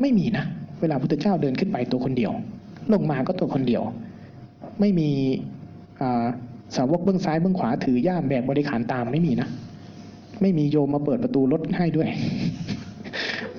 [0.00, 0.44] ไม่มีนะ
[0.80, 2.32] เวลาพุทธเจ้าเดินขึ้นไปตัวคนเดียว
[2.92, 3.82] ลงมาก็ตัวคนเดียว
[4.80, 5.08] ไม่มี
[6.76, 9.48] สาวกเบื้องซ้ายเบื้องขวาถือย่ามแบกบริขารตามไม่มีนะ
[10.42, 12.08] ไม่มีโยมมาเปิดประตูรถให้ด้วย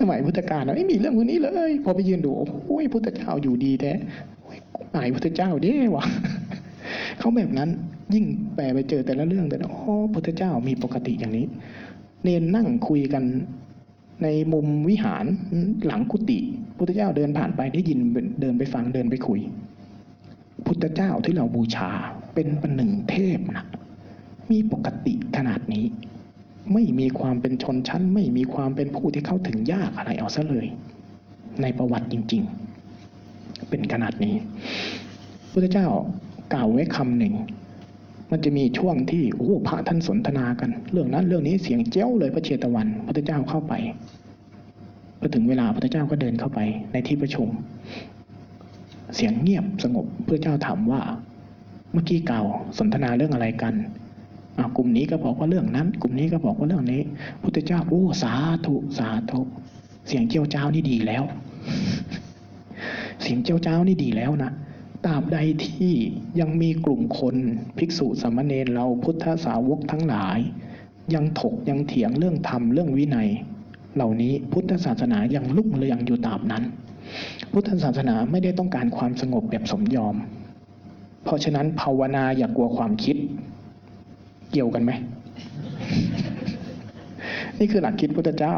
[0.09, 2.31] มัยพุทธกาลนะไม่มีเรื่องพวกนี้เลยพอไปยืนดู
[2.67, 3.93] โอ้ยพุทธเจ้าอยู่ดีแท้
[4.41, 4.57] โอ้ย
[4.95, 6.05] อายพุทธเจ้าเด้วะ
[7.19, 7.69] เขาแบบนั้น
[8.13, 8.25] ยิ่ง
[8.55, 11.45] แปลไปเจอแต่ละเรื่องแต่ละอ๋อพุทธเจ้ามีปกติอย่างนี้
[12.23, 13.23] เนนนั่งคุยกัน
[14.23, 15.25] ในมุมวิหาร
[15.85, 16.39] หลังกุฏิ
[16.77, 17.99] พุทธเจ้าเดินผ่านไปได้ยิน
[18.41, 19.39] เดินไปฟังเดินไปคุย
[20.65, 21.89] พุทธเจ้าที่เราบูชา
[22.33, 23.65] เป็นประหนึ่งเทพนะ
[24.51, 25.85] มีปกติขนาดนี้
[26.73, 30.67] ไม่มีความเป็นชนชั้น ไม่มีความเป็นผู้ที่เข้าถึงยากอะไรเอาซะเลย
[31.61, 32.43] ในประวัติจริง
[33.05, 34.35] ๆ เป็นขนาดนี้
[35.51, 35.87] พุทธเจ้า
[36.53, 37.33] กล่าวไว้คำหนึ่ง
[38.31, 43.73] มันจะมีช่วงที่โอ้พระท่านสนทนากัน เรื่องนั้นเรื่องนี้เสียงเจ้าเลยพระเชตวันพุทธเจ้าเข้าไป
[45.19, 46.59] พอถึงเวลาพุทธเจ้าก็เดินเข้าไป
[46.91, 47.47] ในที่ประชุม
[49.15, 51.01] เสียงเงียบสงบพระเจ้าถามว่า
[51.91, 52.43] เมื่อกี้เก่า
[52.77, 53.73] สนทนาเรื่องอะไรกัน
[54.75, 57.01] กลุ่มนี้ก็บอกว่าเรื่องนั้น กลุ่มนี้ก็บอกว่าเรื่องนี้
[57.41, 58.33] พุทธเจ้าโอ้สา
[58.65, 59.41] ธุสาธุ
[60.07, 61.23] เสียงเจ้าเจ้านี่ดีแล้ว
[63.21, 64.51] เสียงเจ้าเจ้านี่ดีแล้วนะ
[65.05, 65.93] ตราบใดที่
[66.39, 67.35] ยังมีกลุ่มคน
[67.77, 70.39] ภิกษุสามเณรเราพุทธสาวกทั้งหลาย
[71.15, 73.29] ยังถกยังเถียงเรื่องธรรมเรื่องวินัย
[73.95, 76.63] เหล่านี้พุทธศาสนายังลุ่งเรืองอยู่ตราบนั้น
[77.51, 80.15] พุทธศาสนาไม่ได้ต้องการความสงบแบบสมยอม
[81.23, 83.17] เพราะฉะนั้นภาวนาอย่ากกลัวความคิด
[84.51, 84.91] เกี่ยวกันไหม
[87.59, 88.55] นี่คือหลักคิดพุทธเจ้า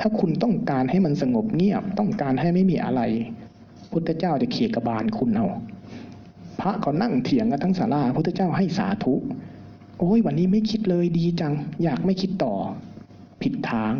[0.00, 3.00] ถ้าคุณต้องการให้มันสงบเงียบ ต้องการให้ไม่มีอะไร
[3.92, 5.46] พุทธเจ้าจะเขียกบาลคุณเอา
[6.60, 9.14] พระก็นั่งเถียงกันทั้งศาลาพุทธเจ้าให้สาธุ
[9.98, 12.54] โอ้ยวันนี้ไม่คิดเลยดีจัง อยากไม่คิดต่อ
[13.42, 13.94] ผิดทาง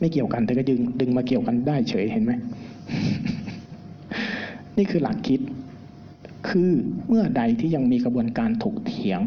[0.00, 2.32] ไม่เกี่ยวกันแต่ก็ดึงดึงมาเกี่ยวกันได้เฉยเห็นไหม
[4.76, 5.40] นี่คือหลักคิด
[6.48, 6.70] คือ
[7.08, 9.20] เมื่อใดที่ยังมีกระบวนการถกเถียง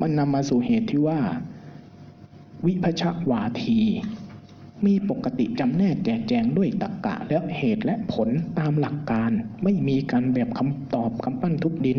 [0.00, 1.20] มันนำมาสู่เหตุที่ว่า
[2.66, 3.80] วิพชวาที
[4.86, 8.28] มีปกติจำแนกแจกแจงด้วยตรรกะและเหตุและผล
[8.58, 9.30] ตามหลักการ
[9.64, 11.98] ไม่มีการแบบคำตอบคำปั้นทุบดิน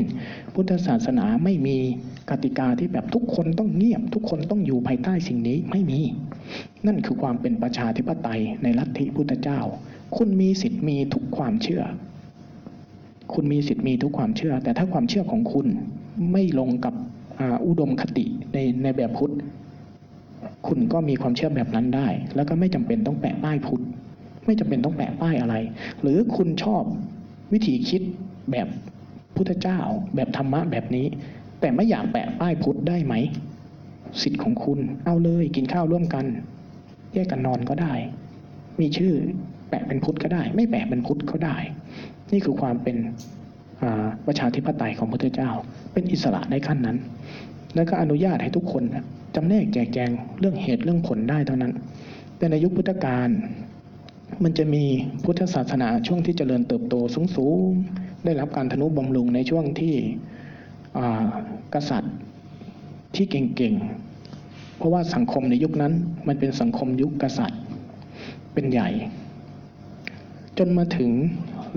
[0.53, 1.77] พุทธศาสนาไม่มี
[2.29, 5.99] กติกาที่แบบทุกคนต้องเงียบ ทุกคนต้องอยู่ภายใต้สิ่งนี้ไม่มี
[6.85, 9.59] นั่นคือความเป็นประชาธิปไตยในลัทธิพุทธเจ้า
[10.17, 11.83] คุณมีสิทธิ์มีทุกความเชื่อ
[13.33, 15.67] คุณมีสิทธิ์มีทุกความเชื่อ แต่ถ้าความเชื่อของคุณ
[16.31, 16.93] ไม่ลงกับ
[17.67, 19.33] อุดมคติในในแบบพุทธ
[20.67, 23.83] คุณก็มีความเชื่อแบบนั้นได้ แล้วก็ไม่จำเป็นต้องแปะป้ายพุทธ
[24.45, 25.55] ไม่จำเป็นต้องแปะป้ายอะไร
[26.01, 26.83] หรือคุณชอบ
[27.53, 28.01] วิธีคิด
[28.51, 28.67] แบบ
[29.35, 29.79] พุทธเจ้า
[30.15, 31.05] แบบธรรมะแบบนี้
[31.59, 33.13] แต่ไม่อยากแปะป้ายพุทธได้ไหม
[34.21, 36.25] สิทธิ์ของคุณเอาเลยกินข้าวร่วมกัน
[37.13, 37.93] แยกกันนอนก็ได้
[38.79, 39.13] มีชื่อ
[39.69, 41.57] แปะเป็นพุทธก็ได้ ไม่แปะเป็นพุทธก็ได้
[42.31, 42.97] นี่คือความเป็น
[44.25, 45.51] ประชาธิปไตยของพระพุทธเจ้า
[45.93, 46.97] เป็นอิสระในขั้นนั้น
[47.75, 48.83] แล้วก็อนุญาตให้ทุกคน
[49.35, 50.09] จำแนกแจกแจง
[50.39, 51.73] เรื่องเหตุเรื่องผลได้เท่านั้น
[52.37, 53.29] แต่ในยุคพุทธกาล
[54.43, 54.83] มันจะมี
[55.23, 56.95] พุทธศาสนาช่วงที่เจริญเติบโต
[57.35, 59.95] สูงๆได้รับการทนุบำรุงในช่วงที่
[61.73, 62.15] กษัตริย์
[63.15, 65.93] ที่เก่งๆ เพราะว่าสังคมในยุคนั้น
[66.27, 67.61] มันเป็นสังคมยุคกษัตริย์
[68.53, 68.89] เป็นใหญ่
[70.57, 71.11] จนมาถึง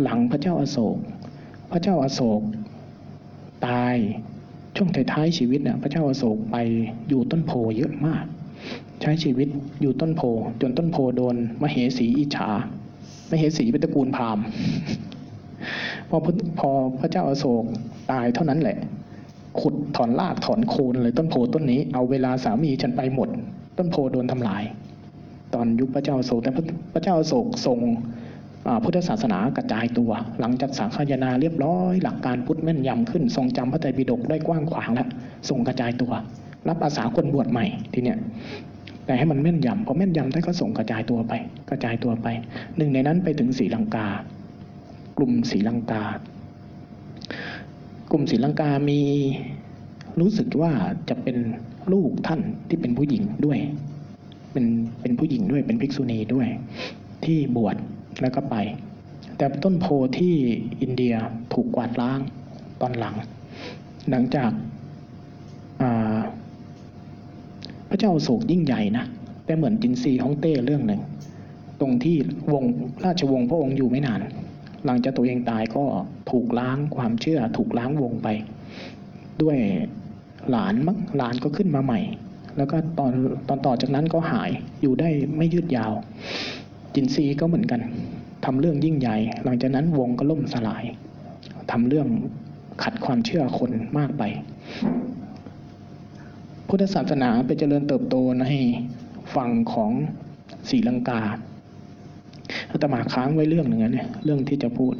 [0.03, 0.97] หลังพระเจ้าอาโศก
[1.73, 2.43] พระเจ้าอาโศก
[3.67, 3.97] ตาย
[4.77, 6.57] ช่วงท้ายๆชีวิตเนี่ยพระเจ้าอาโศกไป
[7.09, 8.25] อยู่ต้นโพเยอะมาก
[9.01, 9.49] ใช้ชีวิต
[9.81, 10.23] อยู่ต้นโพ
[10.61, 12.49] จนต้นโพโดนมเหสีอิจฉา
[13.31, 14.45] มเหสีเป็นตระกูลพราหมณ์
[16.09, 16.71] พอพระพอ
[17.01, 17.65] พระเจ้าอาโศก
[18.11, 18.79] ตายเท่านั้นแหละ
[19.61, 23.29] ขุดถอนรากถอนโคนเลยต้นโพต้นนี้เอาเวลาสามีฉันไปหมด
[23.79, 24.63] ต้นโพโดนทำลาย
[25.55, 26.51] ตอนยุคพระเจ้าอาโศกแต่
[26.95, 27.79] พระเจ้าอาโศกทรง
[28.85, 30.11] พุทธศาสนากระจายตัว
[30.41, 35.09] หลังจากสังฆายนาเรียบร้อย หลักการพุทธแม่นยำขึ้น ทรงจำพระไตรปิฎกได้กว้างขวางแล้ว
[35.49, 36.13] ทรงกระจายตัว
[36.69, 38.19] รับอาสาคนบวชใหม่ทีเนี้ย
[39.07, 41.33] แต่ให้มันแม่นยำพอแม่นยำได้ก็ส่งกระจายตัวไป
[41.71, 42.27] กระจายตัวไป
[42.77, 44.07] หนึ่งในนั้นไปถึงศรีลังกา
[45.19, 46.05] กลุ่มศรีลังกา
[48.11, 49.01] กลุ่มศรีลังกามี
[50.21, 50.73] รู้สึกว่า
[51.09, 51.37] จะเป็น
[51.93, 53.59] ลูกท่านที่เป็นผู้หญิงด้วย
[54.53, 54.67] เป็น
[55.01, 56.49] เป็นผู้หญิงด้วยเป็นภิกษุณีด้วย
[57.25, 57.77] ที่บวช
[58.21, 58.57] แล้วก็ไป
[59.37, 59.87] แต่ต้นโพ
[60.19, 60.35] ที่
[60.81, 61.15] อินเดีย
[61.53, 62.21] ถูกกวาดล้าง
[62.81, 63.15] ตอนหลัง
[64.11, 66.19] หลังจากา
[67.89, 69.05] พระเจ้าโศกยิ่งใหญ่นะ
[69.45, 71.03] แต่เหมือนจินซีฮ่องเต้เรื่องหนึ่ง
[71.81, 72.17] ตรงที่
[72.53, 72.65] วง
[73.05, 74.21] ราชวงศ์พระองค์อยู่ไม่นาน
[74.87, 75.85] หลังจากตัวเองตายก็
[76.31, 78.29] ถูกล้างความเชื่อถูกล้างวงไป
[79.43, 79.59] ด้วย
[80.51, 82.01] หลานมั้งหลานก็ขึ้นมาใหม่
[82.57, 83.13] แล้วก็ตอน
[83.49, 84.51] ตอนต่อจากนั้นก็หาย
[84.83, 85.93] อยู่ได้ไม่ยืดยาว
[86.95, 87.81] จินซีก็เหมือนกัน
[88.45, 90.85] ทำเรื่องยิ่งใหญ่ หลังจากนั้นวงก็ล่มสลาย
[91.71, 92.09] ทำเรื่อง
[92.83, 94.23] ขัดความเชื่อคนมากไป
[96.69, 98.47] พุทธศาสนาไปเจริญเติบโตใน
[99.35, 99.91] ฝั่งของ
[100.69, 101.21] ศรีลังกา
[102.71, 104.95] อาตมาค้างไว้เรื่องหนึ่งนะเนี่ยเรื่องที่จะพูด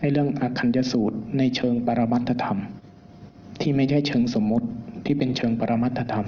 [0.00, 2.58] ไอ้เรื่องอคัญยสูตรในเชิงปรมัตถธรรม
[3.60, 4.66] ที่ไม่ใช่เชิงสมมติ
[5.04, 6.26] ที่เป็นเชิงปรมัตถธรรม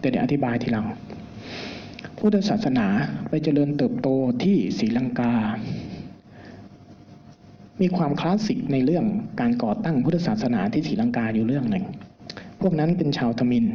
[0.00, 0.86] แต่เดี๋ยวอธิบายทีหลัง
[2.24, 2.86] พุทธศาสนา
[3.28, 4.08] ไปเจริญเติบโต
[4.42, 5.32] ที่ศรีลังกา
[7.80, 9.04] มีความคลาสสิกในเรื่อง
[9.40, 11.84] การก่อตั้งพุทธศาสนาที่ศรีลังกาอยู่เรื่องหนึ่ง
[12.60, 13.66] พวกนั้นเป็นชาวทมิน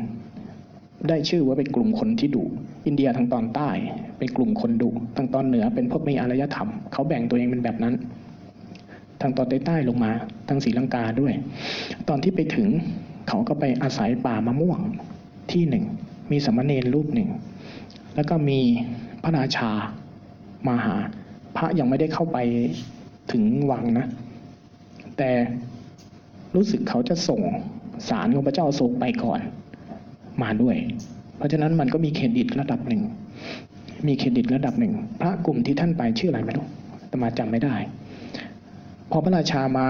[1.09, 2.43] ได้ชื่อว่าเป็นกลุ่มคนที่ดุ
[2.85, 3.69] อินเดียทางตอนใต้
[4.17, 7.93] เป็นกลุ่มคนดุ ทางตอนเหนือเป็นพวกมีอารยธรรม เขาแบ่งตัวเองเป็นแบบนั้น
[9.21, 10.11] ทางตอนใต้ลงมา
[10.47, 11.33] ทางศรีลังกาด้วย
[12.07, 12.67] ตอนที่ไปถึง
[13.27, 14.79] เขาก็ไปอาศัยป่ามะม่วง
[15.51, 15.83] ที่หนึ่ง
[16.31, 17.29] มีสามเณรรูปหนึ่ง
[18.17, 18.59] แล้วก็มี
[19.23, 19.69] พระราชา
[20.67, 20.95] มาหา
[21.57, 22.37] พระยังไม่ได้เข้าไป
[23.31, 24.07] ถึงวังนะ
[25.17, 25.31] แต่
[26.55, 27.41] รู้สึกเขาจะส่ง
[28.09, 29.39] สารของพระเจ้าโศกไปก่อน
[30.43, 30.75] มาด้วย
[31.37, 33.01] เพราะฉะนั้นมันก็มีเครดิตระดับหนึ่ง
[34.07, 36.67] มีเครดิตระดับหนึ่ง พระกลุ่มที่ท่านไปชื่ออะไรไม่รู้
[37.07, 37.75] แต่มาจำไม่ได้
[39.11, 39.87] พอพระราชามา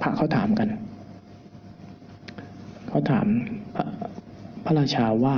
[0.00, 0.68] พระเขาถามกัน
[2.88, 3.26] เขาถาม
[3.74, 3.84] พระ
[4.64, 5.36] พระราชาว่า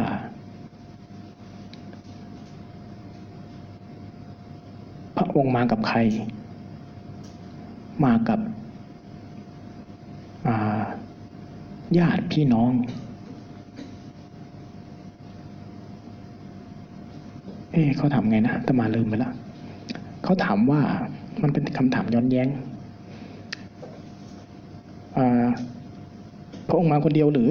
[5.20, 5.98] ระองค์มากับใคร
[8.04, 8.40] มากับ
[11.98, 12.70] ญาติพี่น้อง
[17.72, 19.30] เอ๊ะเขาถามไงนะตมาลืมไปละ
[20.22, 20.80] เขาถามว่า
[21.42, 22.48] มันเป็นคำถามย้อนแย้ง
[26.68, 27.50] พระองค์มาคนเดียวหรือ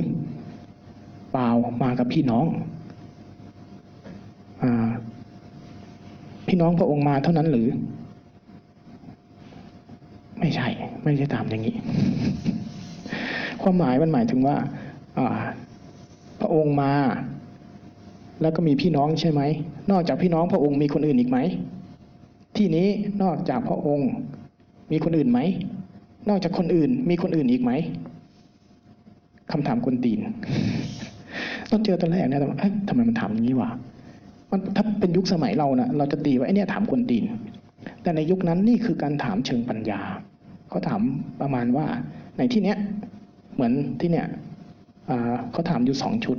[1.32, 1.50] เปล่า
[1.84, 2.46] มากับพี่น้อง
[4.62, 4.64] อ
[6.50, 7.68] พี่น้องพระองค์มาเท่านั้นหรือ
[10.40, 10.68] ไม่ใช่
[11.04, 11.76] ไม่ใช่ถามอย่างนี้
[13.62, 14.56] ความหมายมันหมายถึงว่า
[16.42, 16.94] พระองค์มา
[18.42, 19.42] แล้วก็มีพี่น้องใช่ไหม
[19.92, 21.38] นอกจากพี่น้องพระองค์มีคนอื่นอีกไหม
[22.58, 22.88] ที่นี้
[23.24, 24.10] นอกจากพระองค์
[24.92, 25.40] มีคนอื่นไหม
[26.30, 27.72] นอกจากคนอื่นมีคนอื่นอีกไหม
[29.52, 30.20] คำถามกวนตีน
[31.70, 33.70] ตอนเจอตอนแรกเนี่ยแต่ว่าเอ๊ะทำไมมันถามอย่างนี้วะ
[34.52, 37.24] มันถ้าเป็นยุคสมัยเรานะเราจะตีว่าไอ้เนี่ยถามกวนตีน
[38.02, 40.02] แต่ในยุคนั้นนี่คือการถามเชิงปัญญา
[40.70, 41.02] เขาถาม
[41.42, 41.86] ประมาณว่า
[42.38, 42.78] ในที่เนี้ย
[43.56, 44.26] เหมือนที่เนี่ย
[45.52, 46.38] เขาถามอยู่สองชุด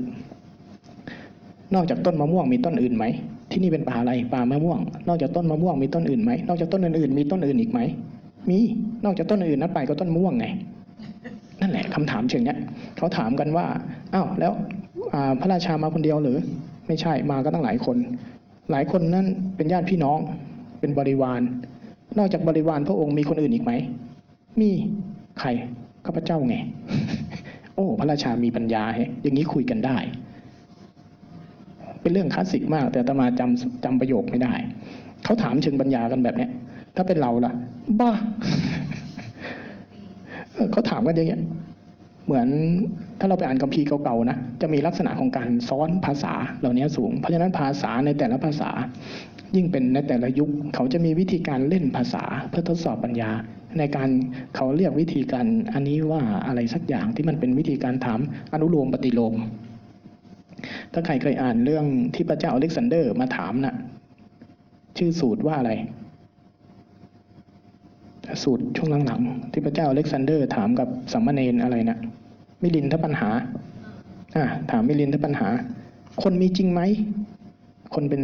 [1.74, 3.04] นอกจากต้นมะม่วงมีต้นอื่นไหม
[3.50, 7.80] ที่นี่เป็นป่าอะไรป่ามะม่วง นอกจากต้นมะม่วงมีต้นอื่นไหมนอกจากต้นอื่นๆมีต้นอื่นอีกไหม
[8.50, 8.58] มี
[9.04, 10.46] นอกจากต้นอื่นนั้นไปก็ต้นมะม่วงไง
[11.60, 12.58] นั่นแหละคำถามเชิงเนี้ย
[12.96, 13.66] เขาถามกันว่า
[14.14, 14.52] อ้าวแล้ว
[15.40, 16.38] พระราชามาคนเดียวหรือ
[16.90, 17.96] ไม่ใช่มาก็ตั้งหลายคน
[18.70, 19.26] หลายคนนั้น
[19.56, 20.18] เป็นญาติพี่น้อง
[20.80, 21.40] เป็นบริวาร
[22.18, 23.72] นอกจากบริวารพระองค์มีคนอื่นอีกไหม
[24.60, 24.70] มี
[25.40, 25.48] ใคร
[26.06, 26.56] ข้าพเจ้าไง
[27.74, 29.96] โอ้ พระราชามีปัญญาแฮอย่างนี้คุยกันได้
[32.00, 34.52] เป็นเรื่องคลาสสิกมาก แต่ตมาจำจำประโยคไม่ได้
[35.24, 36.50] เขาถามเชิงปัญญากันแบบเนี้ย
[36.96, 37.52] ถ้าเป็นเราล่ะ
[38.00, 38.10] บ้า
[40.52, 41.42] เออเขาถามกันอย่างเงี้ย
[42.24, 42.48] เหมือน
[43.20, 48.70] ถ้าเราไปอ่านคัมภีร์เก่าๆนะจะมีลักษณะของการซ้อนภาษาเหล่านี้สูง เพราะฉะนั้นภาษาในแต่ละภาษา
[49.56, 53.30] ยิ่งเป็นในแต่ละยุค เขาจะมีวิธีการเล่นภาษาเพื่อทดสอบปัญญา
[53.78, 54.08] ในการ
[54.56, 58.20] เขาเรียกวิธีการอันนี้ว่าอะไรสักอย่างที่มันเป็นวิธีการถาม
[58.52, 59.34] อนุโลมปฏิโลม
[60.92, 63.74] ถ้าใครเคยอ่านเรื่องที่พระเจ้าอเล็กซานเดอร์มาถามน่ะ
[64.98, 65.72] ชื่อสูตรว่าอะไร
[68.42, 71.98] สูตรช่วงหลังๆที่พระเจ้าอเล็กซานเดอร์ถามกับสัมมาเนนอะไรนะ
[72.62, 73.30] มิลินทปัญหา
[74.36, 75.48] อ่าถามมิลินทปัญหา
[76.22, 76.80] คนมีจริงไหม
[77.94, 78.22] คนเป็น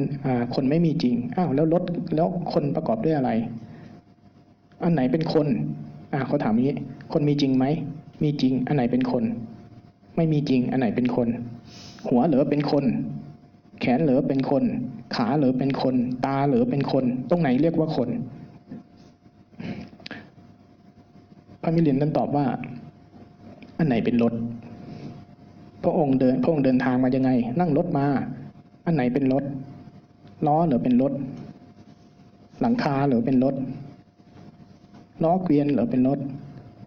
[0.55, 1.83] คนไม่มีจริงอ้าวแล้วรถ
[2.15, 3.31] แล้วคนประกอบด้วยอะไร
[4.83, 5.47] อันไหนเป็นคน
[6.13, 6.77] อ่าเขาถามนี้
[7.13, 7.65] คนมีจริงไหม
[8.23, 9.25] มีจริง อันไหนเป็นคน
[10.17, 11.29] ไม่มีจริง อันไหนเป็นคน
[12.09, 12.85] หัวเหลือเป็นคน
[13.81, 14.65] แขนเหลือเป็นคน
[15.15, 15.95] ขาเหลือเป็นคน
[16.27, 18.09] ตาเหลือเป็นคน ตรงไหนเรียกว่าคน
[21.63, 22.47] พระมิลินท่านตอบว่า
[23.79, 24.35] อันไหนเป็นรถ
[25.83, 28.07] พระองค์เดินพระองค์เดินทางมายังไง นั่งรถมา
[28.85, 29.45] อันไหนเป็นรถ
[30.47, 31.13] ล้อหรือเป็นรถ
[32.61, 33.55] หลังคาหรือเป็นรถ
[35.25, 36.19] ล้อเกวียนหรือเป็นรถ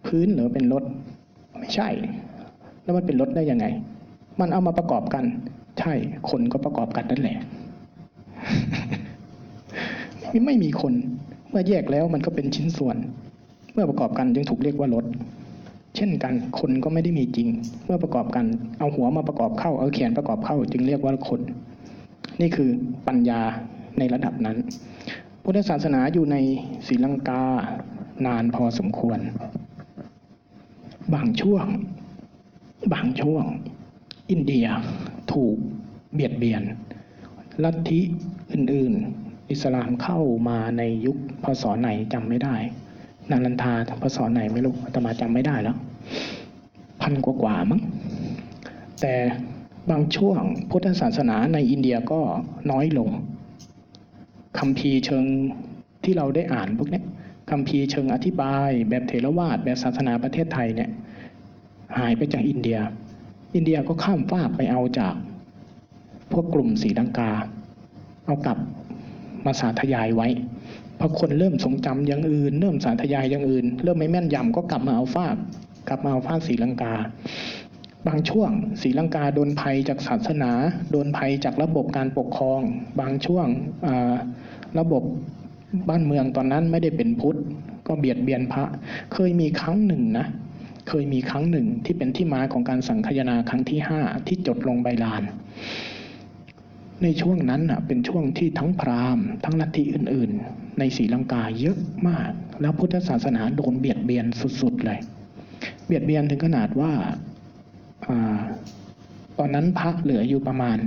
[0.06, 0.84] พื้นหรือเป็นรถ
[1.58, 1.88] ไม่ใช่
[2.82, 3.66] แล้วมันเป็นรถได้ยังไง
[4.40, 5.24] มันเอามาประกอบกัน
[5.78, 5.92] ใช่
[6.30, 7.38] คนก็ประกอบกันนั่นแหละ
[10.30, 10.92] ไม่ไม่มีคน
[11.50, 12.96] เมื่อแยกแล้วมันก็เป็นชิ้นส่วน
[13.72, 15.04] เมื่อประกอบกันจึงถูกเรียกว่ารถ
[15.96, 17.48] เช่นกันคนก็ไม่ได้มีจริง
[17.84, 18.44] เมื่อประกอบกัน
[18.78, 21.40] เอาหัวมาประกอบเข้า เอาแขนประกอบเข้า จึงเรียกว่าคน
[22.40, 22.70] นี่คือ
[23.06, 23.40] ปัญญา
[23.98, 24.56] ในระดับนั้น
[25.42, 26.36] พุทธศาสนาอยู่ใน
[26.86, 27.42] ศรีลังกา
[28.26, 29.18] นานพอสมควร
[31.14, 31.66] บางช่วง
[32.92, 33.44] บางช่วง
[34.30, 34.66] อินเดีย
[35.32, 35.56] ถูก
[36.14, 36.62] เบียดเบียน
[37.64, 38.00] ลัทธิ
[38.52, 42.56] อื่น ๆ อิสลามเข้ามาในยุคพศไหนจำไม่ได้
[43.30, 45.76] นารันทาพศไหนไม่รู้อาตมาจำไม่ได้แล้ว
[47.02, 47.80] พันกว่ากว่ามั้ง
[49.00, 49.14] แต่
[49.90, 50.40] บางช่วง
[50.70, 52.20] พุทธศาสนาในอินเดียก็
[52.70, 53.10] น้อยลง
[54.58, 55.24] คำพีเชิง
[56.04, 57.02] ที่เราได้อ่านพวกนี้
[57.50, 60.90] คำพีเชิงอธิบายแบบเถรวาทแบบศาสนาประเทศไทยเนี่ย
[61.98, 62.78] หายไปจากอินเดีย
[63.54, 65.14] อินเดียก็ข้ามฟากไปเอาจาก
[66.32, 67.32] พวกกลุ่มสีลังกา
[68.26, 68.58] เอากลับ
[69.44, 70.28] มาสาธยายไว้
[71.00, 75.36] พอคนเริ่มทรงจำอย่างอื่น เริ่มสาธยายอย่างอื่น เริ่มไม่แม่นยำก็กลับมาเอาฟาก
[75.88, 76.94] กลับมาเอาฟากสีลังกา
[78.08, 78.50] บางช่วง
[78.82, 80.50] ศรีลังกาโดนภัยจากศาสนา
[80.90, 82.60] โดนภัยจากระบบการปกครอง
[83.00, 83.46] บางช่วง
[84.78, 85.02] ระบบ
[85.88, 87.38] บ้านเมืองตอนนั้นไม่ได้เป็นพุทธ
[87.86, 88.64] ก็เบียดเบียนพระ
[89.14, 90.26] เคยมีครั้งหนึ่งนะ
[90.88, 95.22] เคยมีครั้งหนึ่งที่เป็นที่มาของการสังคายนาครั้งที่ห้าที่จดลงใบลาน
[97.02, 101.78] ในช่วงนั้นเป็นช่วงที่ทั้งพราหมณ์ทั้งลัทธิอื่น ๆ ในศรีลังกาเยอะ
[102.08, 104.26] มาก แล้วพุทธศาสนาโดนเบียดเบียน
[104.60, 105.00] สุด ๆ เลย
[105.86, 106.92] เบียดเบียนถึงขนาดว่า
[108.06, 108.38] อา
[109.38, 110.78] ตอนนั้นพระเหลืออยู่ประมาณ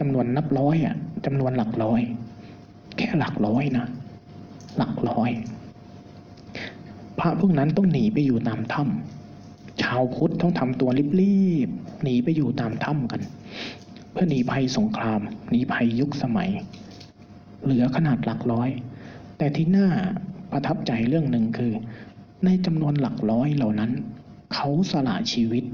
[0.00, 2.00] จำนวนนับร้อยอะจำนวนหลักร้อย
[2.96, 3.86] แค่หลักร้อยนะ
[4.76, 5.30] หลักร้อย
[7.18, 10.90] พระพวกนั้นต้องหนีไปอยู่ตามถ้ำชาวพุทธต้องทำตัว
[11.20, 13.20] รีบๆหนีไปอยู่ตามถ้ำกัน
[14.14, 15.20] เพื่อหนีภัยสงคราม
[15.50, 16.50] หนีภัยยุคสมัย
[17.62, 18.70] เหลือขนาดหลักร้อย
[19.38, 19.88] แต่ที่น่า
[20.52, 21.72] ประทับใจเรื่องหนึ่งคือ
[22.44, 23.90] ในจำนวนหลักร้อยเหล่านั้น
[24.54, 25.64] เขาสละชีวิต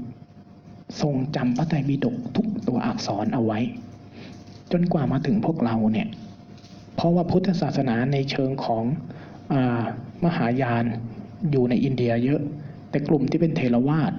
[1.01, 3.59] ทรงจำพระไตรปิฎกทุกตัวอักษรเอาไว้
[4.71, 6.07] จนกว่ามาถึงพวกเราเนี่ย
[6.95, 8.83] เพราะว่าพุทธศาสนาในเชิงของ
[9.51, 9.55] อ
[10.23, 10.85] มหายาน
[11.51, 12.41] อยู่ในอินเดียเยอะ
[12.89, 14.11] แต่กลุ่มที่เป็นเทรวาส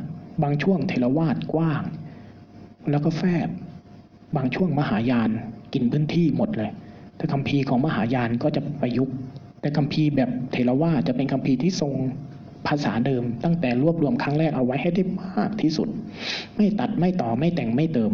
[0.42, 1.82] บางช่วงเทรวาสกว้าง
[2.90, 3.48] แล้วก็แฟบ
[4.36, 5.30] บางช่วงมหายาน
[5.74, 6.70] กินพื้นที่หมดเลย
[7.16, 9.14] แต่คัมภีร์ของมหายานก็จะประยุกต์
[9.60, 11.92] แต่คัมภีร์แบบเทรวาจะเป็นคัมภีร์ที่ทรง
[12.66, 15.88] ภาษาเดิม ตั้งแต่รวบรวมครั้งแรกเอาไว้ให้ได้มากที่สุด
[16.56, 18.12] ไม่ตัดไม่ต่อไม่แต่งไม่เติม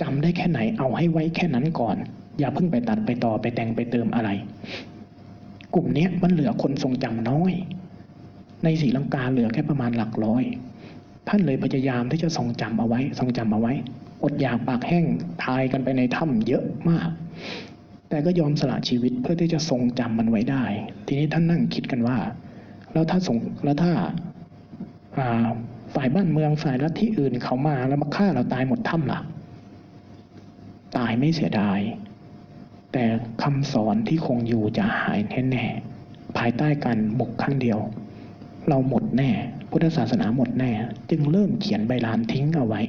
[0.00, 1.96] จำได้แค่ไหนเอาให้ไว้แค่นั้นก่อน
[2.38, 4.30] อย่าเพิ่งไปตัดไปต่อไปแต่งไปเติมอะไร
[5.74, 7.52] กลุ่มนี้มันเหลือคนทรงจำน้อย
[8.64, 10.42] ในศรีลังกาเหลือแค่ประมาณหลักร้อย
[11.28, 13.72] ท่านเลยพยายามที่จะทรงจำเอาไว้ ทรงจำเอาไว้
[14.22, 15.04] อดอยากปากแห้ง
[15.44, 17.10] ทายกันไปในถ้ำเยอะมาก
[18.08, 20.64] แต่ก็ยอมสละชีวิตเพื่อที่จะทรงจำมันไว้ได้
[21.06, 22.18] ทีนี้ท่านนั่งคิดกันว่า
[22.92, 23.92] แล้วถ้าสงแล้วถ้า
[25.94, 29.20] ฝ่ายบ้านเมืองฝ่ายลัฐทธิอื่นเขามาแล้วมาฆ่าเราตายหมดถ้ำล่ะ
[30.96, 31.80] ตายไม่เสียดาย
[32.92, 33.04] แต่
[33.42, 35.18] คำสอนที่คงอยู่จะหาย
[35.50, 37.78] แน่ๆภายใต้การบุกครั้งเดียว
[38.68, 39.30] เราหมดแน่
[39.70, 40.72] พุทธศาสนาหมดแน่
[41.10, 42.80] จึงเริ่มเขียนใบลานทิ้งเอาไว้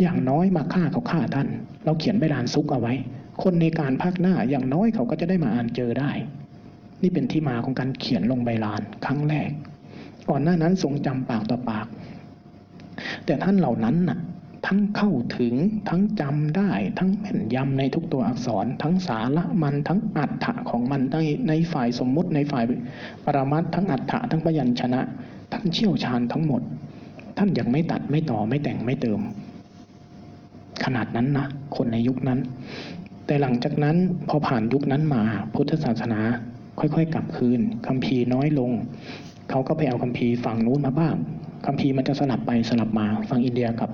[0.00, 1.48] อย่างน้อยมาฆ่าเขาฆ่าท่าน
[1.84, 2.94] เราเขียนใบลานซุกเอาไว้
[3.42, 6.10] คนในการภาคหน้าอย่างน้อยเขาก็จะได้มาอ่านเจอได้
[7.02, 9.50] นี่เป็นที่มาของการเขียนลงใบลานครั้งแรก
[10.28, 11.86] ก่อนหน้านั้นทรงจำปากต่อปาก
[13.24, 14.18] แต่ท่านเหล่านั้นน่ะ
[14.66, 15.54] ทั้งเข้าถึง
[15.88, 21.16] ทั้งจำได้ ทั้งแม่นยำในทุกตัวอักษร ทั้งสาระมันทั้งอัฏฐะของมันใน
[21.48, 22.64] ในฝ่ายสมมุติในฝ่าย
[23.24, 25.00] ปรมัตทั้งอัฏฐะทั้งพยัญชนะ
[25.52, 26.62] ท่านเชี่ยวชาญทั้งหมด
[27.38, 29.20] ท่านยังไม่ตัดไม่ต่อไม่แต่งไม่เติม
[30.84, 31.46] ขนาดนั้นนะ
[31.76, 32.38] คนในยุคนั้น
[33.26, 33.96] แต่หลังจากนั้น
[34.28, 35.22] พอผ่านยุคนั้นมา
[35.54, 36.20] พุทธศาสนา
[36.78, 38.70] ค่อยๆ กลับคืนคัมภีร์น้อยลง
[39.50, 41.14] เขาก็ไปเอาคัมภีร์ฝั่งนู้นมาบ้าง
[41.66, 43.90] คัมภีร์มันจะสลับไปสลับมาฝั่งอินเดียกับ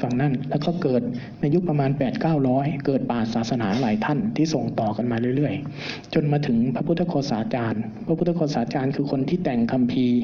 [0.00, 1.02] ฝั่งนั่นแล้วก็เกิด
[1.40, 10.18] ในยุคประมาณ 8 9 0 0 เกิดป่าศาสนาหลายท่านที่ส่งต่อกันมาเรื่อยๆ จนมาถึงพระพุทธโฆษาจารย์ พระพุทธโฆษาจารย์คือคนที่แต่งคัมภีร์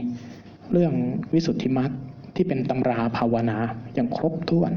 [0.72, 0.92] เรื่อง
[1.32, 1.90] วิสุทธิมรรค
[2.34, 3.58] ที่เป็นตำราภาวนา
[3.94, 4.72] อย่างครบถ้วน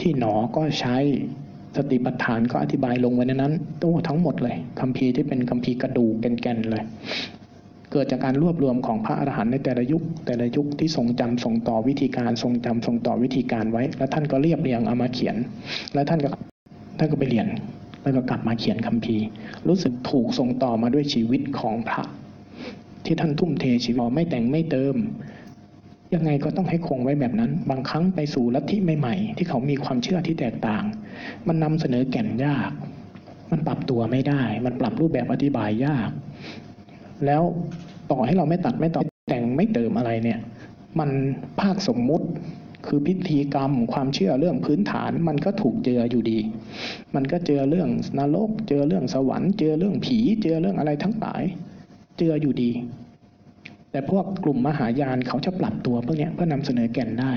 [0.00, 0.96] ที่หนอก็ใช้
[1.76, 6.84] สติปัฏฐานก็อธิบายลงไว้ในนั้นตัวทั้งหมดเลยคัมภีร์ที่เป็นคัมภีร์กระดูกแก่นๆเลย
[7.92, 15.36] เกิดจากการรวบรวมของพระอรหันต์ในแต่ละยุค แต่ละยุคที่ทรงจำทรงต่อวิธีการทรงจำทรงต่อวิธีการไว้ แล้วท่านก็เรียบเรียงเอามาเขียน
[15.94, 16.28] แล้วท่านก็
[16.98, 17.46] ท่านก็ไปเรียน
[18.02, 19.24] แล้วก็กลับมาเขียนคัมภีร์
[19.68, 22.02] รู้สึกถูกส่งต่อมาด้วยชีวิตของพระ
[23.04, 24.94] ที่ท่านทุ่มเทชีวิตไม่แต่งไม่เติม
[26.14, 30.84] ยังไงก็ต้องให้คงไว้แบบนั้น บางครั้งไปสู่ลัทธิใหม่ๆ ที่เขามีความเชื่อที่แตกต่าง
[31.48, 32.70] มันนำเสนอแก่นยาก
[33.50, 36.10] มันปรับตัวไม่ได้ มันปรับรูปแบบอธิบายยาก
[37.26, 37.42] แล้ว
[38.10, 40.40] ต่อให้เราไม่ตัดไม่ต่อแต่งไม่เติมอะไรเนี่ย
[40.98, 41.10] มัน
[41.60, 42.26] ภาคสมมุติ
[42.86, 46.38] คือพิธีกรรมความเชื่อเรื่องพื้นฐานมันก็ถูกเจออยู่ดี
[47.14, 47.88] มันก็เจอเรื่อง
[48.18, 51.42] นรก เจอเรื่องสวรรค์ เจอเรื่องผี เจอเรื่องอะไรทั้งหลาย
[52.22, 52.70] เจออยู่ดี
[53.90, 57.32] แต่พวกกลุ่มมหายานเขาจะปรับตัวพวกเนี้ยเพื่อนำเสนอแก่นได้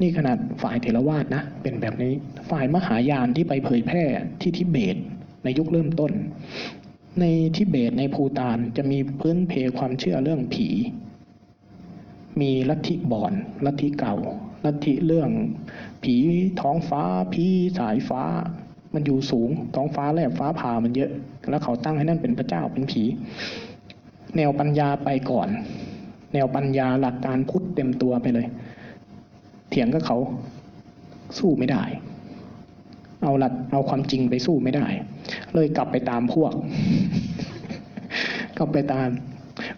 [0.00, 2.12] นี่ขนาดฝ่ายเถรวาทนะ เป็นแบบนี้
[2.50, 4.04] ฝ่ายมหายานที่ไปเผยแพร่
[4.40, 4.96] ที่ทิเบต
[5.44, 6.12] ในยุคเริ่มต้น
[7.20, 7.24] ใน
[7.56, 10.68] ทิเบตในภูตานจะมีพื้นเพความเชื่อเรื่องผี
[12.40, 13.32] มีลัทธิบอน
[13.64, 14.16] ลัทธิเก่า
[14.64, 15.30] ลัทธิเรื่อง
[16.02, 16.16] ผี
[16.60, 17.02] ท้องฟ้า
[17.32, 17.46] ผี
[17.78, 18.24] สายฟ้า
[18.94, 21.10] มันอยู่สูงท้องฟ้าแลบฟ้าผ่ามันเยอะ
[21.50, 23.02] แล้วเขาตั้งให้นั่นเป็นพระเจ้าเป็นผี
[24.36, 25.48] แนวปัญญาไปก่อน
[26.34, 28.46] แนวปัญญาหลักการพุทธเต็มตัวไปเลย
[29.70, 30.18] เถียงกับเขา
[31.38, 31.82] สู้ไม่ได้
[33.22, 34.86] เอาหลักเอาความจริงไปสู้ไม่ได้
[35.54, 36.52] เลยกลับไปตามพวก
[38.58, 39.08] กลับไปตาม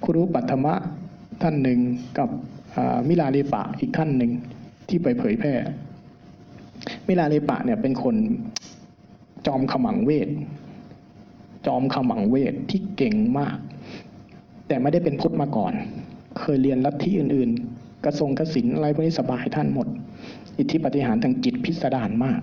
[0.05, 0.75] ครูปัทมะ
[1.43, 1.79] ท่านหนึ่ง
[2.19, 2.29] กับ
[3.09, 4.31] มิลาเลปะอีกท่านหนึ่ง
[4.89, 5.53] ที่ไปเผยแพร่
[7.07, 8.15] มิลาเลปะเนี่ยเป็นคน
[9.47, 10.29] จอมขมังเวท
[11.67, 13.57] จอมขมังเวทที่เก่งมาก
[14.69, 15.73] แต่ไม่ได้เป็นพุทธมาก่อน
[16.39, 19.89] เคยเรียนลัทธิอื่น ๆ กระทรงกระสินอะไรพวกนี้สบายท่านหมด
[20.59, 22.41] อิทธิปฏิหารทางจิตพิสดารมาก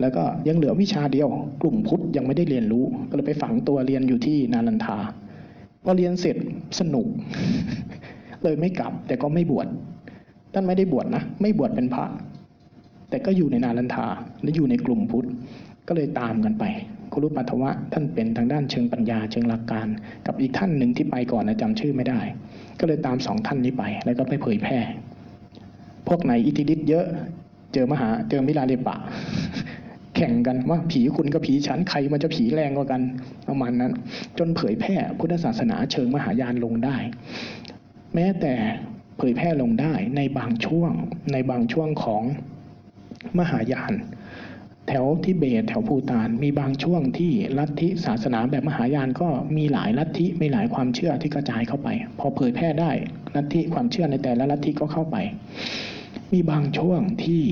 [0.00, 1.28] แล้วก็ยังเหลือวิชาเดียว
[1.62, 4.98] กลุ่มพุทธยังไม่ได้เรียนรู้ ก็เลยไปฝังตัวเรียนอยู่ที่นาลันทา
[5.84, 6.36] พอเรียนเสร็จ
[6.80, 7.06] สนุก
[8.42, 9.66] เลยไม่กลับ แต่ก็ไม่บวช
[10.52, 12.04] ท่านไม่ได้บวชนะ ไม่บวชเป็นพระ
[13.10, 14.06] แต่ก็อยู่ในนาลันทา
[14.42, 15.28] และอยู่ในกลุ่มพุทธ
[15.88, 16.64] ก็เลยตามกันไป
[17.12, 19.86] ครูรุปัทวะท่านเป็นทางด้านเชิงปัญญาเชิงหลักการ
[20.26, 22.20] กับอีกท่านหนึ่งที่ไปก่อนนะจำชื่อไม่ได้
[22.80, 24.78] ก็เลยตามสองท่านนี้ไป แล้วก็ไปเผยแพร่
[26.08, 27.06] พวกไหนอิทธิฤทธิ์เยอะ
[27.72, 28.96] เจอมหาเจอมิลาเลปะ
[30.16, 33.02] แข่งกันว่าผีคุณกับผีฉันใครมันจะผีแรงกว่ากัน
[33.48, 33.92] ประมาณนั้น
[34.38, 36.96] จนเผยแพร่พุทธศาสนาเชิงมหายานลงได้
[38.14, 38.54] แม้แต่
[39.18, 40.92] เผยแพร่ลงได้ในบางช่วง
[41.32, 42.22] ในบางช่วงของ
[43.38, 43.92] มหายาน
[44.88, 51.88] แถวทิเบตแถวภูตานมีบางช่วงที่ลัทธิศาสนาแบบมหายานก็มีหลายลัทธิมีหลายความเชื่อที่กระจายเข้าไป
[52.18, 52.90] พอเผยแพร่ได้
[53.36, 55.16] ลัทธิความเชื่อในแต่ละลัทธิก็เข้าไป
[56.32, 57.44] มีบางช่วงที่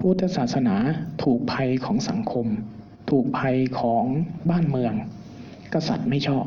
[0.00, 0.76] พุทธศาสนา
[1.22, 2.46] ถูกภัยของสังคม
[3.10, 4.04] ถูกภัยของ
[4.50, 4.94] บ้านเมือง
[5.74, 6.44] กษัตริย์ไม่ชอบ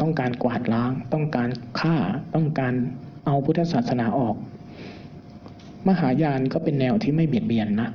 [0.00, 1.48] ต้องการกวาดล้าง ต้องการ
[1.80, 1.96] ฆ่า
[2.34, 2.74] ต้องการ
[3.26, 4.36] เอาพุทธศาสนาออก
[5.88, 7.90] มหายานก็เป็นแนวที่ไม่เบียดเบียนนะ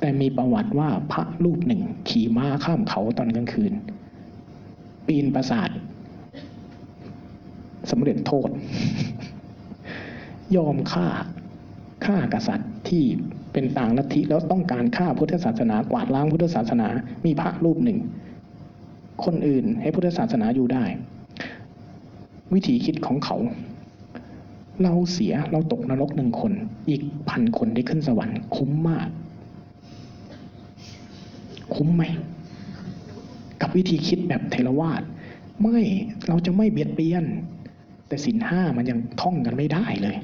[0.00, 3.72] แต่มีประวัติว่าพระรูปหนึ่ง ขี่ม้าข้ามเขาตอนกลางคืน
[5.06, 5.70] ปีนปราสาท
[7.90, 8.48] สำเร็จโทษ
[10.56, 11.06] ยอมฆ่า
[12.04, 13.04] ฆ่ากษัตริย์ที่
[13.52, 16.88] เป็นต่างลัทธิแล้วต้องการฆ่าพุทธศาสนากวาดล้างพุทธศาสนา
[17.24, 17.98] มีพระรูปหนึ่ง
[19.24, 20.84] คนอื่นให้พุทธศาสนาอยู่ได้
[22.54, 23.36] วิธีคิดของเขา
[24.82, 26.52] เราเสียเราตกนรกหนึ่งคน
[26.88, 29.08] อีกพันคนได้ขึ้นสวรรค์คุ้มมาก
[31.74, 32.04] คุ้มไหม
[33.60, 35.02] กับวิธีคิดแบบเทรวาส
[35.62, 35.78] ไม่
[36.28, 37.24] เราจะไม่เบียดเบียน
[38.08, 40.16] แต่สินห้ามันยังท่องกันไม่ได้เลย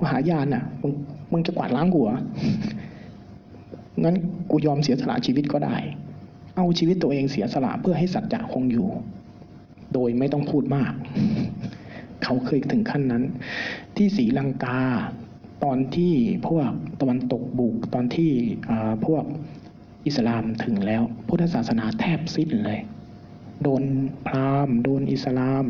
[0.00, 0.92] มหายานอะมึง
[1.32, 2.18] มึงจะกวาดล้างกูเหรอ
[4.04, 4.16] งั้น
[4.50, 5.76] กูยอมเสียสละชีวิตก็ได้
[6.56, 8.88] เอาชีวิตตัวเองเสียสละเพื่อให้สัจจะคงอยู่
[9.92, 10.92] โดยไม่ต้องพูดมาก
[12.24, 13.24] เขาเคยถึงขั้นนั้น
[13.96, 14.80] ที่ศรีลังกา
[15.64, 16.12] ตอนที่
[16.48, 18.30] พวกตะวันตกบุกตอนที่
[19.06, 19.24] พวก
[20.06, 22.80] อิสลามถึงแล้ว พุทธศาสนาแทบสิ้นเลย
[23.62, 23.82] โดน
[24.26, 25.64] พราหมณ์โดนอิสลาม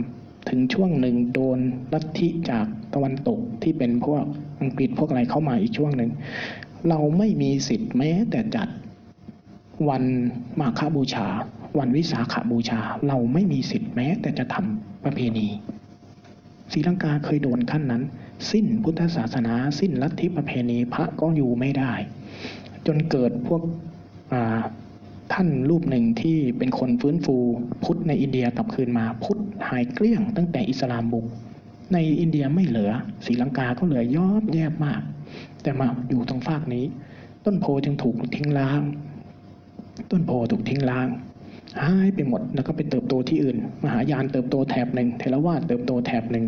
[0.49, 1.59] ถึงช่วงหนึ่งโดน
[1.93, 4.25] ลัทธิจากตะวันตกที่เป็นพวก
[4.61, 6.11] อังกฤษพวกอะไรเข้ามาอีกช่วงหนึ่ง
[6.89, 8.69] เราไม่มีสิทธิ์แม้แต่จัด
[9.89, 10.05] วัน
[10.61, 11.27] มาฆบูชา
[11.79, 15.49] วันวิสาขบูชา เราไม่มีสิทธิ์แม้แต่จะทำประเพณี
[16.73, 18.03] ศรีลังกาเคยโดนขั้นนั้น
[18.51, 21.93] สิ้นพุทธศาสนา สิ้นลัทธิประเพณีพระก็อยู่ไม่ได้
[22.87, 23.63] จนเกิดพวก
[25.33, 27.37] ท่านรูปหนึ่งที่เป็นคนฟื้นฟู
[27.85, 29.39] พุทธในอินเดียกลับคืนมาพุทธ
[29.69, 31.27] หายเกลี้ยงตั้งแต่อิสลามบุก
[31.93, 32.91] ในอินเดียไม่เหลือ
[33.27, 35.03] ศรีลังกาก็เหลือย่อบแยบมาก
[35.63, 36.85] แต่มาอยู่ตรงฝากนี้
[37.45, 38.83] ต้นโพจึงถูกทิ้งล้าง
[40.11, 41.09] ต้นโพถูกทิ้งล้าง
[41.85, 46.47] หายไปหมดแล้วก็ไปเติบโตที่อื่น มหายานเติบโตแถบหนึ่งเทรวาสเติบโตแถบหนึ่ง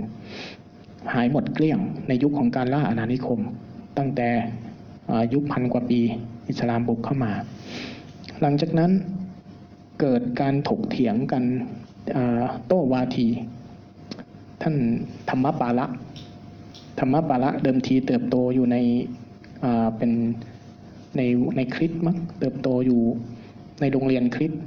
[1.15, 1.79] หายหมดเกลี้ยง
[2.09, 3.41] ในยุคของการล่าอาณานิคม
[3.99, 4.29] ตั้งแต่
[5.33, 6.01] ยุคพันกว่าปี
[6.49, 7.33] อิสลามบุกเข้ามา
[8.41, 8.91] หลังจากนั้น
[10.01, 11.45] เกิดการถกเถียงกัน
[12.66, 13.29] โต้วาที
[14.62, 14.75] ท่าน
[15.31, 15.87] ธรรมปาละ
[16.99, 18.77] ธรรมปาละเดิมทีเติบโตอยู่ใน
[19.97, 20.11] เป็น
[21.16, 21.20] ใน
[21.57, 23.01] ในคริสต์มั้งเติบโตอยู่
[23.81, 24.62] ในโรงเรียนคริสต์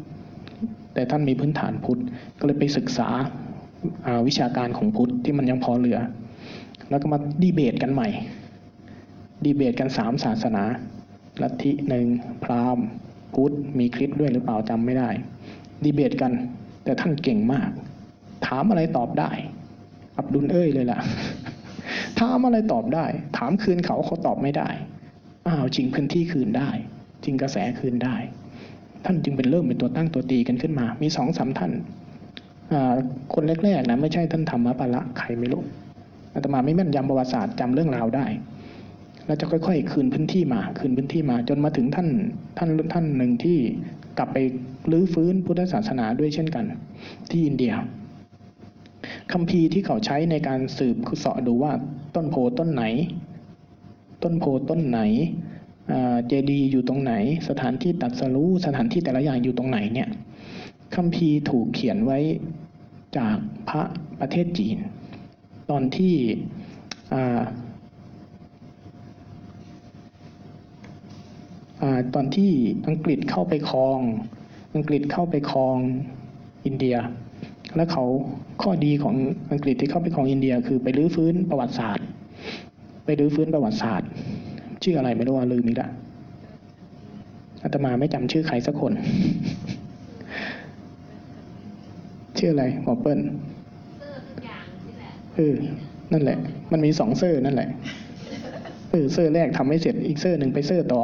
[0.93, 2.01] แต่ท่านมีพื้นฐานพุทธ
[2.39, 5.99] ก็เลยไปศึกษาาวิชาการของพุทธที่มันยังพอเหลือ
[6.89, 8.09] แล้วก็มาดีเบตกันใหม่
[9.45, 10.63] ดีเบตกันสามศาสนา
[11.41, 12.05] ลัทธิหนึ่ง
[12.43, 12.85] พราหมณ์
[13.33, 15.09] พุทธมีคริสต์ด้วยหรือเปล่าจำไม่ได้
[15.83, 16.31] ดีเบตกัน
[16.83, 17.69] แต่ท่านเก่งมาก
[18.47, 19.31] ถามอะไรตอบได้
[20.17, 20.99] อับดุลเอ้ยเลยล่ะ
[22.19, 23.05] ถามอะไรตอบได้
[23.37, 24.69] ถามคืนเขาเขาตอบไม่ได้
[25.47, 26.69] อ้าวจริงพื้นที่คืนได้
[27.23, 28.15] จริงกระแสคืนได้
[29.05, 31.71] ท่านจึงเป็นเริ่มเป็นตัวตั้งตัวตีกันขึ้นมา มีสองสามท่าน
[33.33, 35.63] คนแรกๆนะไม่ใช่ท่านธรรมปาละใครไม่รู้
[36.33, 38.25] อาตมาไม่แม่นยำประวัติศาสตร์จำเรื่องราวได้
[39.25, 42.09] แล้วจะค่อย ๆ คืนพื้นที่มา คืนพื้นที่มา จนมาถึงท่าน
[42.57, 43.57] ท่านท่านหนึ่งที่
[44.17, 44.37] กลับไป
[44.91, 46.65] รื้อฟื้นพุทธศาสนาด้วยเช่นกัน
[47.29, 47.73] ที่อินเดีย
[49.31, 51.71] คัมภีร์ที่เขาใช้ในการสืบเสาะดูว่า
[52.15, 52.83] ต้นโพต้นไหน
[54.23, 54.99] ต้นโพต้นไหน
[56.27, 57.13] เจดีย์อยู่ตรงไหน
[57.49, 60.09] สถานที่ตัดสรู้สถานที่แต่ละอย่างอยู่ตรงไหนเนี่ย
[60.95, 62.19] คัมภีร์ถูกเขียนไว้
[63.17, 63.37] จาก
[63.69, 63.81] พระ
[64.19, 64.77] ประเทศจีน
[65.69, 66.15] ตอนที่
[71.81, 72.51] อ่าอ่าตอนที่
[72.87, 73.99] อังกฤษเข้าไปครอง
[74.75, 75.77] อังกฤษเข้าไปครอง
[76.65, 76.95] อินเดีย
[77.75, 78.05] แล้วเขา
[78.61, 79.15] ข้อดีของ
[79.51, 82.05] อังกฤษที่เข้าไปครองอินเดีย คือไปรื้อฟื้นประวัติศาสตร์
[83.05, 84.09] ไปรื้อฟื้นประวัติศาสตร์
[84.83, 85.89] ชื่ออะไรไม่รู้ว่าลืมอีกละ
[87.63, 88.93] อาตมาไม่จำชื่อใครสักคน
[92.37, 93.19] ชื่ออะไรหมอเปิ้ล
[93.99, 95.55] เซอร์ทุกอย่างนี่แหละเออ
[96.11, 96.37] นั่นแหละ
[96.71, 97.69] มันมีสองเซอร์นั่นแหละ
[98.91, 101.01] เออ เซอร์แรกทำไม่เสร็จ อีกเซอร์หนึ่งไปเซอร์ต่อ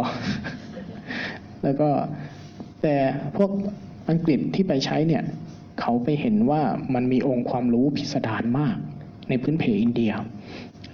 [1.63, 1.89] แล้วก็
[2.81, 2.95] แต่
[3.37, 3.51] พวก
[4.09, 5.23] อังกฤษที่ไปใช้เนี่ย
[5.79, 6.61] เขาไปเห็นว่า
[6.93, 8.77] มันมีองค์ความรู้พิสดารมาก
[9.29, 10.11] ในพื้นเพอินเดีย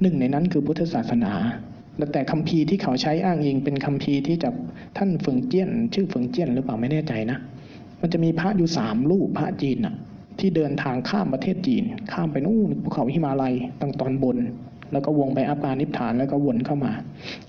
[0.01, 1.33] หนึ่งในนั้นคือพุทธศาสนา
[1.97, 4.49] และแต่คัมภีร์ที่เขาใช้อ้างอิงเป็นคัมภีร์ที่จะ
[4.97, 7.37] ท่านเฟิงเจี้ยน ชื่อเฟิงเจี้ยนหรือเปล่าไม่แน่ใจนะ
[8.01, 9.95] มันจะมีพระอยู่สามรูปพระจีนน่ะ
[10.39, 14.37] ที่เดินทางข้ามประเทศจีน ข้ามไปนู่นภูเขาหิมาลัยตรงตอนบน
[14.91, 16.91] แล้วก็วงไปอัปปานิพฐานแล้วก็วนเข้ามา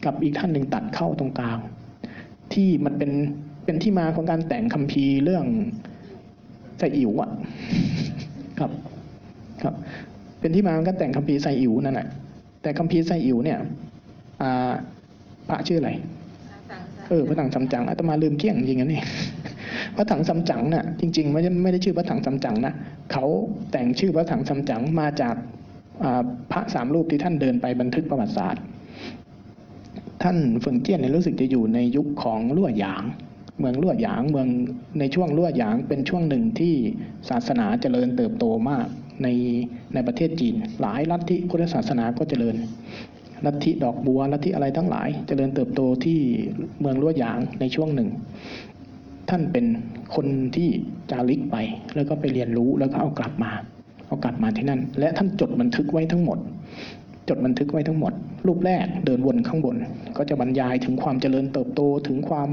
[0.05, 1.59] กับอีกท่านหนึ่งตัดเข้าตรงกลาง
[2.53, 3.11] ที่มันเป็น
[3.65, 5.45] เป็นที่มาของการแต่งคัมภีร์เรื่อง
[6.79, 7.31] ไซอิ๋วอะ
[8.59, 8.71] ครับ
[9.63, 9.75] ครับ
[10.41, 12.09] เป็นที่มาของการแต่งคัมภีร์ไซอิ๋วนั่นแหละ
[12.63, 13.59] แต่คัมภีร์ไซอิ๋วเนี่ย
[14.43, 14.73] อ่า
[15.49, 15.91] พระชื่ออะไร
[16.71, 19.03] สั่งๆเออพระถังซัมจั๋งอาตมาลืมเกลี้ยงจริงๆนะนี่
[19.97, 22.75] พระถังซัมจั๋งน่ะจริง ๆ ไม่ได้ไม่ได้ชื่อพระถังซัมจั๋งนะ
[23.13, 23.25] เขา
[23.71, 25.35] แต่งชื่อพระถังซัมจั๋งมาจาก
[26.05, 26.23] อ่า
[26.53, 28.63] พระสามรูปที่ท่านเดินไปบันทึกประวัติศาสตร์
[30.25, 33.03] ท่านเฟิงเจี้ยนเนี่ยรู้สึกจะอยู่ในยุคของลั่วหยาง
[33.59, 34.49] เมืองลั่วหยางเมือง
[34.99, 36.75] ในช่วงลั่วหยางเป็นช่วงหนึ่งที่
[37.29, 38.87] ศาสนาเจริญเติบโตมาก
[39.23, 39.29] ใน
[39.95, 42.57] ในประเทศจีน หลายลัทธิพุทธศาสนาก็เจริญ
[43.47, 46.19] ลัทธิดอกบัวลัทธิอะไรทั้งหลาย เจริญเติบโตที่
[46.81, 48.09] เมืองลั่วหยางในช่วงหนึ่ง
[49.31, 49.67] ท่านเป็น
[50.15, 50.27] คน
[50.57, 50.69] ที่
[51.11, 51.57] จาริกไป
[51.95, 53.51] แล้วก็ไปเรียนรู้แล้วก็เอากลับมา
[54.07, 56.39] เอากลับมาที่นั่น และท่านจดบันทึกไว้ทั้งหมด
[57.29, 58.13] จดบันทึกไว้ทั้งหมด
[58.47, 59.77] รูปแรกเดินวนข้างบน
[60.17, 62.51] ก็จะบรรยายถึงความเจริญเติบโตถึงความ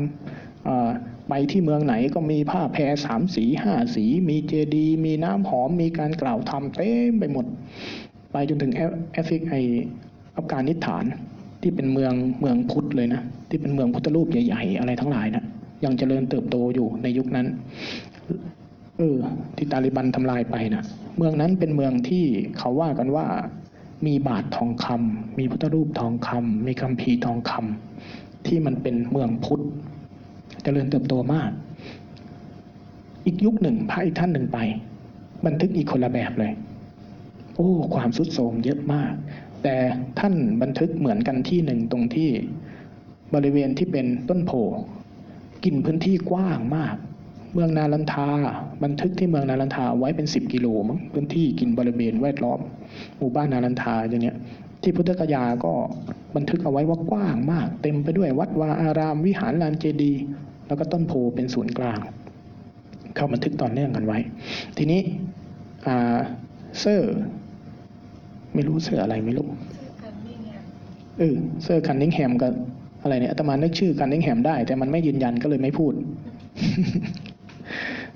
[1.30, 7.45] ไปที่เมืองไหนก็มีผ้าแพรสามสีห้าสี มีเจดีย์มีน้ำหอม มีการกล่าวธรรมเต็มไปหมด
[8.31, 9.56] ไปจนถึงแอฟแอฟริกไอ
[10.35, 11.06] อัฟกานิสถาน
[11.61, 15.43] ที่เป็นเมืองเมืองพุทธเลยนะ ที่เป็นเมืองพุทธรูปใหญ่ๆ อะไรทั้งหลายนะ
[15.84, 17.48] ยังเจริญเติบโตอยู่ในยุคนั้น
[18.98, 19.18] เออ
[19.57, 20.84] ที่ตาลิบันทำลายไปนะ
[21.18, 22.26] เมืองนั้นเป็นเมืองที่
[22.57, 23.26] เขาว่ากันว่า
[24.06, 29.64] มีบาททองคำมีพุทธรูปทองคำมีคัมภีร์ทองคำที่มันเป็นเมืองพุทธ
[30.64, 31.52] เจริญเติบโตมาก
[33.26, 34.60] อีกยุคหนึ่งพระอีกท่านหนึ่งไป
[35.45, 36.53] บันทึกอีกคนละแบบเลย
[37.56, 39.14] โอ้ ความสุดโทมเยอะมาก
[39.64, 39.76] แต่
[40.19, 42.30] ท่านบันทึกเหมือนกันที่หนึ่งตรงที่
[43.34, 44.52] บริเวณที่เป็นต้นโพ
[45.64, 46.95] กินพื้นที่กว้างมาก
[47.53, 48.28] เมืองนาลันทา
[48.84, 52.60] บันทึกที่เมืองนาลันทาไว้เป็นสิบกิโลมั้งพื้นที่กินบริเวณแวดล้อม
[53.18, 54.38] หมู่บ้านนาลันทาอย่างเงี้ย
[54.82, 55.73] ที่พุทธกยาก็
[56.36, 60.23] บันทึกเอาไว้ว่ากว้างมาก เต็มไปด้วยวัดวาอาราม วิหารลานเจดีย์
[60.68, 61.99] แล้วก็ต้นโพธิ์เป็นศูนย์กลาง
[63.15, 64.18] เขาบันทึกต่อเนื่องกันไว้
[64.78, 65.02] ทีนี้
[66.80, 67.15] เซอร์
[68.53, 69.48] ไม่รู้เซอร์อะไรไม่รู้
[71.18, 72.53] เออเซอร์คันนิงแฮมกับ
[73.02, 75.94] อะไรเนี่ยอาตมานึกชื่อคันนิงแฮมได้ แต่มันไม่ยืนยันก็เลยไม่พูด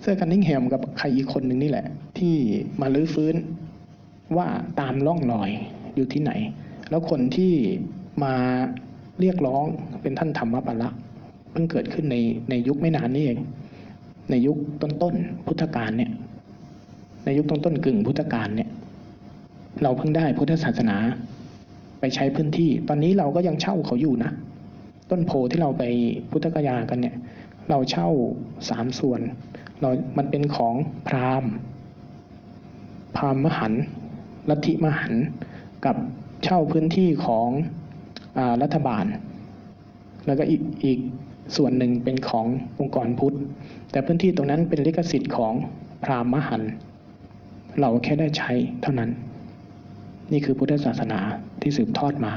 [0.02, 1.86] เซอร์คันนิงแฮมกับใครอีกคนหนึ่งนี่แหละ
[2.18, 2.36] ที่
[2.82, 3.36] มารื้อฟื้น
[4.38, 4.48] ว่า
[4.80, 5.50] ตามร่องรอย
[5.96, 6.32] อยู่ที่ไหน
[6.90, 7.54] แล้วคนที่
[8.24, 8.34] มา
[9.20, 9.66] เรียกร้อง
[10.02, 10.90] เป็นท่านธรรมปละ
[11.52, 12.16] เพิ่งเกิดขึ้นใน
[12.50, 13.40] ในยุคไม่นานนี้เอง
[14.30, 16.12] ในยุคต้นๆพุทธกาลเนี่ย
[17.26, 18.70] ในยุคต้นๆกึ่งพุทธกาลเนี่ย
[19.84, 20.98] เราเพิ่งได้พุทธศาสนา
[22.00, 24.32] ไปใช้พื้นที่ ตอนนี้เราก็ยังเช่าเขาอยู่นะ
[25.12, 25.84] ต้นโพที่เราไป
[26.32, 27.16] พุทธกยากันเนี่ย
[27.70, 28.10] เราเช่า
[28.70, 29.22] สามส่วน
[29.82, 30.76] เรามันเป็นของ
[31.08, 31.52] พราหมณ์
[33.16, 33.74] พราหมณ์มหัน
[34.50, 35.14] ลัทธิมหัน
[35.86, 35.96] กับ
[36.44, 37.48] เช่าพื้นที่ของ
[38.38, 39.06] อรัฐบาล
[40.26, 41.00] แล้วก็อีกอีก
[41.58, 42.46] ส่วนหนึ่งเป็นของ
[42.80, 43.38] องค์กรพุทธ
[43.92, 45.54] แต่พื้นที่ตรงนั้นเป็นลิขสิทธิ์ของ
[46.04, 46.62] พราหมณ์มหัน
[47.80, 48.52] เราแค่ได้ใช้
[48.82, 49.10] เท่านั้น
[50.32, 51.20] นี่คือพุทธศาสนา
[51.62, 52.34] ที่สืบทอดมา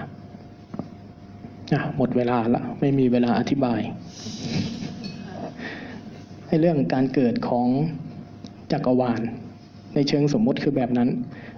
[1.97, 3.81] หมดเวลาละไม่มีเวลาอธิบาย
[6.61, 7.69] เรื่องการเกิดของ
[8.73, 9.21] จักรวาล
[9.95, 11.09] ในเชิงสมมุติคือแบบนั้น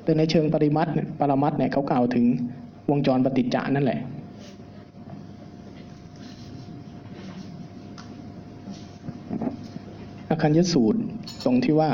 [0.05, 2.25] แต่ในเชิงปริมัติปรมัตเนี่ยเขากล่าวถึง
[2.91, 4.01] วงจรปฏิจจานั่นแหละ
[10.29, 11.01] อาคัญยสูตร
[11.45, 11.91] ตรงที่ว่า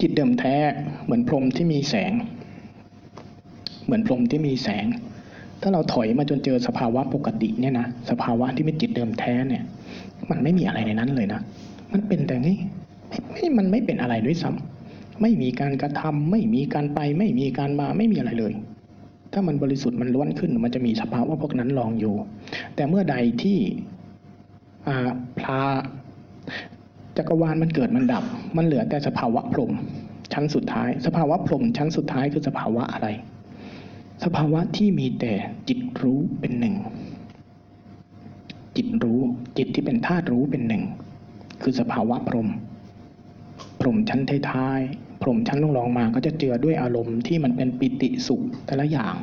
[0.00, 0.56] จิตเดิมแท้
[1.04, 2.12] เหมือนพรมที่มีแสง
[3.84, 4.86] เหมือนพรมที่มีแสง
[5.62, 9.64] ถ้าเราถอยมาจนเจอสภาวะปกติเนี่ยนะสภาวะที่เป็นจิตเดิมแท้เนี่ย
[10.30, 11.40] มันไม่มีอะไรในนั้นเลยนะ
[11.92, 12.56] มันเป็นแต่นี่
[13.30, 18.52] ไม่มันไม่เป็นอะไรด้วยซ้ำไม่มีการกระทำไม่มีการไป ไม่มีการมาไม่มีอะไรเลย
[19.32, 22.14] ถ้ามันบริสุทธิ์มันล้วนขึ้น มันจะมีสภาวะพวกนั้นรองอยู่
[22.74, 23.58] แต่เมื่อใดที่
[24.88, 25.60] อ่าพระ
[27.16, 28.24] จักรวาลมันเกิดมันดับ
[28.56, 29.72] มันเหลือแต่สภาวะพรม
[30.32, 33.08] ชั้นสุดท้าย สภาวะพรมชั้นสุดท้ายคือสภาวะอะไร
[34.24, 35.32] สภาวะที่มีแต่
[35.68, 36.74] จิตรู้เป็นหนึ่ง
[38.78, 39.20] จิตรู้
[39.58, 40.82] จิตที่เป็นธาตุรู้เป็นหนึ่ง
[41.62, 42.48] คือสภาวะพรหม
[43.80, 49.14] พรหมชั้นท้ายๆพรหมชั้นลงๆมา ก็จะเจือด้วยอารมณ์ที่มันเป็นปิติสุขแต่ละอย่าง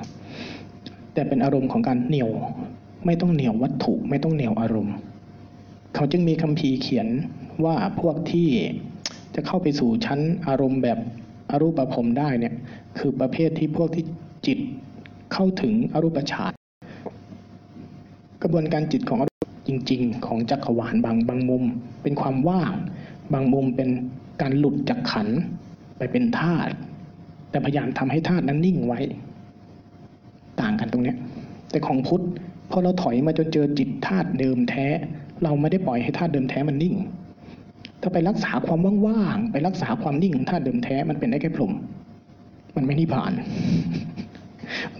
[1.13, 2.29] แต่เป็นอารมณ์ของการเหนี่ยว
[3.05, 4.95] ไม่ต้องเหนี่ยววัตถุไม่ต้องเหนี่ยวอารมณ์
[5.95, 7.07] เขาจึงมีคำพีร์เขียน
[7.65, 8.49] ว่าพวกที่
[9.35, 10.99] จะเข้าไปสู่ชั้นอารมณ์แบบ
[11.51, 12.53] อรูปภพได้เนี่ย
[12.97, 14.05] คือประเภทที่พวกที่
[14.45, 14.59] จิต
[15.33, 16.53] เข้าถึงอรูปฌาน
[18.47, 21.63] กระบวนการจิตของอรูปจริง ๆ ของจักรวาลบางบางมุม
[22.03, 22.73] เป็นความว่าง
[23.33, 23.89] บางมุมเป็น
[24.41, 25.27] การหลุดจากขัน
[25.97, 26.73] ไปเป็นธาตุ
[27.49, 28.99] แต่พยายามทำให้ธาตุนั้นนิ่งไว้
[30.61, 31.17] ต่างกันตรงเนี้ย
[31.71, 32.23] แต่ของพุทธ
[32.71, 34.85] พอเราถอยมาจนเจอจิตธาตุเดิมแท้
[35.43, 36.95] เราไม่ได้ปล่อยให้ธาตุเดิมแท้มันนิ่ง
[38.01, 41.73] ถ้าไปรักษาความว่างๆไปรักษาความนิ่งของธาตุเดิมแท้มันเป็นได้แค่พรม
[42.75, 43.31] มันไม่นิพพาน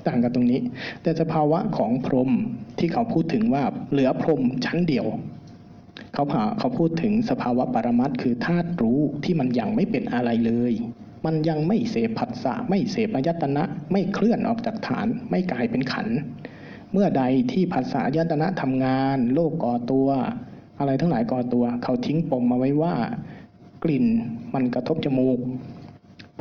[0.07, 0.59] ต่างกันตรงนี้
[1.01, 2.31] แต่สภาวะของพรหม
[2.79, 5.05] ที่เขาพูดถึงว่าเหลือพรหมชั้นเดียว
[6.13, 10.73] เขาพาเขาพูดถึงสภาวะปรมัตคือธาตุรู้ที่มันยังไม่เป็นอะไรเลย
[11.25, 16.07] มันยังไม่เสพผัสสะไม่เสพอายตนะ ไม่เคลื่อนออกจากฐาน ไม่กลายเป็นขัน
[16.91, 20.07] เมื่อใดที่ภาษาอายตนะทำงาน โลกก่อตัว
[20.79, 22.93] อะไรทั้งหลายก่อตัว เขาทิ้งปมมาไว้ว่า
[23.83, 24.05] กลิ่น
[24.53, 25.39] มันกระทบจมูก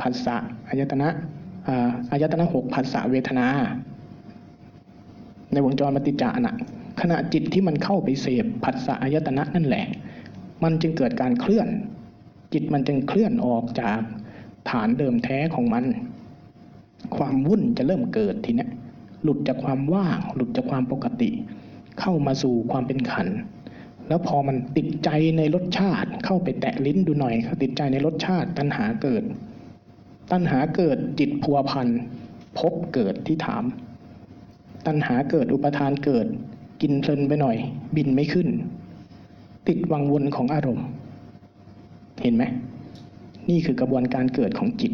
[0.01, 0.37] ผัสสะ
[0.69, 1.09] อายตนะ
[2.11, 3.47] อายตนะหกผัสสะเวทนา
[5.51, 6.53] ในวงจรปฏิจจานะ
[7.01, 9.85] ขณะจิตที่มันเข้าไปเสพผัสสะอายตนะนั่นแหละ
[10.63, 11.67] มันจึงเกิดการเคลื่อน
[12.53, 13.99] จิตมันจึงเคลื่อนออกจาก
[14.69, 15.85] ฐานเดิมแท้ของมัน
[17.17, 18.67] ความวุ่นจะเริ่มเกิดทีนี้
[19.23, 21.29] หลุดจากความว่าง หลุดจากความปกติ
[21.99, 23.27] เข้ามาสู่ความเป็นขัน
[24.07, 29.23] แล้วพอมันติดใจในรสชาติ เข้าไปแตะลิ้นดูหน่อยติดใจในรสชาติตัณหาเกิด
[30.31, 31.87] ตัณหาเกิดจิตพัวพัน
[32.59, 33.63] พบเกิดที่ถาม
[34.87, 36.27] ตัณหาเกิดอุปทานเกิด
[36.81, 37.57] กินเพลินไปหน่อย
[37.95, 38.47] บินไม่ขึ้น
[39.67, 40.87] ติดวังวนของอารมณ์
[42.21, 42.43] เห็นไหม
[43.49, 44.93] นี่คือกระบวนการเกิดของจิต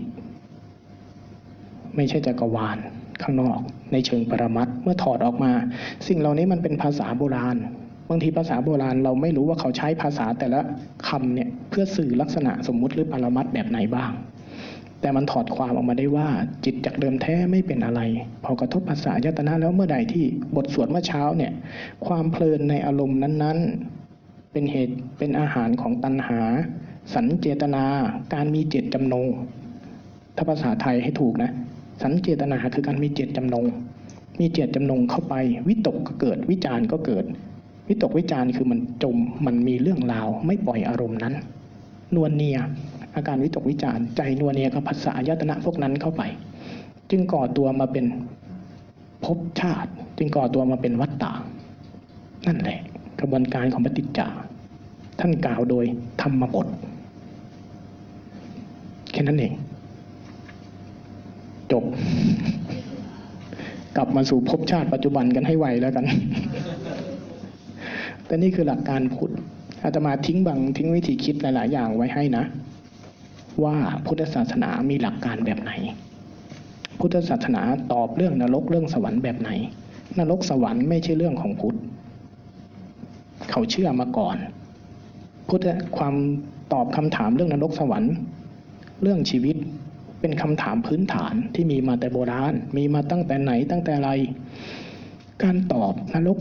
[1.95, 2.77] ไม่ใช่จักรวาล
[3.21, 3.59] ข้างนอก
[3.91, 5.51] ในเชิงปรมัตถ์เมื่อถอดออกมา
[6.07, 7.57] สิ่งเหล่านี้มันเป็นภาษาโบราณ
[8.09, 10.61] บางทีภาษาโบราณเราไม่รู้ว่าเขาใช้ภาษาแต่ละ
[11.07, 14.11] คำเนี่ยเพื่อสื่อลักษณะสมมุติหรือปรมัตถ์แบบไหนบ้าง
[15.01, 16.27] แต่มันถอดความออกมาได้ว่า
[16.65, 18.01] จิตจากเดิมแท้ไม่เป็นอะไร
[18.43, 20.25] พอกระทบภาษายตนะแล้วเมื่อใดที่
[20.55, 21.51] บทสวดเมื่อเช้าเนี่ย
[22.07, 26.41] ความเพลินในอารมณ์นั้นๆ เป็นเหตุเป็นอาหารของตัณหา
[27.15, 27.83] สัญเจตนา
[28.33, 29.27] การมีเจตจำนง
[30.35, 31.51] ถ้าภาษาไทยให้ถูกนะ
[32.03, 33.65] สัญเจตนาคือการมีเจตจำนง
[34.39, 35.35] มีเจตจำนงเข้าไป
[35.67, 37.25] วิตกก็เกิดวิจารณ์ก็เกิด
[37.87, 41.33] วิตกวิจารณ์คือมันจมมันมีเรื่องราวไม่ปล่อยอารมณ์นั้น
[42.15, 42.59] นวลเนีย
[43.15, 46.23] อาการวิตกวิจารใจนวลเนียกับภาษายตนะพวกนั้นเข้าไป
[47.09, 48.05] จึงก่อตัวมาเป็น
[49.25, 51.31] ภพชาติ จึงก่อตัวมาเป็นวัฏฏะ
[52.47, 52.79] นั่นแหละ
[53.19, 54.27] กระบวนการของปฏิจจา
[55.19, 55.85] ท่านกล่าวโดย
[56.21, 56.67] ธรรมบท
[59.11, 59.53] แค่นั้นเอง
[61.71, 61.83] จบ
[63.97, 66.05] กลับมาสู่ภพชาติปัจจุบันกันให้ไวแล้วกัน
[68.25, 69.33] แต่นี่คือหลักการพุทธ
[69.83, 72.43] อาตมาทิ้งบางทิ้งวิธีคิดหลาย ๆ อย่างไว้ให้นะ
[73.63, 75.71] ว่าพุทธศาสนามีหลักการแบบไหน
[76.99, 77.61] พุทธศาสนา
[77.91, 79.49] ตอบเรื่องนรกเรื่องสวรรค์แบบไหน
[80.19, 81.77] นรกสวรรค์ไม่ใช่เรื่องของพุทธ
[83.51, 84.37] เขาเชื่อมาก่อน
[85.49, 85.67] พุทธ
[85.97, 86.15] ความ
[86.73, 88.13] ตอบคำถามเรื่องนรกสวรรค์
[89.01, 89.55] เรื่องชีวิต
[90.19, 94.09] เป็นคำถามพื้นฐานที่มีมาแต่โบราณ มีมาตั้งแต่ไหนตั้งแต่ไร
[95.43, 96.37] การตอบนรก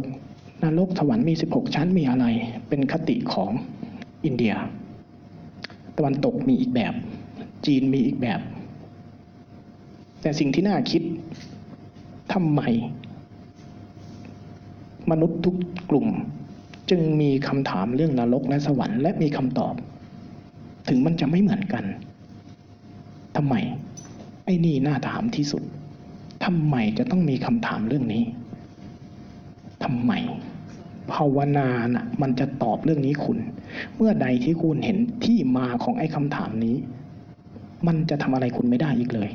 [0.00, 2.26] 16 นรกสวรรค์มี 16 ชั้นมีอะไร
[2.68, 3.50] เป็นคติของ
[4.24, 4.54] อินเดีย
[5.96, 6.94] ตะวันตกมีอีกแบบ
[7.66, 8.40] จีนมีอีกแบบ
[10.20, 11.02] แต่สิ่งที่น่าคิด
[12.32, 12.60] ทำไม
[15.10, 15.56] มนุษย์ทุก
[15.90, 16.06] กลุ่ม
[16.90, 19.74] จึงมีคำถามเรื่องนรกและสวรรค์และมีคำตอบ
[20.88, 21.84] ถึงมันจะไม่เหมือนกัน
[23.36, 23.54] ทำไม
[24.44, 25.62] ไอ้นี่น่าถามที่สุด
[26.44, 28.22] ทำไมจะต้องมีคำถามเรื่องนี้
[29.84, 30.12] ทำไม
[31.12, 33.38] ภาวนาน่ะมันจะตอบเรื่องนี้คุณ
[33.96, 36.76] เมื่อใดที่คุณเห็นที่มาของไอ้คำถามนี้
[37.86, 39.30] มันจะทำอะไรคุณไม่ได้อีกเลย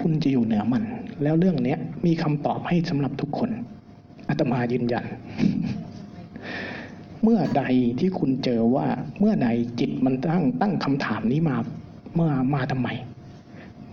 [0.00, 0.82] คุณจะอยู่เหนือมัน
[1.22, 3.50] แล้วเรื่องนี้มีคำตอบให้สำหรับทุกคน
[4.28, 5.04] อาตมายืนยัน
[7.22, 7.62] เมื่อใด
[7.98, 8.86] ที่คุณเจอว่า
[9.18, 9.48] เมื่อใด
[9.80, 11.56] จิตมันตั้งตั้งคำถามนี้มา
[12.14, 12.88] เมื่อมาทำไม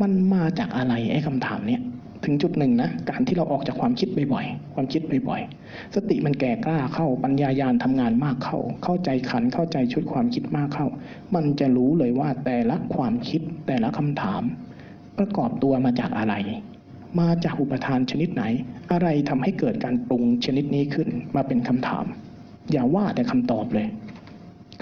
[0.01, 1.81] มันมาจากอะไรไอ้คำถามเนี้ย
[2.25, 10.87] ถึงจุดหนึ่งนะการที่เราออกจากความคิดบ่อยๆ ความคิดบ่อยๆ สติมันแก่กล้าเข้าปัญญายาณทำงานมากเข้า เข้าใจขันเข้าใจชุดความคิดมากเข้า
[11.35, 14.43] มันจะรู้เลยว่าแต่ละความคิดแต่ละคำถาม
[15.17, 16.35] ประกอบตัวมาจากอะไร
[17.19, 18.43] มาจากอุปทานชนิดไหน
[18.91, 22.05] อะไรทำให้เกิดการปรุงชนิดนี้ขึ้นมาเป็นคำถาม
[22.71, 23.87] อย่าว่าแต่คำตอบเลย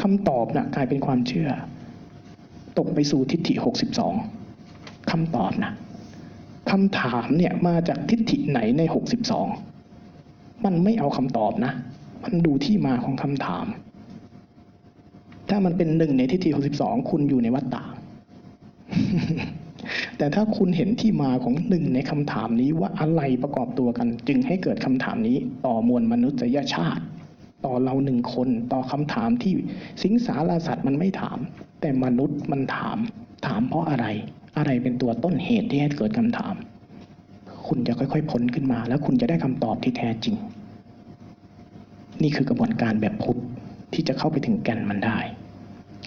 [0.01, 1.49] คำตอบนะ่ะกลายเป็นความเชื่อ
[2.77, 3.53] ตกไปสู่ทิฏฐิ
[4.34, 5.72] 62คำตอบนะ
[6.71, 8.81] คำถามเนี่ยมาจากทิฏฐิไหนใน
[9.73, 11.73] 62 มันไม่เอาคำตอบนะ
[12.23, 13.65] มันดูที่มาของคำถาม
[15.49, 17.83] ถ้ามันเป็นหนึ่งในทิฏฐิ62 คุณอยู่ในวัฏฏะ
[20.17, 27.03] แต่ถ้าคุณเห็นที่มาของหนึ่งในคำถามนี้ว่าอะไรประกอบตัวกัน จึงให้เกิดคำถามนี้ต่อมวลมนุษยชาติ
[27.65, 29.53] ต่อเราหนึ่งคนต่อคำถามที่
[30.03, 31.38] สิงสารสัตว์มันไม่ถาม
[31.81, 32.97] แต่มนุษย์มันถาม
[33.45, 34.07] ถามเพราะอะไร
[34.57, 36.56] อะไรเป็นตัวต้นเหตุที่ให้เกิดคำถาม
[37.68, 40.36] คุณจะค่อยๆพ้นขึ้นมา แล้วคุณจะได้คำตอบที่แท้จริง
[42.22, 43.40] นี่คือกระบวนการแบบพุทธ
[43.94, 45.19] ที่จะเข้าไปถึงแก่นมันได้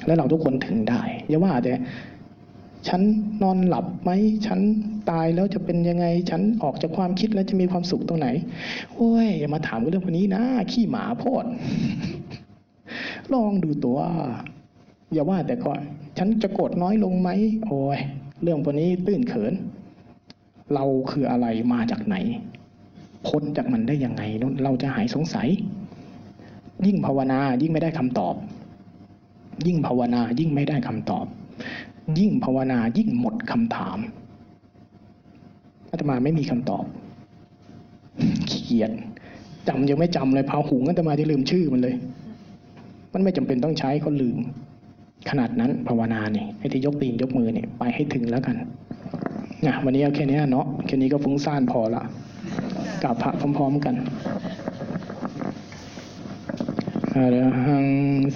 [0.06, 1.72] และเราทุกคนถึงได้อย่าว่าแต่
[2.88, 3.02] ฉัน
[3.42, 4.10] นอนหลับไหม
[4.46, 4.60] ฉัน
[5.10, 8.28] ตายแล้วจะเป็นยังไง ฉันออกจากความคิดแล้วจะมีความสุขตรงไหน
[8.94, 10.42] โอ้ย อย่ามาถามเรื่องพวกนี้นะ
[10.72, 11.44] ขี้หมาโพด
[13.32, 13.98] ลองดูตัว
[15.12, 15.80] อย่าว่าแต่ก่อน
[16.18, 17.30] ฉันจะโกรธน้อยลงไหม
[17.66, 17.98] โอ้ย
[18.44, 19.54] เรื่องพวกนี้ตื้นเขิน
[20.74, 22.16] เราคืออะไรมาจากไหน
[23.26, 24.22] พ้นจากมันได้ยังไง
[24.64, 25.48] เราจะหายสงสัย
[26.86, 28.34] ยิ่งภาวนายิ่งไม่ได้คำตอบ
[29.66, 31.26] ยิ่งภาวนายิ่งไม่ได้คำตอบ
[32.18, 33.98] ยิ่งภาวนายิ่งหมดคำถาม
[35.90, 36.84] อาตมาไม่มีคำตอบ
[38.48, 38.90] เขียน
[39.68, 41.94] จำยังไม่จำเลยพาหุงอาตมาจะลืมชื่อมันเลย
[43.12, 44.38] มันไม่จำเป็นต้องใช้ก็ลืม
[45.30, 48.56] ขนาดนั้นภาวนาเนี่ยไอ้ที่ยกตีนยกมือเนี่ยไปให้ถึงแล้วกัน
[49.66, 52.02] นะวันนี้เอาแค่นี้เนาะแค่นี้ก็ฟุ้งซ่านพอละ
[53.02, 53.94] กราบพระพร้อมๆกัน
[57.14, 57.36] อร
[57.66, 57.88] หัง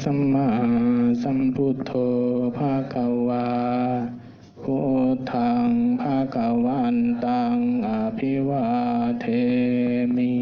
[0.02, 0.48] สัมมา
[1.22, 1.92] สัมพุทโธ
[2.56, 2.94] ภาค
[3.28, 3.46] วา
[4.62, 4.76] พุ
[5.14, 5.68] ทธัง
[6.00, 7.56] ภาควันตัง
[7.86, 7.88] อ
[8.18, 8.66] ภิวา
[9.20, 9.26] เท
[10.16, 10.32] มิ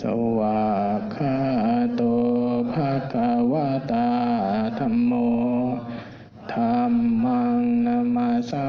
[0.00, 0.02] ส
[0.38, 0.64] วา
[1.14, 1.36] กา
[1.94, 2.02] โต
[2.72, 4.10] ภะคะวะตา
[4.78, 5.12] ธรรมโม
[6.52, 6.94] ธัม
[7.24, 8.68] มังนามัสสา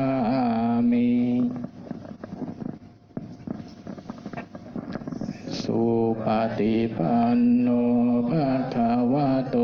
[0.92, 1.12] มิ
[5.62, 5.84] สุ
[6.24, 6.26] ป
[6.58, 7.68] ฏิปันโน
[8.30, 9.56] ภะคะวะโต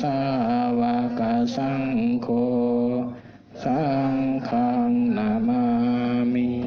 [0.00, 0.20] สา
[0.80, 0.82] ว
[1.18, 1.20] ก
[1.56, 1.84] สัง
[2.22, 2.28] โฆ
[3.64, 4.14] สัง
[4.48, 4.50] ฆ
[5.16, 5.64] นามา
[6.34, 6.57] มิ